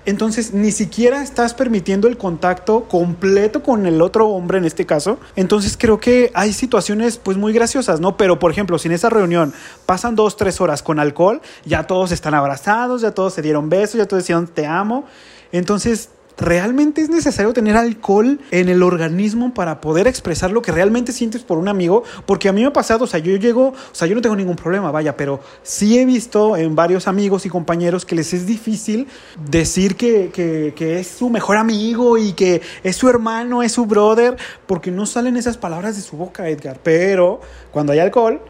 Entonces 0.06 0.54
ni 0.54 0.72
siquiera 0.72 1.24
estás 1.24 1.56
permitiendo 1.56 2.08
el 2.08 2.16
contacto 2.16 2.84
completo 2.84 3.64
con 3.64 3.88
el 3.88 4.02
otro 4.02 4.28
hombre 4.30 4.60
en 4.60 4.66
este 4.66 4.86
caso. 4.86 5.18
Entonces 5.36 5.76
creo 5.78 6.00
que 6.00 6.32
hay 6.36 6.54
situaciones 6.54 7.18
pues 7.18 7.38
muy 7.38 7.54
graciosas, 7.54 8.00
¿no? 8.00 8.16
Pero 8.16 8.38
por 8.38 8.52
ejemplo, 8.52 8.78
si 8.78 8.88
en 8.88 8.94
esa 8.94 9.10
reunión 9.10 9.54
pasan 9.88 10.16
dos, 10.16 10.38
tres 10.38 10.62
horas 10.62 10.84
con 10.84 11.00
alcohol, 11.00 11.42
ya 11.66 11.88
todos 11.88 12.12
están 12.12 12.36
abrazados, 12.36 13.02
ya 13.02 13.12
todos 13.12 13.34
se 13.34 13.42
dieron 13.42 13.70
besos, 13.70 13.96
ya 13.96 14.06
todos 14.06 14.24
decían 14.24 14.48
te 14.48 14.68
amo. 14.68 15.06
Entonces 15.52 16.10
¿realmente 16.38 17.02
es 17.02 17.10
necesario 17.10 17.54
tener 17.54 17.78
alcohol 17.78 18.40
en 18.52 18.70
el 18.70 18.84
organismo 18.84 19.54
para 19.54 19.82
poder 19.82 20.08
expresar 20.08 20.52
lo 20.52 20.62
que 20.62 20.72
realmente 20.72 21.12
sientes 21.12 21.44
por 21.44 21.58
un 21.58 21.68
amigo? 21.68 22.04
Porque 22.26 22.50
a 22.50 22.54
mí 22.54 22.62
me 22.62 22.68
ha 22.68 22.74
pasado, 22.74 23.06
o 23.06 23.08
sea, 23.08 23.20
yo 23.20 23.36
llego, 23.38 23.70
o 23.70 23.76
sea, 23.94 24.08
yo 24.08 24.16
no 24.16 24.22
tengo 24.22 24.36
ningún 24.36 24.56
problema, 24.56 24.92
vaya, 24.92 25.16
pero 25.16 25.40
sí 25.64 25.98
he 26.00 26.06
visto 26.06 26.58
en 26.58 26.76
varios 26.76 27.08
amigos 27.08 27.46
y 27.46 27.50
compañeros 27.50 28.06
que 28.06 28.16
les 28.16 28.34
es 28.34 28.46
difícil 28.46 29.08
decir 29.50 29.96
que, 29.96 30.32
que, 30.34 30.74
que 30.76 31.00
es 31.00 31.08
su 31.08 31.30
mejor 31.30 31.58
amigo 31.58 32.18
y 32.18 32.34
que 32.34 32.62
es 32.84 32.96
su 32.96 33.10
hermano, 33.10 33.64
es 33.64 33.72
su 33.72 33.86
brother, 33.86 34.36
porque 34.68 34.92
no 34.92 35.06
salen 35.06 35.38
esas 35.38 35.58
palabras 35.58 35.96
de 35.96 36.02
su 36.02 36.18
boca, 36.18 36.50
Edgar. 36.50 36.80
Pero 36.84 37.42
cuando 37.72 37.94
hay 37.94 38.00
alcohol, 38.00 38.42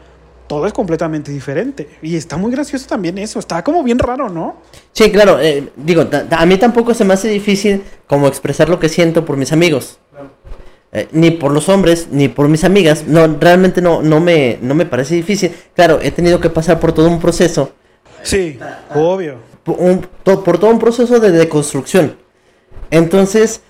todo 0.46 0.66
es 0.66 0.72
completamente 0.72 1.32
diferente. 1.32 1.88
Y 2.02 2.16
está 2.16 2.36
muy 2.36 2.52
gracioso 2.52 2.86
también 2.86 3.18
eso. 3.18 3.38
Está 3.38 3.62
como 3.62 3.82
bien 3.82 3.98
raro, 3.98 4.28
¿no? 4.28 4.56
Sí, 4.92 5.10
claro. 5.10 5.38
Eh, 5.40 5.70
digo, 5.76 6.06
a 6.30 6.46
mí 6.46 6.56
tampoco 6.56 6.94
se 6.94 7.04
me 7.04 7.14
hace 7.14 7.28
difícil 7.28 7.82
como 8.06 8.28
expresar 8.28 8.68
lo 8.68 8.78
que 8.78 8.88
siento 8.88 9.24
por 9.24 9.36
mis 9.36 9.52
amigos. 9.52 9.98
Eh, 10.92 11.08
ni 11.12 11.30
por 11.30 11.52
los 11.52 11.68
hombres, 11.68 12.08
ni 12.10 12.28
por 12.28 12.48
mis 12.48 12.64
amigas. 12.64 13.04
No, 13.06 13.26
realmente 13.38 13.82
no, 13.82 14.02
no, 14.02 14.20
me, 14.20 14.58
no 14.62 14.74
me 14.74 14.86
parece 14.86 15.14
difícil. 15.14 15.52
Claro, 15.74 15.98
he 16.00 16.10
tenido 16.10 16.40
que 16.40 16.48
pasar 16.48 16.80
por 16.80 16.92
todo 16.92 17.08
un 17.08 17.20
proceso. 17.20 17.72
Sí, 18.22 18.58
obvio. 18.94 19.36
por 19.64 20.58
todo 20.58 20.70
un 20.70 20.78
proceso 20.78 21.20
de 21.20 21.32
deconstrucción. 21.32 22.16
Entonces, 22.90 23.60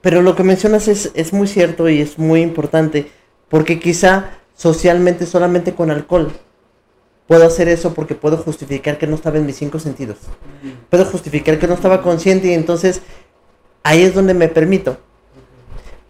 pero 0.00 0.22
lo 0.22 0.34
que 0.34 0.42
mencionas 0.42 0.88
es, 0.88 1.10
es 1.14 1.32
muy 1.32 1.46
cierto 1.46 1.88
y 1.88 2.00
es 2.00 2.18
muy 2.18 2.42
importante. 2.42 3.10
Porque 3.48 3.80
quizá 3.80 4.30
socialmente 4.60 5.24
solamente 5.24 5.74
con 5.74 5.90
alcohol. 5.90 6.30
Puedo 7.26 7.46
hacer 7.46 7.66
eso 7.68 7.94
porque 7.94 8.14
puedo 8.14 8.36
justificar 8.36 8.98
que 8.98 9.06
no 9.06 9.14
estaba 9.14 9.38
en 9.38 9.46
mis 9.46 9.56
cinco 9.56 9.78
sentidos. 9.78 10.18
Puedo 10.90 11.06
justificar 11.06 11.58
que 11.58 11.66
no 11.66 11.72
estaba 11.72 12.02
consciente 12.02 12.48
y 12.48 12.52
entonces 12.52 13.00
ahí 13.84 14.02
es 14.02 14.12
donde 14.12 14.34
me 14.34 14.48
permito 14.48 14.98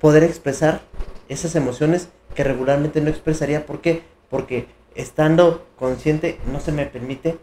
poder 0.00 0.24
expresar 0.24 0.80
esas 1.28 1.54
emociones 1.54 2.08
que 2.34 2.42
regularmente 2.42 3.00
no 3.00 3.08
expresaría. 3.08 3.66
¿Por 3.66 3.80
qué? 3.80 4.02
Porque 4.28 4.66
estando 4.96 5.64
consciente 5.78 6.40
no 6.50 6.58
se 6.58 6.72
me 6.72 6.86
permite 6.86 7.38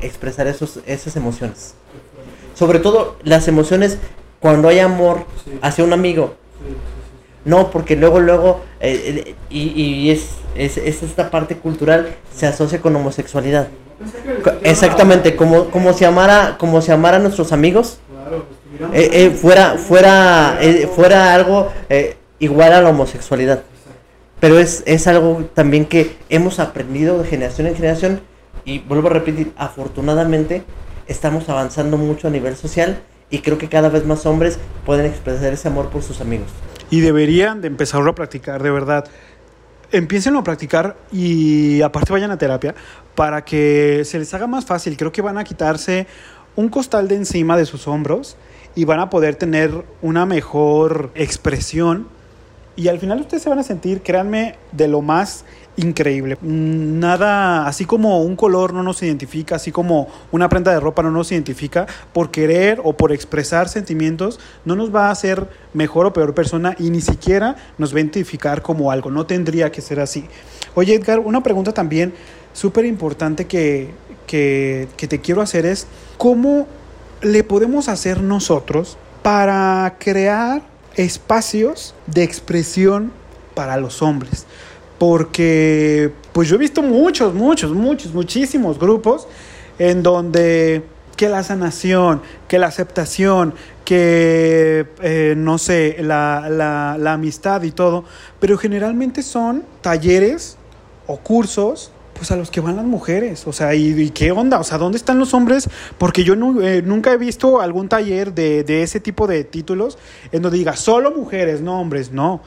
expresar 0.00 0.48
esos, 0.48 0.80
esas 0.86 1.14
emociones. 1.14 1.74
Sobre 2.54 2.80
todo 2.80 3.16
las 3.22 3.46
emociones 3.46 3.98
cuando 4.40 4.66
hay 4.66 4.80
amor 4.80 5.24
hacia 5.62 5.84
un 5.84 5.92
amigo. 5.92 6.34
No, 7.44 7.70
porque 7.70 7.96
luego, 7.96 8.20
luego, 8.20 8.62
eh, 8.80 9.24
eh, 9.26 9.34
y, 9.50 10.10
es, 10.10 10.30
es, 10.54 10.76
esta 10.76 11.30
parte 11.30 11.56
cultural, 11.56 12.14
se 12.34 12.46
asocia 12.46 12.80
con 12.80 12.94
homosexualidad. 12.96 13.68
Exactamente, 14.62 15.34
como, 15.34 15.70
como, 15.70 15.92
si 15.92 16.04
amara, 16.04 16.56
como 16.58 16.80
si 16.80 16.92
amara 16.92 17.16
a 17.16 17.20
nuestros 17.20 17.52
amigos, 17.52 17.98
eh, 18.92 19.30
fuera, 19.30 19.76
fuera, 19.76 20.58
fuera 20.94 21.34
algo 21.34 21.72
igual 22.38 22.72
a 22.72 22.82
la 22.82 22.90
homosexualidad. 22.90 23.62
Pero 24.40 24.58
es, 24.58 24.84
es 24.86 25.06
algo 25.08 25.48
también 25.54 25.84
que 25.86 26.16
hemos 26.28 26.60
aprendido 26.60 27.18
de 27.20 27.28
generación 27.28 27.66
en 27.66 27.74
generación 27.74 28.20
y 28.64 28.78
vuelvo 28.80 29.08
a 29.08 29.12
repetir, 29.12 29.52
afortunadamente 29.56 30.62
estamos 31.08 31.48
avanzando 31.48 31.96
mucho 31.96 32.28
a 32.28 32.30
nivel 32.30 32.54
social 32.54 33.00
y 33.30 33.38
creo 33.38 33.58
que 33.58 33.68
cada 33.68 33.88
vez 33.88 34.04
más 34.04 34.26
hombres 34.26 34.58
pueden 34.86 35.06
expresar 35.06 35.52
ese 35.52 35.68
amor 35.68 35.88
por 35.88 36.02
sus 36.02 36.20
amigos. 36.20 36.48
Y 36.90 37.00
deberían 37.00 37.60
de 37.60 37.68
empezarlo 37.68 38.10
a 38.10 38.14
practicar, 38.14 38.62
de 38.62 38.70
verdad. 38.70 39.06
Empiecen 39.90 40.36
a 40.36 40.42
practicar 40.42 40.96
y 41.12 41.80
aparte 41.82 42.12
vayan 42.12 42.30
a 42.30 42.38
terapia 42.38 42.74
para 43.14 43.44
que 43.44 44.02
se 44.04 44.18
les 44.18 44.32
haga 44.34 44.46
más 44.46 44.66
fácil. 44.66 44.96
Creo 44.96 45.12
que 45.12 45.22
van 45.22 45.38
a 45.38 45.44
quitarse 45.44 46.06
un 46.56 46.68
costal 46.68 47.08
de 47.08 47.16
encima 47.16 47.56
de 47.56 47.66
sus 47.66 47.88
hombros 47.88 48.36
y 48.74 48.84
van 48.84 49.00
a 49.00 49.10
poder 49.10 49.36
tener 49.36 49.84
una 50.02 50.26
mejor 50.26 51.10
expresión 51.14 52.08
y 52.78 52.86
al 52.86 53.00
final 53.00 53.20
ustedes 53.20 53.42
se 53.42 53.48
van 53.48 53.58
a 53.58 53.64
sentir, 53.64 54.02
créanme, 54.02 54.54
de 54.70 54.86
lo 54.86 55.02
más 55.02 55.44
increíble. 55.78 56.38
Nada, 56.42 57.66
así 57.66 57.84
como 57.84 58.22
un 58.22 58.36
color 58.36 58.74
no 58.74 58.82
nos 58.82 59.02
identifica, 59.02 59.56
así 59.56 59.72
como 59.72 60.08
una 60.30 60.48
prenda 60.48 60.72
de 60.72 60.80
ropa 60.80 61.02
no 61.02 61.10
nos 61.10 61.32
identifica, 61.32 61.86
por 62.12 62.30
querer 62.30 62.80
o 62.84 62.96
por 62.96 63.12
expresar 63.12 63.68
sentimientos, 63.68 64.38
no 64.64 64.76
nos 64.76 64.94
va 64.94 65.08
a 65.08 65.10
hacer 65.10 65.48
mejor 65.72 66.06
o 66.06 66.12
peor 66.12 66.34
persona 66.34 66.74
y 66.78 66.90
ni 66.90 67.00
siquiera 67.00 67.56
nos 67.78 67.92
va 67.92 67.98
a 67.98 68.00
identificar 68.00 68.62
como 68.62 68.90
algo. 68.90 69.10
No 69.10 69.26
tendría 69.26 69.72
que 69.72 69.80
ser 69.80 70.00
así. 70.00 70.26
Oye, 70.74 70.94
Edgar, 70.94 71.20
una 71.20 71.42
pregunta 71.42 71.72
también 71.72 72.12
súper 72.52 72.84
importante 72.84 73.46
que, 73.46 73.90
que, 74.26 74.88
que 74.96 75.08
te 75.08 75.20
quiero 75.20 75.42
hacer 75.42 75.64
es, 75.64 75.86
¿cómo 76.16 76.66
le 77.22 77.42
podemos 77.44 77.88
hacer 77.88 78.20
nosotros 78.22 78.96
para 79.22 79.96
crear 79.98 80.62
espacios 80.98 81.94
de 82.06 82.24
expresión 82.24 83.12
para 83.54 83.76
los 83.76 84.02
hombres. 84.02 84.46
Porque, 84.98 86.12
pues 86.32 86.48
yo 86.48 86.56
he 86.56 86.58
visto 86.58 86.82
muchos, 86.82 87.32
muchos, 87.32 87.70
muchos, 87.72 88.12
muchísimos 88.12 88.78
grupos 88.78 89.28
en 89.78 90.02
donde 90.02 90.82
que 91.18 91.28
la 91.28 91.42
sanación, 91.42 92.22
que 92.46 92.58
la 92.58 92.68
aceptación, 92.68 93.52
que, 93.84 94.86
eh, 95.02 95.34
no 95.36 95.58
sé, 95.58 95.96
la, 96.00 96.48
la, 96.48 97.12
amistad 97.12 97.62
y 97.64 97.72
todo, 97.72 98.04
pero 98.38 98.56
generalmente 98.56 99.22
son 99.22 99.64
talleres 99.80 100.56
o 101.06 101.16
cursos 101.16 101.90
pues 102.14 102.30
a 102.30 102.36
los 102.36 102.50
que 102.50 102.60
van 102.60 102.76
las 102.76 102.84
mujeres. 102.84 103.46
O 103.46 103.52
sea, 103.52 103.74
¿y, 103.74 104.10
qué 104.10 104.30
onda? 104.30 104.60
O 104.60 104.64
sea, 104.64 104.78
¿dónde 104.78 104.98
están 104.98 105.18
los 105.18 105.34
hombres? 105.34 105.68
Porque 105.98 106.22
yo 106.22 106.34
eh, 106.62 106.82
nunca 106.84 107.12
he 107.12 107.16
visto 107.16 107.60
algún 107.60 107.88
taller 107.88 108.32
de, 108.32 108.62
de, 108.62 108.82
ese 108.82 109.00
tipo 109.00 109.26
de 109.26 109.42
títulos 109.42 109.98
en 110.30 110.42
donde 110.42 110.58
diga 110.58 110.76
solo 110.76 111.10
mujeres, 111.10 111.60
no 111.60 111.80
hombres, 111.80 112.12
no. 112.12 112.42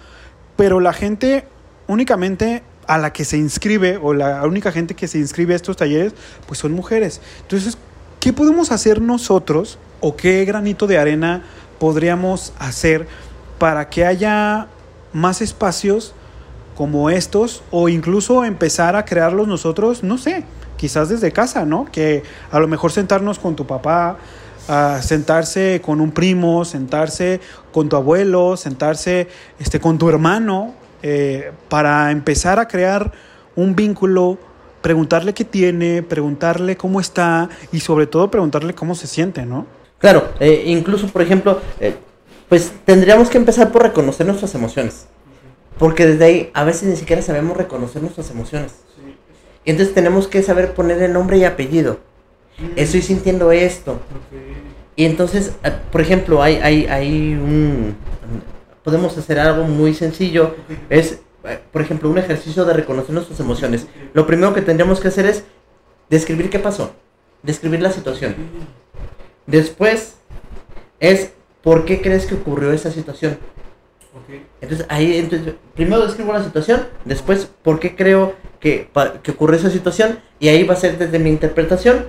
Pero 0.56 0.80
la 0.80 0.94
gente 0.94 1.46
únicamente 1.92 2.64
a 2.88 2.98
la 2.98 3.14
que 3.14 3.26
se 3.26 3.38
inscribe 3.38 3.98
o 4.02 4.14
la 4.14 4.44
única 4.46 4.72
gente 4.72 4.96
que 4.96 5.08
se 5.08 5.18
inscribe 5.18 5.54
a 5.54 5.56
estos 5.56 5.78
talleres, 5.78 6.14
pues 6.48 6.60
son 6.60 6.74
mujeres. 6.74 7.22
Entonces, 7.42 7.78
¿qué 8.20 8.34
podemos 8.34 8.72
hacer 8.72 9.02
nosotros 9.02 9.78
o 10.00 10.16
qué 10.16 10.44
granito 10.46 10.88
de 10.88 10.98
arena 10.98 11.44
podríamos 11.80 12.54
hacer 12.60 13.08
para 13.60 13.90
que 13.90 14.06
haya 14.06 14.68
más 15.14 15.42
espacios 15.42 16.14
como 16.76 17.10
estos 17.10 17.64
o 17.72 17.90
incluso 17.90 18.44
empezar 18.46 18.96
a 18.96 19.06
crearlos 19.06 19.48
nosotros, 19.48 20.04
no 20.04 20.18
sé, 20.18 20.46
quizás 20.78 21.10
desde 21.10 21.32
casa, 21.32 21.66
¿no? 21.66 21.86
Que 21.86 22.24
a 22.52 22.60
lo 22.60 22.68
mejor 22.68 22.92
sentarnos 22.92 23.38
con 23.38 23.56
tu 23.56 23.68
papá, 23.68 24.18
a 24.68 25.02
sentarse 25.02 25.82
con 25.84 26.02
un 26.02 26.12
primo, 26.12 26.66
sentarse 26.66 27.42
con 27.72 27.90
tu 27.90 27.96
abuelo, 27.96 28.58
sentarse 28.58 29.28
este, 29.60 29.80
con 29.80 29.98
tu 29.98 30.10
hermano, 30.10 30.74
eh, 31.02 31.52
para 31.70 32.12
empezar 32.12 32.60
a 32.60 32.68
crear 32.68 33.12
un 33.56 33.76
vínculo, 33.76 34.38
preguntarle 34.82 35.34
qué 35.34 35.44
tiene, 35.46 36.04
preguntarle 36.04 36.78
cómo 36.78 37.00
está 37.00 37.50
y 37.72 37.80
sobre 37.80 38.08
todo 38.08 38.30
preguntarle 38.32 38.74
cómo 38.74 38.96
se 38.96 39.08
siente, 39.08 39.46
¿no? 39.46 39.66
Claro, 40.00 40.30
eh, 40.40 40.64
incluso 40.66 41.08
por 41.08 41.22
ejemplo, 41.22 41.62
eh, 41.80 41.96
pues 42.50 42.72
tendríamos 42.86 43.30
que 43.30 43.38
empezar 43.38 43.72
por 43.72 43.84
reconocer 43.84 44.26
nuestras 44.26 44.54
emociones. 44.56 45.08
Porque 45.78 46.06
desde 46.06 46.26
ahí 46.26 46.52
a 46.54 46.64
veces 46.64 46.90
ni 46.90 46.96
siquiera 46.96 47.22
sabemos 47.22 47.58
reconocer 47.58 48.02
nuestras 48.02 48.30
emociones. 48.30 48.74
Y 49.64 49.72
entonces 49.72 49.94
tenemos 49.94 50.28
que 50.28 50.44
saber 50.44 50.74
ponerle 50.74 51.08
nombre 51.08 51.38
y 51.38 51.46
apellido. 51.46 52.00
Estoy 52.76 53.02
sintiendo 53.02 53.52
esto. 53.52 54.00
Y 54.96 55.06
entonces, 55.06 55.54
por 55.92 56.02
ejemplo, 56.02 56.44
hay, 56.44 56.56
hay, 56.58 56.86
hay 56.86 57.34
un... 57.34 57.96
Podemos 58.84 59.18
hacer 59.18 59.40
algo 59.40 59.64
muy 59.64 59.94
sencillo. 59.94 60.56
Es, 60.90 61.20
eh, 61.44 61.60
por 61.72 61.82
ejemplo, 61.82 62.10
un 62.10 62.18
ejercicio 62.18 62.66
de 62.66 62.74
reconocer 62.74 63.14
nuestras 63.14 63.40
emociones. 63.40 63.88
Lo 64.14 64.26
primero 64.26 64.54
que 64.54 64.62
tendríamos 64.62 65.00
que 65.00 65.10
hacer 65.10 65.26
es 65.26 65.44
describir 66.10 66.50
qué 66.50 66.60
pasó. 66.60 66.94
Describir 67.44 67.82
la 67.82 67.92
situación. 67.92 68.36
Después 69.46 70.16
es 71.00 71.32
por 71.62 71.86
qué 71.86 72.02
crees 72.02 72.26
que 72.26 72.36
ocurrió 72.36 72.72
esa 72.72 72.92
situación. 72.92 73.38
Entonces, 74.60 74.86
ahí, 74.90 75.18
entonces, 75.18 75.56
primero 75.74 76.06
describo 76.06 76.34
la 76.34 76.44
situación, 76.44 76.88
después, 77.06 77.50
¿por 77.64 77.80
qué 77.80 77.96
creo 77.96 78.36
que, 78.60 78.90
que 79.24 79.32
ocurrió 79.32 79.58
esa 79.58 79.70
situación? 79.70 80.20
Y 80.40 80.50
ahí 80.50 80.64
va 80.64 80.74
a 80.74 80.78
ser 80.78 80.98
desde 80.98 81.20
mi 81.20 81.30
interpretación. 81.30 82.06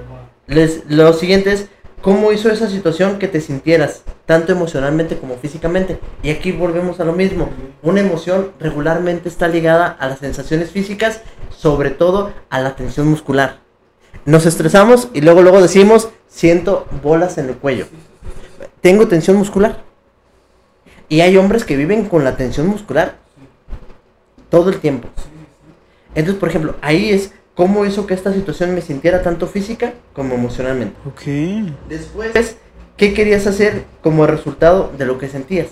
Les, 0.46 0.82
lo 0.88 1.12
siguiente 1.12 1.52
es, 1.52 1.68
¿cómo 2.02 2.32
hizo 2.32 2.50
esa 2.50 2.68
situación 2.68 3.18
que 3.18 3.28
te 3.28 3.40
sintieras, 3.40 4.02
tanto 4.26 4.52
emocionalmente 4.52 5.16
como 5.16 5.36
físicamente? 5.36 5.98
Y 6.22 6.30
aquí 6.30 6.52
volvemos 6.52 7.00
a 7.00 7.04
lo 7.04 7.12
mismo. 7.12 7.48
Una 7.82 8.00
emoción 8.00 8.50
regularmente 8.60 9.28
está 9.28 9.48
ligada 9.48 9.86
a 9.86 10.08
las 10.08 10.18
sensaciones 10.18 10.70
físicas, 10.70 11.22
sobre 11.56 11.90
todo 11.90 12.32
a 12.50 12.60
la 12.60 12.76
tensión 12.76 13.08
muscular. 13.08 13.58
Nos 14.24 14.46
estresamos 14.46 15.08
y 15.14 15.20
luego, 15.20 15.42
luego 15.42 15.62
decimos, 15.62 16.10
siento 16.28 16.86
bolas 17.02 17.38
en 17.38 17.48
el 17.48 17.56
cuello. 17.56 17.86
Tengo 18.80 19.08
tensión 19.08 19.36
muscular 19.36 19.82
y 21.08 21.20
hay 21.20 21.36
hombres 21.36 21.64
que 21.64 21.76
viven 21.76 22.06
con 22.06 22.24
la 22.24 22.36
tensión 22.36 22.66
muscular 22.66 23.16
todo 24.50 24.70
el 24.70 24.80
tiempo. 24.80 25.08
Entonces, 26.14 26.38
por 26.38 26.48
ejemplo, 26.48 26.76
ahí 26.82 27.10
es 27.10 27.32
cómo 27.54 27.84
hizo 27.84 28.06
que 28.06 28.14
esta 28.14 28.32
situación 28.32 28.74
me 28.74 28.80
sintiera 28.80 29.22
tanto 29.22 29.46
física 29.46 29.92
como 30.12 30.34
emocionalmente. 30.34 30.96
Ok. 31.06 31.22
Después, 31.88 32.56
¿qué 32.96 33.14
querías 33.14 33.46
hacer 33.46 33.84
como 34.02 34.26
resultado 34.26 34.92
de 34.96 35.06
lo 35.06 35.18
que 35.18 35.28
sentías? 35.28 35.68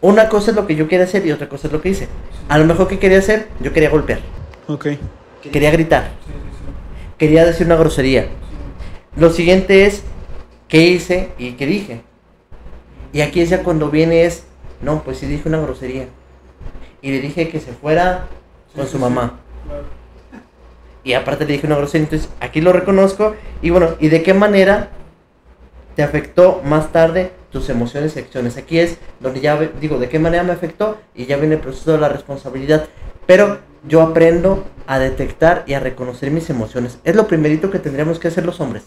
Una 0.00 0.28
cosa 0.28 0.50
es 0.50 0.56
lo 0.56 0.66
que 0.66 0.76
yo 0.76 0.88
quería 0.88 1.04
hacer 1.04 1.26
y 1.26 1.32
otra 1.32 1.48
cosa 1.48 1.66
es 1.66 1.72
lo 1.72 1.80
que 1.80 1.88
hice. 1.88 2.08
A 2.48 2.58
lo 2.58 2.66
mejor, 2.66 2.86
¿qué 2.86 2.98
quería 2.98 3.18
hacer? 3.18 3.48
Yo 3.60 3.72
quería 3.72 3.90
golpear. 3.90 4.20
Ok. 4.68 4.86
Quería 5.50 5.70
gritar. 5.70 6.10
Quería 7.18 7.44
decir 7.44 7.66
una 7.66 7.76
grosería. 7.76 8.26
Lo 9.16 9.30
siguiente 9.30 9.86
es, 9.86 10.02
¿qué 10.68 10.82
hice 10.82 11.32
y 11.38 11.52
qué 11.52 11.66
dije? 11.66 12.02
Y 13.12 13.22
aquí 13.22 13.40
es 13.40 13.48
ya 13.48 13.62
cuando 13.62 13.90
viene 13.90 14.26
es, 14.26 14.44
no, 14.82 15.02
pues 15.02 15.18
sí 15.18 15.26
dije 15.26 15.48
una 15.48 15.58
grosería. 15.58 16.08
Y 17.00 17.10
le 17.10 17.20
dije 17.20 17.48
que 17.48 17.60
se 17.60 17.72
fuera 17.72 18.26
con 18.74 18.86
su 18.86 18.98
mamá. 18.98 19.40
Y 21.06 21.14
aparte 21.14 21.46
le 21.46 21.52
dije 21.52 21.68
una 21.68 21.76
grosería, 21.76 22.04
entonces 22.06 22.28
aquí 22.40 22.60
lo 22.60 22.72
reconozco. 22.72 23.36
Y 23.62 23.70
bueno, 23.70 23.90
¿y 24.00 24.08
de 24.08 24.24
qué 24.24 24.34
manera 24.34 24.88
te 25.94 26.02
afectó 26.02 26.60
más 26.64 26.90
tarde 26.90 27.30
tus 27.52 27.68
emociones 27.68 28.16
y 28.16 28.18
acciones? 28.18 28.56
Aquí 28.56 28.80
es 28.80 28.98
donde 29.20 29.40
ya 29.40 29.56
digo, 29.80 30.00
¿de 30.00 30.08
qué 30.08 30.18
manera 30.18 30.42
me 30.42 30.52
afectó? 30.52 30.98
Y 31.14 31.26
ya 31.26 31.36
viene 31.36 31.54
el 31.54 31.60
proceso 31.60 31.92
de 31.92 31.98
la 31.98 32.08
responsabilidad. 32.08 32.88
Pero 33.24 33.60
yo 33.86 34.02
aprendo 34.02 34.64
a 34.88 34.98
detectar 34.98 35.62
y 35.68 35.74
a 35.74 35.80
reconocer 35.80 36.32
mis 36.32 36.50
emociones. 36.50 36.98
Es 37.04 37.14
lo 37.14 37.28
primerito 37.28 37.70
que 37.70 37.78
tendríamos 37.78 38.18
que 38.18 38.26
hacer 38.26 38.44
los 38.44 38.58
hombres. 38.58 38.82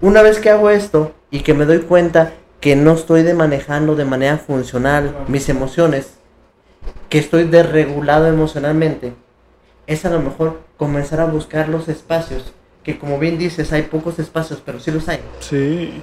Una 0.00 0.22
vez 0.22 0.38
que 0.38 0.48
hago 0.48 0.70
esto 0.70 1.12
y 1.30 1.40
que 1.40 1.52
me 1.52 1.66
doy 1.66 1.80
cuenta 1.80 2.32
que 2.62 2.74
no 2.74 2.94
estoy 2.94 3.22
de 3.22 3.34
manejando 3.34 3.96
de 3.96 4.06
manera 4.06 4.38
funcional 4.38 5.14
mis 5.28 5.50
emociones, 5.50 6.14
que 7.10 7.18
estoy 7.18 7.44
desregulado 7.44 8.28
emocionalmente, 8.28 9.12
es 9.88 10.04
a 10.04 10.10
lo 10.10 10.20
mejor 10.20 10.60
comenzar 10.76 11.18
a 11.18 11.24
buscar 11.24 11.68
los 11.68 11.88
espacios, 11.88 12.52
que 12.84 12.98
como 12.98 13.18
bien 13.18 13.38
dices, 13.38 13.72
hay 13.72 13.82
pocos 13.82 14.18
espacios, 14.18 14.62
pero 14.64 14.78
sí 14.78 14.90
los 14.90 15.08
hay. 15.08 15.20
Sí. 15.40 16.02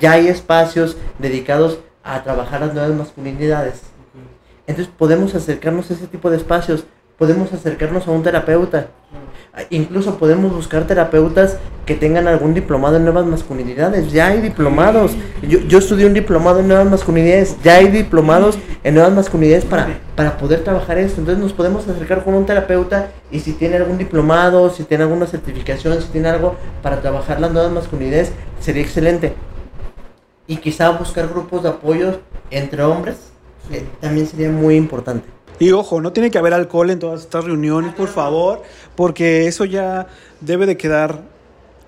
Ya 0.00 0.12
hay 0.12 0.28
espacios 0.28 0.96
dedicados 1.18 1.78
a 2.02 2.22
trabajar 2.24 2.62
las 2.62 2.72
nuevas 2.72 2.92
masculinidades. 2.92 3.82
Entonces 4.66 4.92
podemos 4.96 5.34
acercarnos 5.34 5.90
a 5.90 5.94
ese 5.94 6.06
tipo 6.06 6.30
de 6.30 6.38
espacios, 6.38 6.84
podemos 7.18 7.52
acercarnos 7.52 8.08
a 8.08 8.12
un 8.12 8.22
terapeuta. 8.22 8.88
Incluso 9.68 10.16
podemos 10.16 10.54
buscar 10.54 10.86
terapeutas 10.86 11.58
que 11.84 11.94
tengan 11.94 12.26
algún 12.26 12.54
diplomado 12.54 12.96
en 12.96 13.04
nuevas 13.04 13.26
masculinidades. 13.26 14.10
Ya 14.10 14.28
hay 14.28 14.40
diplomados. 14.40 15.12
Yo, 15.42 15.58
yo 15.60 15.78
estudié 15.78 16.06
un 16.06 16.14
diplomado 16.14 16.60
en 16.60 16.68
nuevas 16.68 16.86
masculinidades. 16.88 17.56
Ya 17.62 17.74
hay 17.74 17.88
diplomados 17.88 18.58
en 18.82 18.94
nuevas 18.94 19.12
masculinidades 19.12 19.66
para, 19.66 19.98
para 20.16 20.38
poder 20.38 20.64
trabajar 20.64 20.96
esto. 20.96 21.20
Entonces 21.20 21.42
nos 21.42 21.52
podemos 21.52 21.86
acercar 21.86 22.24
con 22.24 22.32
un 22.32 22.46
terapeuta 22.46 23.10
y 23.30 23.40
si 23.40 23.52
tiene 23.52 23.76
algún 23.76 23.98
diplomado, 23.98 24.70
si 24.70 24.84
tiene 24.84 25.04
alguna 25.04 25.26
certificación, 25.26 26.00
si 26.00 26.08
tiene 26.08 26.28
algo 26.28 26.56
para 26.82 27.02
trabajar 27.02 27.38
las 27.38 27.52
nuevas 27.52 27.72
masculinidades, 27.72 28.32
sería 28.58 28.82
excelente. 28.82 29.34
Y 30.46 30.56
quizá 30.56 30.88
buscar 30.90 31.28
grupos 31.28 31.62
de 31.62 31.68
apoyo 31.68 32.20
entre 32.50 32.82
hombres 32.82 33.32
también 34.00 34.26
sería 34.26 34.50
muy 34.50 34.76
importante. 34.76 35.28
Y 35.62 35.70
ojo, 35.70 36.00
no 36.00 36.12
tiene 36.12 36.32
que 36.32 36.38
haber 36.38 36.54
alcohol 36.54 36.90
en 36.90 36.98
todas 36.98 37.20
estas 37.20 37.44
reuniones, 37.44 37.94
por 37.94 38.08
favor, 38.08 38.62
porque 38.96 39.46
eso 39.46 39.64
ya 39.64 40.08
debe 40.40 40.66
de 40.66 40.76
quedar 40.76 41.20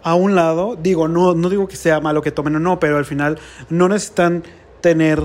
a 0.05 0.15
un 0.15 0.37
lado. 0.37 0.79
Digo, 0.81 1.09
no, 1.09 1.35
no 1.35 1.51
digo 1.51 1.67
que 1.67 1.75
sea 1.75 1.99
malo 1.99 2.23
que 2.23 2.31
tomen 2.31 2.55
o 2.55 2.61
no, 2.61 2.79
pero 2.79 2.99
al 2.99 3.05
final 3.05 3.41
no 3.71 3.89
necesitan 3.89 4.45
tener 4.81 5.21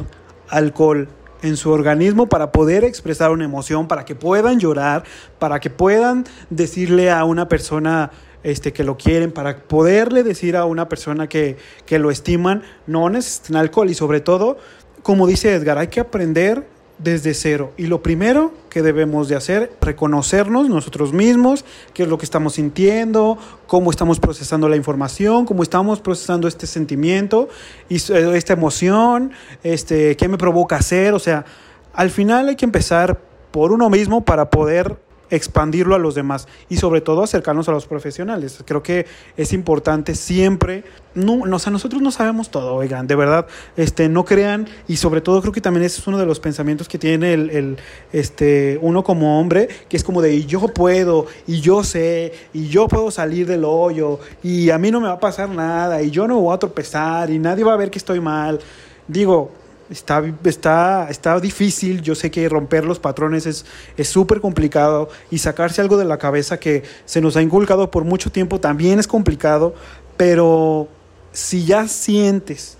alcohol 0.47 1.09
en 1.43 1.57
su 1.57 1.69
organismo 1.69 2.25
para 2.25 2.51
poder 2.51 2.83
expresar 2.83 3.29
una 3.29 3.45
emoción, 3.45 3.87
para 3.87 4.03
que 4.03 4.15
puedan 4.15 4.59
llorar, 4.59 5.03
para 5.37 5.59
que 5.59 5.69
puedan 5.69 6.25
decirle 6.49 7.11
a 7.11 7.25
una 7.25 7.47
persona 7.49 8.09
este, 8.41 8.73
que 8.73 8.83
lo 8.83 8.97
quieren, 8.97 9.31
para 9.31 9.59
poderle 9.59 10.23
decir 10.23 10.57
a 10.57 10.65
una 10.65 10.89
persona 10.89 11.29
que, 11.29 11.57
que 11.85 11.99
lo 11.99 12.09
estiman, 12.09 12.63
no 12.87 13.11
necesitan 13.11 13.57
alcohol 13.57 13.91
y 13.91 13.93
sobre 13.93 14.21
todo, 14.21 14.57
como 15.03 15.27
dice 15.27 15.53
Edgar, 15.53 15.77
hay 15.77 15.89
que 15.89 15.99
aprender 15.99 16.78
desde 16.99 17.33
cero. 17.33 17.71
Y 17.77 17.87
lo 17.87 18.03
primero 18.03 18.53
que 18.69 18.81
debemos 18.81 19.27
de 19.29 19.35
hacer, 19.35 19.71
reconocernos 19.81 20.69
nosotros 20.69 21.13
mismos, 21.13 21.65
qué 21.93 22.03
es 22.03 22.09
lo 22.09 22.17
que 22.17 22.25
estamos 22.25 22.53
sintiendo, 22.53 23.37
cómo 23.67 23.89
estamos 23.89 24.19
procesando 24.19 24.69
la 24.69 24.75
información, 24.75 25.45
cómo 25.45 25.63
estamos 25.63 26.01
procesando 26.01 26.47
este 26.47 26.67
sentimiento, 26.67 27.49
eh, 27.89 28.31
esta 28.35 28.53
emoción, 28.53 29.31
este, 29.63 30.15
qué 30.17 30.27
me 30.27 30.37
provoca 30.37 30.75
hacer. 30.75 31.13
O 31.13 31.19
sea, 31.19 31.45
al 31.93 32.11
final 32.11 32.49
hay 32.49 32.55
que 32.55 32.65
empezar 32.65 33.19
por 33.51 33.71
uno 33.71 33.89
mismo 33.89 34.23
para 34.23 34.49
poder 34.49 34.97
expandirlo 35.29 35.95
a 35.95 35.99
los 35.99 36.15
demás 36.15 36.47
y 36.69 36.77
sobre 36.77 37.01
todo 37.01 37.23
acercarnos 37.23 37.69
a 37.69 37.71
los 37.71 37.85
profesionales. 37.85 38.63
Creo 38.65 38.83
que 38.83 39.05
es 39.37 39.53
importante 39.53 40.15
siempre, 40.15 40.83
no, 41.15 41.41
o 41.41 41.59
sea, 41.59 41.71
nosotros 41.71 42.01
no 42.01 42.11
sabemos 42.11 42.49
todo, 42.51 42.75
oigan, 42.75 43.07
de 43.07 43.15
verdad, 43.15 43.47
este, 43.77 44.09
no 44.09 44.25
crean 44.25 44.67
y 44.87 44.97
sobre 44.97 45.21
todo 45.21 45.41
creo 45.41 45.53
que 45.53 45.61
también 45.61 45.85
ese 45.85 46.01
es 46.01 46.07
uno 46.07 46.17
de 46.17 46.25
los 46.25 46.39
pensamientos 46.39 46.87
que 46.87 46.97
tiene 46.97 47.33
el, 47.33 47.49
el 47.49 47.77
este, 48.11 48.79
uno 48.81 49.03
como 49.03 49.39
hombre, 49.39 49.67
que 49.87 49.97
es 49.97 50.03
como 50.03 50.21
de 50.21 50.45
yo 50.45 50.67
puedo 50.67 51.27
y 51.47 51.61
yo 51.61 51.83
sé 51.83 52.33
y 52.53 52.67
yo 52.67 52.87
puedo 52.87 53.11
salir 53.11 53.47
del 53.47 53.65
hoyo 53.65 54.19
y 54.43 54.69
a 54.69 54.77
mí 54.77 54.91
no 54.91 54.99
me 55.01 55.07
va 55.07 55.13
a 55.13 55.19
pasar 55.19 55.49
nada 55.49 56.01
y 56.01 56.11
yo 56.11 56.27
no 56.27 56.39
voy 56.39 56.55
a 56.55 56.59
tropezar 56.59 57.29
y 57.29 57.39
nadie 57.39 57.63
va 57.63 57.73
a 57.73 57.77
ver 57.77 57.91
que 57.91 57.97
estoy 57.97 58.19
mal. 58.19 58.59
Digo, 59.07 59.51
Está, 59.89 60.23
está, 60.43 61.07
está 61.09 61.39
difícil, 61.39 62.01
yo 62.03 62.13
sé 62.13 62.29
que 62.29 62.47
romper 62.47 62.85
los 62.85 62.99
patrones 62.99 63.47
es 63.47 64.07
súper 64.07 64.39
complicado 64.39 65.09
y 65.31 65.39
sacarse 65.39 65.81
algo 65.81 65.97
de 65.97 66.05
la 66.05 66.19
cabeza 66.19 66.59
que 66.59 66.83
se 67.05 67.21
nos 67.21 67.35
ha 67.35 67.41
inculcado 67.41 67.89
por 67.89 68.03
mucho 68.03 68.31
tiempo 68.31 68.59
también 68.59 68.99
es 68.99 69.07
complicado, 69.07 69.73
pero 70.15 70.87
si 71.31 71.65
ya 71.65 71.87
sientes, 71.87 72.77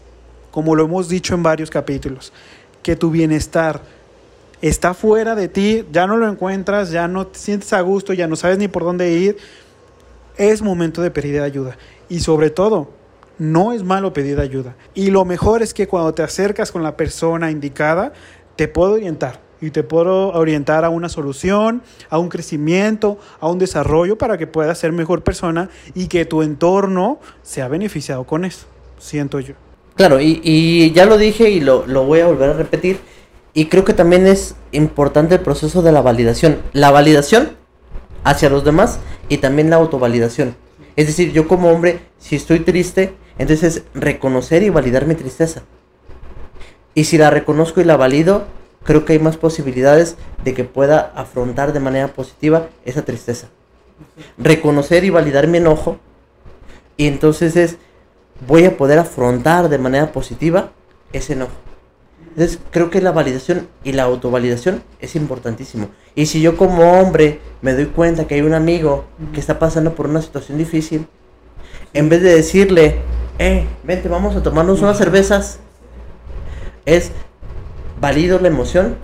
como 0.52 0.76
lo 0.76 0.86
hemos 0.86 1.10
dicho 1.10 1.34
en 1.34 1.42
varios 1.42 1.70
capítulos, 1.70 2.32
que 2.84 2.96
tu 2.96 3.10
bienestar 3.10 3.82
está 4.62 4.94
fuera 4.94 5.36
de 5.36 5.48
ti, 5.48 5.86
ya 5.92 6.08
no 6.08 6.18
lo 6.18 6.28
encuentras, 6.28 6.92
ya 6.92 7.08
no 7.08 7.28
te 7.28 7.40
sientes 7.40 7.72
a 7.74 7.82
gusto, 7.82 8.14
ya 8.14 8.28
no 8.28 8.36
sabes 8.36 8.58
ni 8.58 8.68
por 8.68 8.84
dónde 8.84 9.12
ir, 9.12 9.38
es 10.38 10.62
momento 10.62 11.02
de 11.02 11.12
pedir 11.12 11.42
ayuda. 11.42 11.78
Y 12.08 12.22
sobre 12.22 12.50
todo, 12.50 12.92
no 13.40 13.72
es 13.74 13.84
malo 13.84 14.14
pedir 14.14 14.40
ayuda. 14.40 14.76
Y 14.94 15.10
lo 15.10 15.26
mejor 15.26 15.64
es 15.64 15.74
que 15.74 15.88
cuando 15.88 16.14
te 16.14 16.22
acercas 16.22 16.72
con 16.72 16.84
la 16.84 16.96
persona 16.96 17.50
indicada, 17.50 18.14
te 18.56 18.68
puedo 18.68 18.94
orientar 18.94 19.42
y 19.62 19.72
te 19.72 19.84
puedo 19.84 20.30
orientar 20.30 20.86
a 20.86 20.90
una 20.90 21.10
solución, 21.10 21.82
a 22.10 22.18
un 22.18 22.30
crecimiento, 22.30 23.18
a 23.40 23.50
un 23.50 23.60
desarrollo 23.60 24.18
para 24.18 24.38
que 24.38 24.48
puedas 24.48 24.78
ser 24.78 24.92
mejor 24.92 25.24
persona 25.24 25.70
y 25.96 26.08
que 26.08 26.26
tu 26.26 26.42
entorno 26.42 27.20
sea 27.42 27.68
beneficiado 27.68 28.26
con 28.26 28.46
eso, 28.46 28.68
siento 28.98 29.40
yo. 29.40 29.56
Claro, 29.96 30.20
y, 30.22 30.92
ya 30.94 31.06
lo 31.06 31.18
dije 31.18 31.50
y 31.50 31.60
lo, 31.60 31.86
lo 31.86 32.06
voy 32.06 32.22
a 32.22 32.28
volver 32.28 32.52
a 32.52 32.54
repetir. 32.54 33.00
Y 33.54 33.66
creo 33.66 33.84
que 33.84 33.94
también 33.94 34.28
es 34.28 34.56
importante 34.72 35.36
el 35.36 35.42
proceso 35.42 35.82
de 35.82 35.92
la 35.92 36.02
validación. 36.02 36.60
La 36.72 36.92
validación 36.92 37.52
hacia 38.24 38.50
los 38.50 38.64
demás 38.64 39.00
y 39.28 39.38
también 39.38 39.70
la 39.70 39.76
autovalidación. 39.76 40.56
Es 40.96 41.08
decir, 41.08 41.32
yo 41.34 41.48
como 41.48 41.70
hombre, 41.70 42.02
si 42.18 42.36
estoy 42.36 42.60
triste, 42.60 43.14
entonces, 43.40 43.84
reconocer 43.94 44.64
y 44.64 44.70
validar 44.70 45.06
mi 45.06 45.16
tristeza. 45.16 45.64
Y 46.94 47.06
si 47.06 47.18
la 47.18 47.30
reconozco 47.30 47.80
y 47.80 47.86
la 47.86 47.96
valido, 47.96 48.46
creo 48.84 49.06
que 49.06 49.14
hay 49.14 49.20
más 49.20 49.38
posibilidades 49.38 50.18
de 50.44 50.54
que 50.54 50.66
pueda 50.66 51.14
afrontar 51.16 51.72
de 51.72 51.80
manera 51.80 52.10
positiva 52.10 52.68
esa 52.84 53.04
tristeza. 53.06 53.48
Reconocer 54.38 55.06
y 55.06 55.10
validar 55.10 55.48
mi 55.48 55.58
enojo. 55.58 55.98
Y 56.98 57.08
entonces 57.08 57.56
es, 57.56 57.78
voy 58.46 58.66
a 58.66 58.76
poder 58.76 59.00
afrontar 59.00 59.70
de 59.70 59.78
manera 59.78 60.12
positiva 60.12 60.72
ese 61.14 61.34
enojo. 61.34 61.54
Entonces 62.32 62.60
creo 62.72 62.90
que 62.90 63.02
la 63.02 63.12
validación 63.12 63.70
y 63.86 63.94
la 63.94 64.04
autovalidación 64.04 64.84
es 65.00 65.16
importantísimo. 65.16 65.90
Y 66.14 66.26
si 66.26 66.42
yo 66.42 66.58
como 66.58 67.00
hombre 67.00 67.40
me 67.62 67.74
doy 67.74 67.86
cuenta 67.86 68.28
que 68.28 68.36
hay 68.36 68.42
un 68.42 68.54
amigo 68.54 69.06
que 69.34 69.40
está 69.40 69.60
pasando 69.60 69.96
por 69.96 70.08
una 70.08 70.22
situación 70.22 70.58
difícil, 70.58 71.08
en 71.94 72.10
vez 72.10 72.22
de 72.22 72.36
decirle, 72.36 72.98
eh, 73.40 73.66
vente, 73.84 74.10
vamos 74.10 74.36
a 74.36 74.44
tomarnos 74.44 74.82
unas 74.82 74.98
cervezas. 74.98 75.60
Es 76.86 77.12
válido 78.00 78.40
la 78.40 78.48
emoción. 78.48 78.96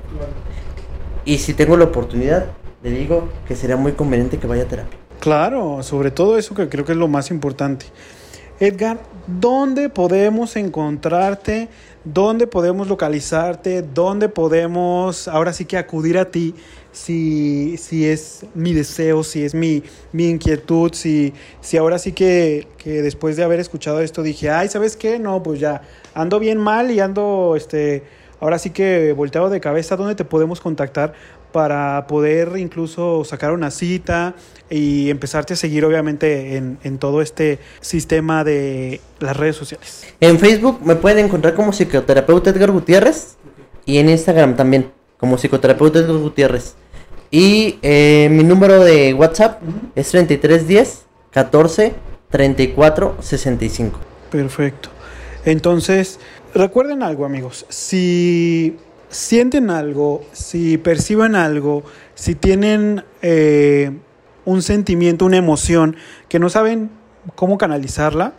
Y 1.24 1.40
si 1.40 1.54
tengo 1.54 1.78
la 1.78 1.86
oportunidad, 1.86 2.46
le 2.84 2.92
digo 2.92 3.30
que 3.48 3.56
sería 3.56 3.78
muy 3.78 3.94
conveniente 3.94 4.38
que 4.38 4.48
vaya 4.48 4.64
a 4.64 4.68
terapia. 4.68 5.00
Claro, 5.20 5.82
sobre 5.82 6.12
todo 6.12 6.38
eso 6.38 6.54
que 6.54 6.70
creo 6.70 6.86
que 6.86 6.92
es 6.92 6.98
lo 6.98 7.08
más 7.08 7.32
importante. 7.32 7.88
Edgar, 8.60 9.00
¿dónde 9.28 9.90
podemos 9.90 10.56
encontrarte? 10.56 11.68
¿Dónde 12.04 12.48
podemos 12.48 12.88
localizarte? 12.88 13.82
¿Dónde 13.82 14.30
podemos 14.30 15.28
ahora 15.28 15.52
sí 15.52 15.66
que 15.66 15.78
acudir 15.78 16.18
a 16.18 16.26
ti 16.26 16.56
si, 16.96 17.76
si 17.78 18.08
es 18.08 18.46
mi 18.54 18.74
deseo, 18.74 19.24
si 19.24 19.43
es 19.43 19.54
mi, 19.54 19.84
mi 20.14 20.30
inquietud, 20.30 20.93
si, 20.93 21.34
si 21.60 21.78
ahora 21.78 22.00
sí 22.00 22.14
que, 22.14 22.68
que, 22.78 23.02
después 23.02 23.36
de 23.36 23.43
haber 23.43 23.60
escuchado 23.60 24.00
esto 24.00 24.24
dije, 24.24 24.50
ay, 24.50 24.70
¿sabes 24.70 24.96
qué? 24.96 25.20
No, 25.20 25.43
pues 25.43 25.60
ya 25.60 25.82
ando 26.14 26.39
bien 26.39 26.58
mal 26.58 26.91
y 26.91 27.02
ando, 27.02 27.56
este, 27.58 28.04
ahora 28.39 28.60
sí 28.60 28.70
que 28.70 29.12
volteado 29.12 29.50
de 29.50 29.60
cabeza, 29.60 29.98
¿dónde 29.98 30.16
te 30.16 30.24
podemos 30.24 30.62
contactar 30.62 31.14
para 31.52 32.08
poder 32.08 32.58
incluso 32.58 33.24
sacar 33.24 33.52
una 33.52 33.72
cita 33.72 34.36
y 34.70 35.10
empezarte 35.10 35.54
a 35.54 35.58
seguir 35.58 35.86
obviamente 35.86 36.58
en, 36.58 36.78
en, 36.84 36.98
todo 36.98 37.22
este 37.22 37.60
sistema 37.80 38.43
de 38.43 39.00
las 39.20 39.38
redes 39.38 39.56
sociales. 39.56 40.06
En 40.20 40.38
Facebook 40.38 40.80
me 40.84 40.96
pueden 40.96 41.26
encontrar 41.26 41.54
como 41.54 41.72
psicoterapeuta 41.72 42.50
Edgar 42.50 42.72
Gutiérrez 42.72 43.38
y 43.86 44.00
en 44.00 44.10
Instagram 44.10 44.58
también 44.58 44.91
como 45.18 45.38
psicoterapeuta 45.38 46.00
Edgar 46.00 46.18
Gutiérrez. 46.18 46.76
Y 47.32 47.80
eh, 47.82 48.30
mi 48.32 48.43
número 48.43 48.84
de 48.84 49.13
WhatsApp 49.13 49.61
es 49.95 50.09
3310 50.09 51.05
14 51.32 51.93
34 52.30 53.17
65. 53.19 53.99
Perfecto. 54.32 54.89
Entonces, 55.45 56.19
recuerden 56.53 57.03
algo 57.03 57.26
amigos, 57.26 57.65
si 57.69 58.78
sienten 59.09 59.69
algo, 59.69 60.23
si 60.34 60.78
perciben 60.78 61.36
algo, 61.36 61.84
si 62.15 62.36
tienen 62.36 63.03
eh, 63.21 63.91
un 64.45 64.61
sentimiento, 64.61 65.26
una 65.26 65.38
emoción 65.38 65.95
que 66.30 66.39
no 66.39 66.49
saben 66.49 66.89
cómo 67.36 67.57
canalizarla, 67.57 68.34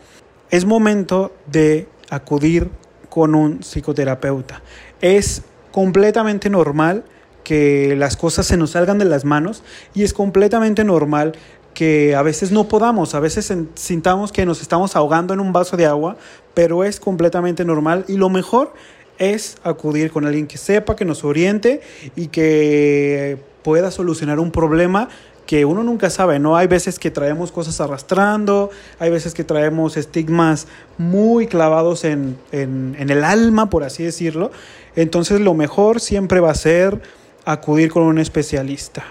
es 0.51 0.64
momento 0.64 1.34
de 1.47 1.89
acudir 2.11 2.70
con 3.09 3.34
un 3.34 3.61
psicoterapeuta. 3.61 4.62
Es 5.01 5.43
completamente 5.72 6.51
normal 6.51 7.05
que 7.47 7.95
las 7.95 8.17
cosas 8.17 8.45
se 8.45 8.57
nos 8.57 8.73
salgan 8.73 8.99
de 8.99 9.05
las 9.05 9.25
manos 9.25 9.63
y 9.95 10.03
es 10.03 10.13
completamente 10.13 10.83
normal 10.83 11.35
que 11.75 12.17
a 12.17 12.23
veces 12.23 12.51
no 12.51 12.67
podamos, 12.67 13.15
a 13.15 13.21
veces 13.21 13.55
sintamos 13.77 14.33
que 14.33 14.45
nos 14.45 14.63
estamos 14.63 14.97
ahogando 14.97 15.33
en 15.33 15.39
un 15.39 15.53
vaso 15.53 15.77
de 15.77 15.87
agua, 15.87 16.17
pero 16.55 16.83
es 16.83 16.99
completamente 16.99 17.65
normal 17.65 18.05
y 18.09 18.17
lo 18.17 18.31
mejor 18.31 18.75
es 19.19 19.59
acudir 19.63 20.11
con 20.11 20.27
alguien 20.27 20.49
que 20.49 20.59
sepa, 20.59 20.97
que 20.97 21.05
nos 21.05 21.23
oriente 21.23 21.83
y 22.17 22.27
que 22.27 23.39
pueda 23.63 23.93
solucionar 23.93 24.41
un 24.41 24.51
problema 24.51 25.09
que 25.47 25.65
uno 25.65 25.85
nunca 25.85 26.11
sabe, 26.11 26.41
¿no? 26.41 26.57
Hay 26.57 26.67
veces 26.67 26.99
que 26.99 27.13
traemos 27.13 27.53
cosas 27.53 27.81
arrastrando, 27.81 28.71
hay 28.99 29.13
veces 29.13 29.35
que 29.35 29.45
traemos 29.45 29.97
estigmas 29.97 30.67
muy 30.99 31.47
clavados 31.47 32.03
en, 32.03 32.37
en, 32.51 32.97
en 32.99 33.09
el 33.09 33.23
alma, 33.23 33.71
por 33.71 33.85
así 33.85 34.03
decirlo. 34.03 34.51
Entonces 34.97 35.41
lo 35.41 35.55
mejor 35.55 36.01
siempre 36.01 36.41
va 36.41 36.51
a 36.51 36.57
ser 36.57 37.01
acudir 37.47 37.91
con 37.91 38.03
un 38.03 38.19
especialista. 38.19 39.05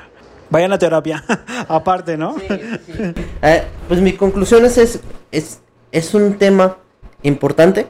Vayan 0.51 0.73
a 0.73 0.77
terapia, 0.77 1.23
aparte, 1.67 2.17
¿no? 2.17 2.35
Eh, 3.41 3.63
pues 3.87 3.99
mi 4.01 4.13
conclusión 4.13 4.63
es, 4.65 4.77
es, 4.77 4.99
es, 5.31 5.61
es 5.91 6.13
un 6.13 6.37
tema 6.37 6.77
importante. 7.23 7.87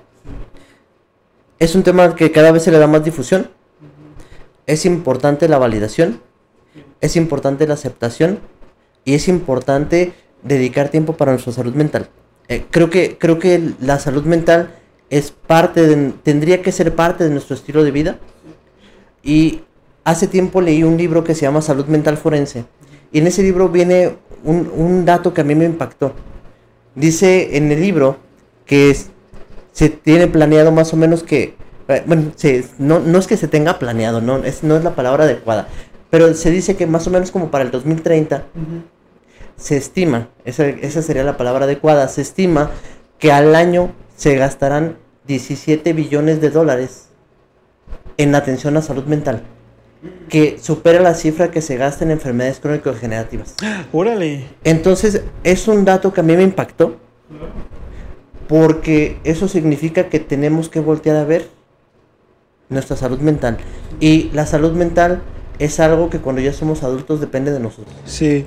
Es 1.59 1.75
un 1.75 1.83
tema 1.83 2.15
que 2.15 2.31
cada 2.31 2.51
vez 2.51 2.63
se 2.63 2.71
le 2.71 2.77
da 2.77 2.87
más 2.87 3.03
difusión. 3.03 3.49
Es 4.65 4.85
importante 4.85 5.49
la 5.49 5.57
validación. 5.57 6.21
Es 7.01 7.15
importante 7.15 7.67
la 7.67 7.73
aceptación. 7.73 8.39
Y 9.03 9.15
es 9.15 9.27
importante 9.27 10.13
dedicar 10.43 10.89
tiempo 10.89 11.13
para 11.17 11.31
nuestra 11.31 11.53
salud 11.53 11.73
mental. 11.73 12.07
Eh, 12.47 12.65
creo, 12.69 12.89
que, 12.89 13.17
creo 13.17 13.39
que 13.39 13.73
la 13.81 13.99
salud 13.99 14.23
mental 14.23 14.75
es 15.09 15.31
parte 15.31 15.87
de, 15.87 16.13
tendría 16.23 16.61
que 16.61 16.71
ser 16.71 16.95
parte 16.95 17.23
de 17.23 17.31
nuestro 17.31 17.55
estilo 17.55 17.83
de 17.83 17.91
vida. 17.91 18.19
Y 19.23 19.61
hace 20.05 20.27
tiempo 20.27 20.61
leí 20.61 20.83
un 20.83 20.95
libro 20.95 21.25
que 21.25 21.35
se 21.35 21.41
llama 21.41 21.61
Salud 21.61 21.87
Mental 21.87 22.15
Forense. 22.15 22.63
Y 23.11 23.19
en 23.19 23.27
ese 23.27 23.43
libro 23.43 23.67
viene 23.67 24.15
un, 24.45 24.71
un 24.73 25.03
dato 25.03 25.33
que 25.33 25.41
a 25.41 25.43
mí 25.43 25.55
me 25.55 25.65
impactó. 25.65 26.13
Dice 26.95 27.57
en 27.57 27.71
el 27.71 27.81
libro 27.81 28.17
que 28.65 28.95
se 29.75 29.89
tiene 29.89 30.27
planeado 30.27 30.71
más 30.71 30.93
o 30.93 30.97
menos 30.97 31.23
que, 31.23 31.55
eh, 31.89 32.03
bueno, 32.05 32.31
se, 32.35 32.65
no, 32.77 32.99
no 32.99 33.19
es 33.19 33.27
que 33.27 33.35
se 33.35 33.49
tenga 33.49 33.77
planeado, 33.77 34.21
no 34.21 34.37
es, 34.37 34.63
no 34.63 34.77
es 34.77 34.83
la 34.85 34.95
palabra 34.95 35.25
adecuada, 35.25 35.67
pero 36.09 36.33
se 36.33 36.49
dice 36.49 36.77
que 36.77 36.87
más 36.87 37.05
o 37.07 37.09
menos 37.09 37.29
como 37.29 37.51
para 37.51 37.65
el 37.65 37.71
2030 37.71 38.45
se 39.57 39.75
estima, 39.75 40.29
esa, 40.45 40.65
esa 40.65 41.01
sería 41.01 41.25
la 41.25 41.35
palabra 41.35 41.65
adecuada, 41.65 42.07
se 42.07 42.21
estima 42.21 42.71
que 43.19 43.33
al 43.33 43.53
año 43.53 43.91
se 44.15 44.35
gastarán 44.37 44.97
17 45.27 45.91
billones 45.91 46.39
de 46.39 46.51
dólares 46.51 47.09
en 48.15 48.33
atención 48.33 48.77
a 48.77 48.81
salud 48.81 49.03
mental, 49.05 49.43
que 50.29 50.57
supera 50.59 50.99
la 51.01 51.13
cifra 51.13 51.51
que 51.51 51.61
se 51.61 51.77
gasta 51.77 52.03
en 52.03 52.11
enfermedades 52.11 52.59
crónico-degenerativas. 52.59 53.55
Órale. 53.91 54.45
Entonces, 54.63 55.21
es 55.43 55.67
un 55.67 55.85
dato 55.85 56.13
que 56.13 56.21
a 56.21 56.23
mí 56.23 56.35
me 56.35 56.43
impactó, 56.43 56.97
porque 58.47 59.17
eso 59.23 59.47
significa 59.47 60.09
que 60.09 60.19
tenemos 60.19 60.69
que 60.69 60.79
voltear 60.79 61.17
a 61.17 61.25
ver 61.25 61.47
nuestra 62.69 62.95
salud 62.95 63.19
mental. 63.19 63.57
Y 63.99 64.29
la 64.33 64.45
salud 64.45 64.73
mental 64.73 65.21
es 65.59 65.79
algo 65.79 66.09
que 66.09 66.19
cuando 66.19 66.41
ya 66.41 66.53
somos 66.53 66.83
adultos 66.83 67.19
depende 67.19 67.51
de 67.51 67.59
nosotros. 67.59 67.95
Sí. 68.05 68.45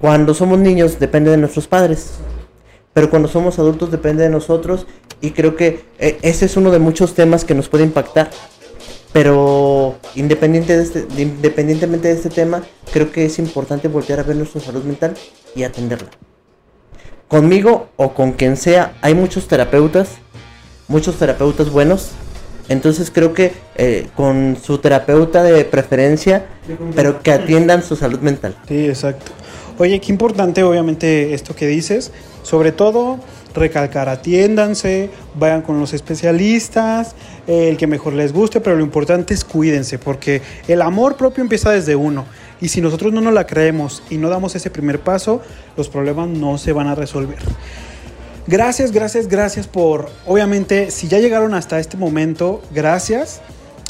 Cuando 0.00 0.34
somos 0.34 0.58
niños 0.58 0.98
depende 0.98 1.30
de 1.30 1.36
nuestros 1.36 1.66
padres. 1.66 2.14
Pero 2.92 3.10
cuando 3.10 3.28
somos 3.28 3.58
adultos 3.58 3.90
depende 3.90 4.22
de 4.22 4.30
nosotros. 4.30 4.86
Y 5.20 5.32
creo 5.32 5.54
que 5.56 5.84
eh, 5.98 6.18
ese 6.22 6.46
es 6.46 6.56
uno 6.56 6.70
de 6.70 6.78
muchos 6.78 7.14
temas 7.14 7.44
que 7.44 7.54
nos 7.54 7.68
puede 7.68 7.84
impactar. 7.84 8.30
Pero 9.12 9.96
independiente 10.14 10.76
de 10.76 10.82
este, 10.82 11.02
de- 11.02 11.22
independientemente 11.22 12.08
de 12.08 12.14
este 12.14 12.30
tema, 12.30 12.62
creo 12.92 13.10
que 13.10 13.24
es 13.26 13.38
importante 13.38 13.88
voltear 13.88 14.20
a 14.20 14.22
ver 14.22 14.36
nuestra 14.36 14.60
salud 14.60 14.84
mental 14.84 15.14
y 15.56 15.64
atenderla. 15.64 16.08
Conmigo 17.28 17.88
o 17.96 18.14
con 18.14 18.32
quien 18.32 18.56
sea, 18.56 18.96
hay 19.02 19.14
muchos 19.14 19.48
terapeutas, 19.48 20.10
muchos 20.88 21.16
terapeutas 21.16 21.70
buenos. 21.70 22.10
Entonces 22.68 23.10
creo 23.12 23.34
que 23.34 23.52
eh, 23.76 24.06
con 24.14 24.56
su 24.62 24.78
terapeuta 24.78 25.42
de 25.42 25.64
preferencia, 25.64 26.46
pero 26.94 27.20
que 27.20 27.32
atiendan 27.32 27.82
su 27.82 27.96
salud 27.96 28.20
mental. 28.20 28.56
Sí, 28.68 28.86
exacto. 28.86 29.32
Oye, 29.78 30.00
qué 30.00 30.12
importante 30.12 30.62
obviamente 30.62 31.34
esto 31.34 31.56
que 31.56 31.66
dices. 31.66 32.12
Sobre 32.44 32.70
todo, 32.70 33.18
recalcar, 33.54 34.08
atiéndanse, 34.08 35.10
vayan 35.34 35.62
con 35.62 35.80
los 35.80 35.92
especialistas, 35.92 37.14
eh, 37.46 37.68
el 37.68 37.76
que 37.76 37.86
mejor 37.86 38.12
les 38.12 38.32
guste, 38.32 38.60
pero 38.60 38.76
lo 38.76 38.84
importante 38.84 39.34
es 39.34 39.44
cuídense, 39.44 39.98
porque 39.98 40.42
el 40.68 40.82
amor 40.82 41.16
propio 41.16 41.42
empieza 41.42 41.70
desde 41.70 41.96
uno. 41.96 42.24
Y 42.60 42.68
si 42.68 42.80
nosotros 42.80 43.12
no 43.12 43.20
nos 43.20 43.32
la 43.32 43.46
creemos 43.46 44.02
y 44.10 44.18
no 44.18 44.28
damos 44.28 44.54
ese 44.54 44.70
primer 44.70 45.00
paso, 45.00 45.40
los 45.76 45.88
problemas 45.88 46.28
no 46.28 46.58
se 46.58 46.72
van 46.72 46.88
a 46.88 46.94
resolver. 46.94 47.38
Gracias, 48.46 48.92
gracias, 48.92 49.28
gracias 49.28 49.66
por, 49.66 50.10
obviamente, 50.26 50.90
si 50.90 51.08
ya 51.08 51.18
llegaron 51.18 51.54
hasta 51.54 51.78
este 51.78 51.96
momento, 51.96 52.62
gracias. 52.74 53.40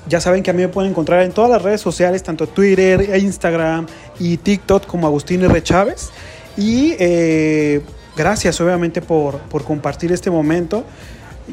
Ya 0.08 0.20
saben 0.20 0.42
que 0.42 0.50
a 0.50 0.54
mí 0.54 0.62
me 0.62 0.68
pueden 0.68 0.90
encontrar 0.90 1.22
en 1.22 1.32
todas 1.32 1.50
las 1.50 1.62
redes 1.62 1.80
sociales, 1.80 2.22
tanto 2.22 2.46
Twitter, 2.46 3.16
Instagram 3.18 3.86
y 4.18 4.36
TikTok 4.38 4.86
como 4.86 5.06
Agustín 5.06 5.42
R. 5.42 5.62
Chávez. 5.62 6.10
Y 6.56 6.94
eh, 6.98 7.80
gracias, 8.16 8.60
obviamente, 8.60 9.02
por, 9.02 9.38
por 9.38 9.64
compartir 9.64 10.12
este 10.12 10.30
momento. 10.30 10.84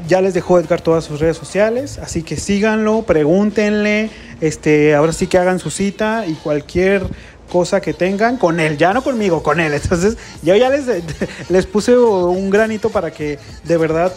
Ya 0.08 0.22
les 0.22 0.34
dejó 0.34 0.60
Edgar 0.60 0.82
todas 0.82 1.03
sus 1.05 1.20
redes 1.20 1.38
sociales, 1.38 1.97
así 1.97 2.22
que 2.22 2.38
síganlo, 2.38 3.01
pregúntenle, 3.03 4.12
este, 4.41 4.93
ahora 4.93 5.12
sí 5.12 5.28
que 5.28 5.38
hagan 5.38 5.60
su 5.60 5.72
cita 5.72 6.26
y 6.28 6.34
cualquier 6.34 7.03
cosa 7.51 7.82
que 7.82 7.93
tengan 7.93 8.38
con 8.38 8.60
él, 8.60 8.78
ya 8.78 8.93
no 8.93 9.03
conmigo, 9.03 9.41
con 9.41 9.60
él. 9.60 9.74
Entonces, 9.82 10.18
yo 10.43 10.55
ya 10.55 10.70
les, 10.70 10.86
les 11.49 11.66
puse 11.66 11.97
un 11.97 12.49
granito 12.49 12.89
para 12.89 13.12
que 13.12 13.39
de 13.64 13.78
verdad 13.78 14.14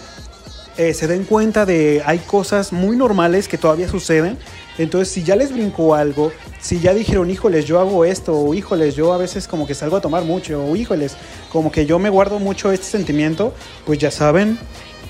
eh, 0.76 0.94
se 0.94 1.06
den 1.06 1.24
cuenta 1.24 1.66
de 1.66 2.02
hay 2.06 2.18
cosas 2.20 2.72
muy 2.72 2.96
normales 2.96 3.48
que 3.48 3.58
todavía 3.58 3.88
suceden. 3.88 4.38
Entonces, 4.78 5.12
si 5.12 5.22
ya 5.22 5.36
les 5.36 5.52
brincó 5.52 5.94
algo, 5.94 6.32
si 6.60 6.80
ya 6.80 6.94
dijeron, 6.94 7.30
híjoles, 7.30 7.66
yo 7.66 7.80
hago 7.80 8.04
esto, 8.04 8.38
o 8.38 8.54
híjoles, 8.54 8.94
yo 8.94 9.12
a 9.12 9.18
veces 9.18 9.46
como 9.46 9.66
que 9.66 9.74
salgo 9.74 9.96
a 9.96 10.00
tomar 10.00 10.24
mucho, 10.24 10.64
o 10.64 10.76
híjoles, 10.76 11.16
como 11.50 11.70
que 11.70 11.86
yo 11.86 11.98
me 11.98 12.10
guardo 12.10 12.38
mucho 12.38 12.72
este 12.72 12.86
sentimiento, 12.86 13.52
pues 13.84 13.98
ya 13.98 14.10
saben 14.10 14.58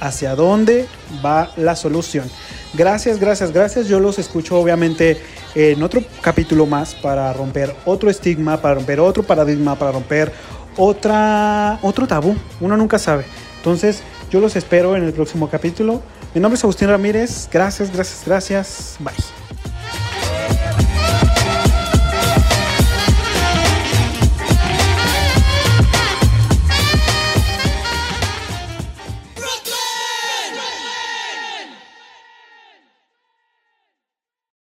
hacia 0.01 0.35
dónde 0.35 0.87
va 1.25 1.53
la 1.57 1.77
solución. 1.77 2.29
Gracias, 2.75 3.21
gracias, 3.21 3.53
gracias. 3.53 3.87
Yo 3.87 4.01
los 4.01 4.19
escucho 4.19 4.59
obviamente 4.59 5.21
en 5.55 5.83
otro 5.83 6.03
capítulo 6.21 6.67
más 6.67 6.95
para 6.95 7.33
romper 7.33 7.75
otro 7.85 8.11
estigma, 8.11 8.61
para 8.61 8.77
romper 8.77 9.01
otro 9.01 9.23
paradigma, 9.23 9.77
para 9.77 9.93
romper 9.93 10.33
otra, 10.77 11.79
otro 11.83 12.07
tabú. 12.07 12.35
Uno 12.61 12.77
nunca 12.77 12.99
sabe. 12.99 13.25
Entonces, 13.57 14.03
yo 14.31 14.41
los 14.41 14.57
espero 14.57 14.97
en 14.97 15.05
el 15.05 15.13
próximo 15.13 15.49
capítulo. 15.51 16.01
Mi 16.35 16.41
nombre 16.41 16.57
es 16.57 16.65
Agustín 16.65 16.89
Ramírez. 16.89 17.49
Gracias, 17.53 17.93
gracias, 17.93 18.23
gracias. 18.25 18.97
Bye. 19.01 19.40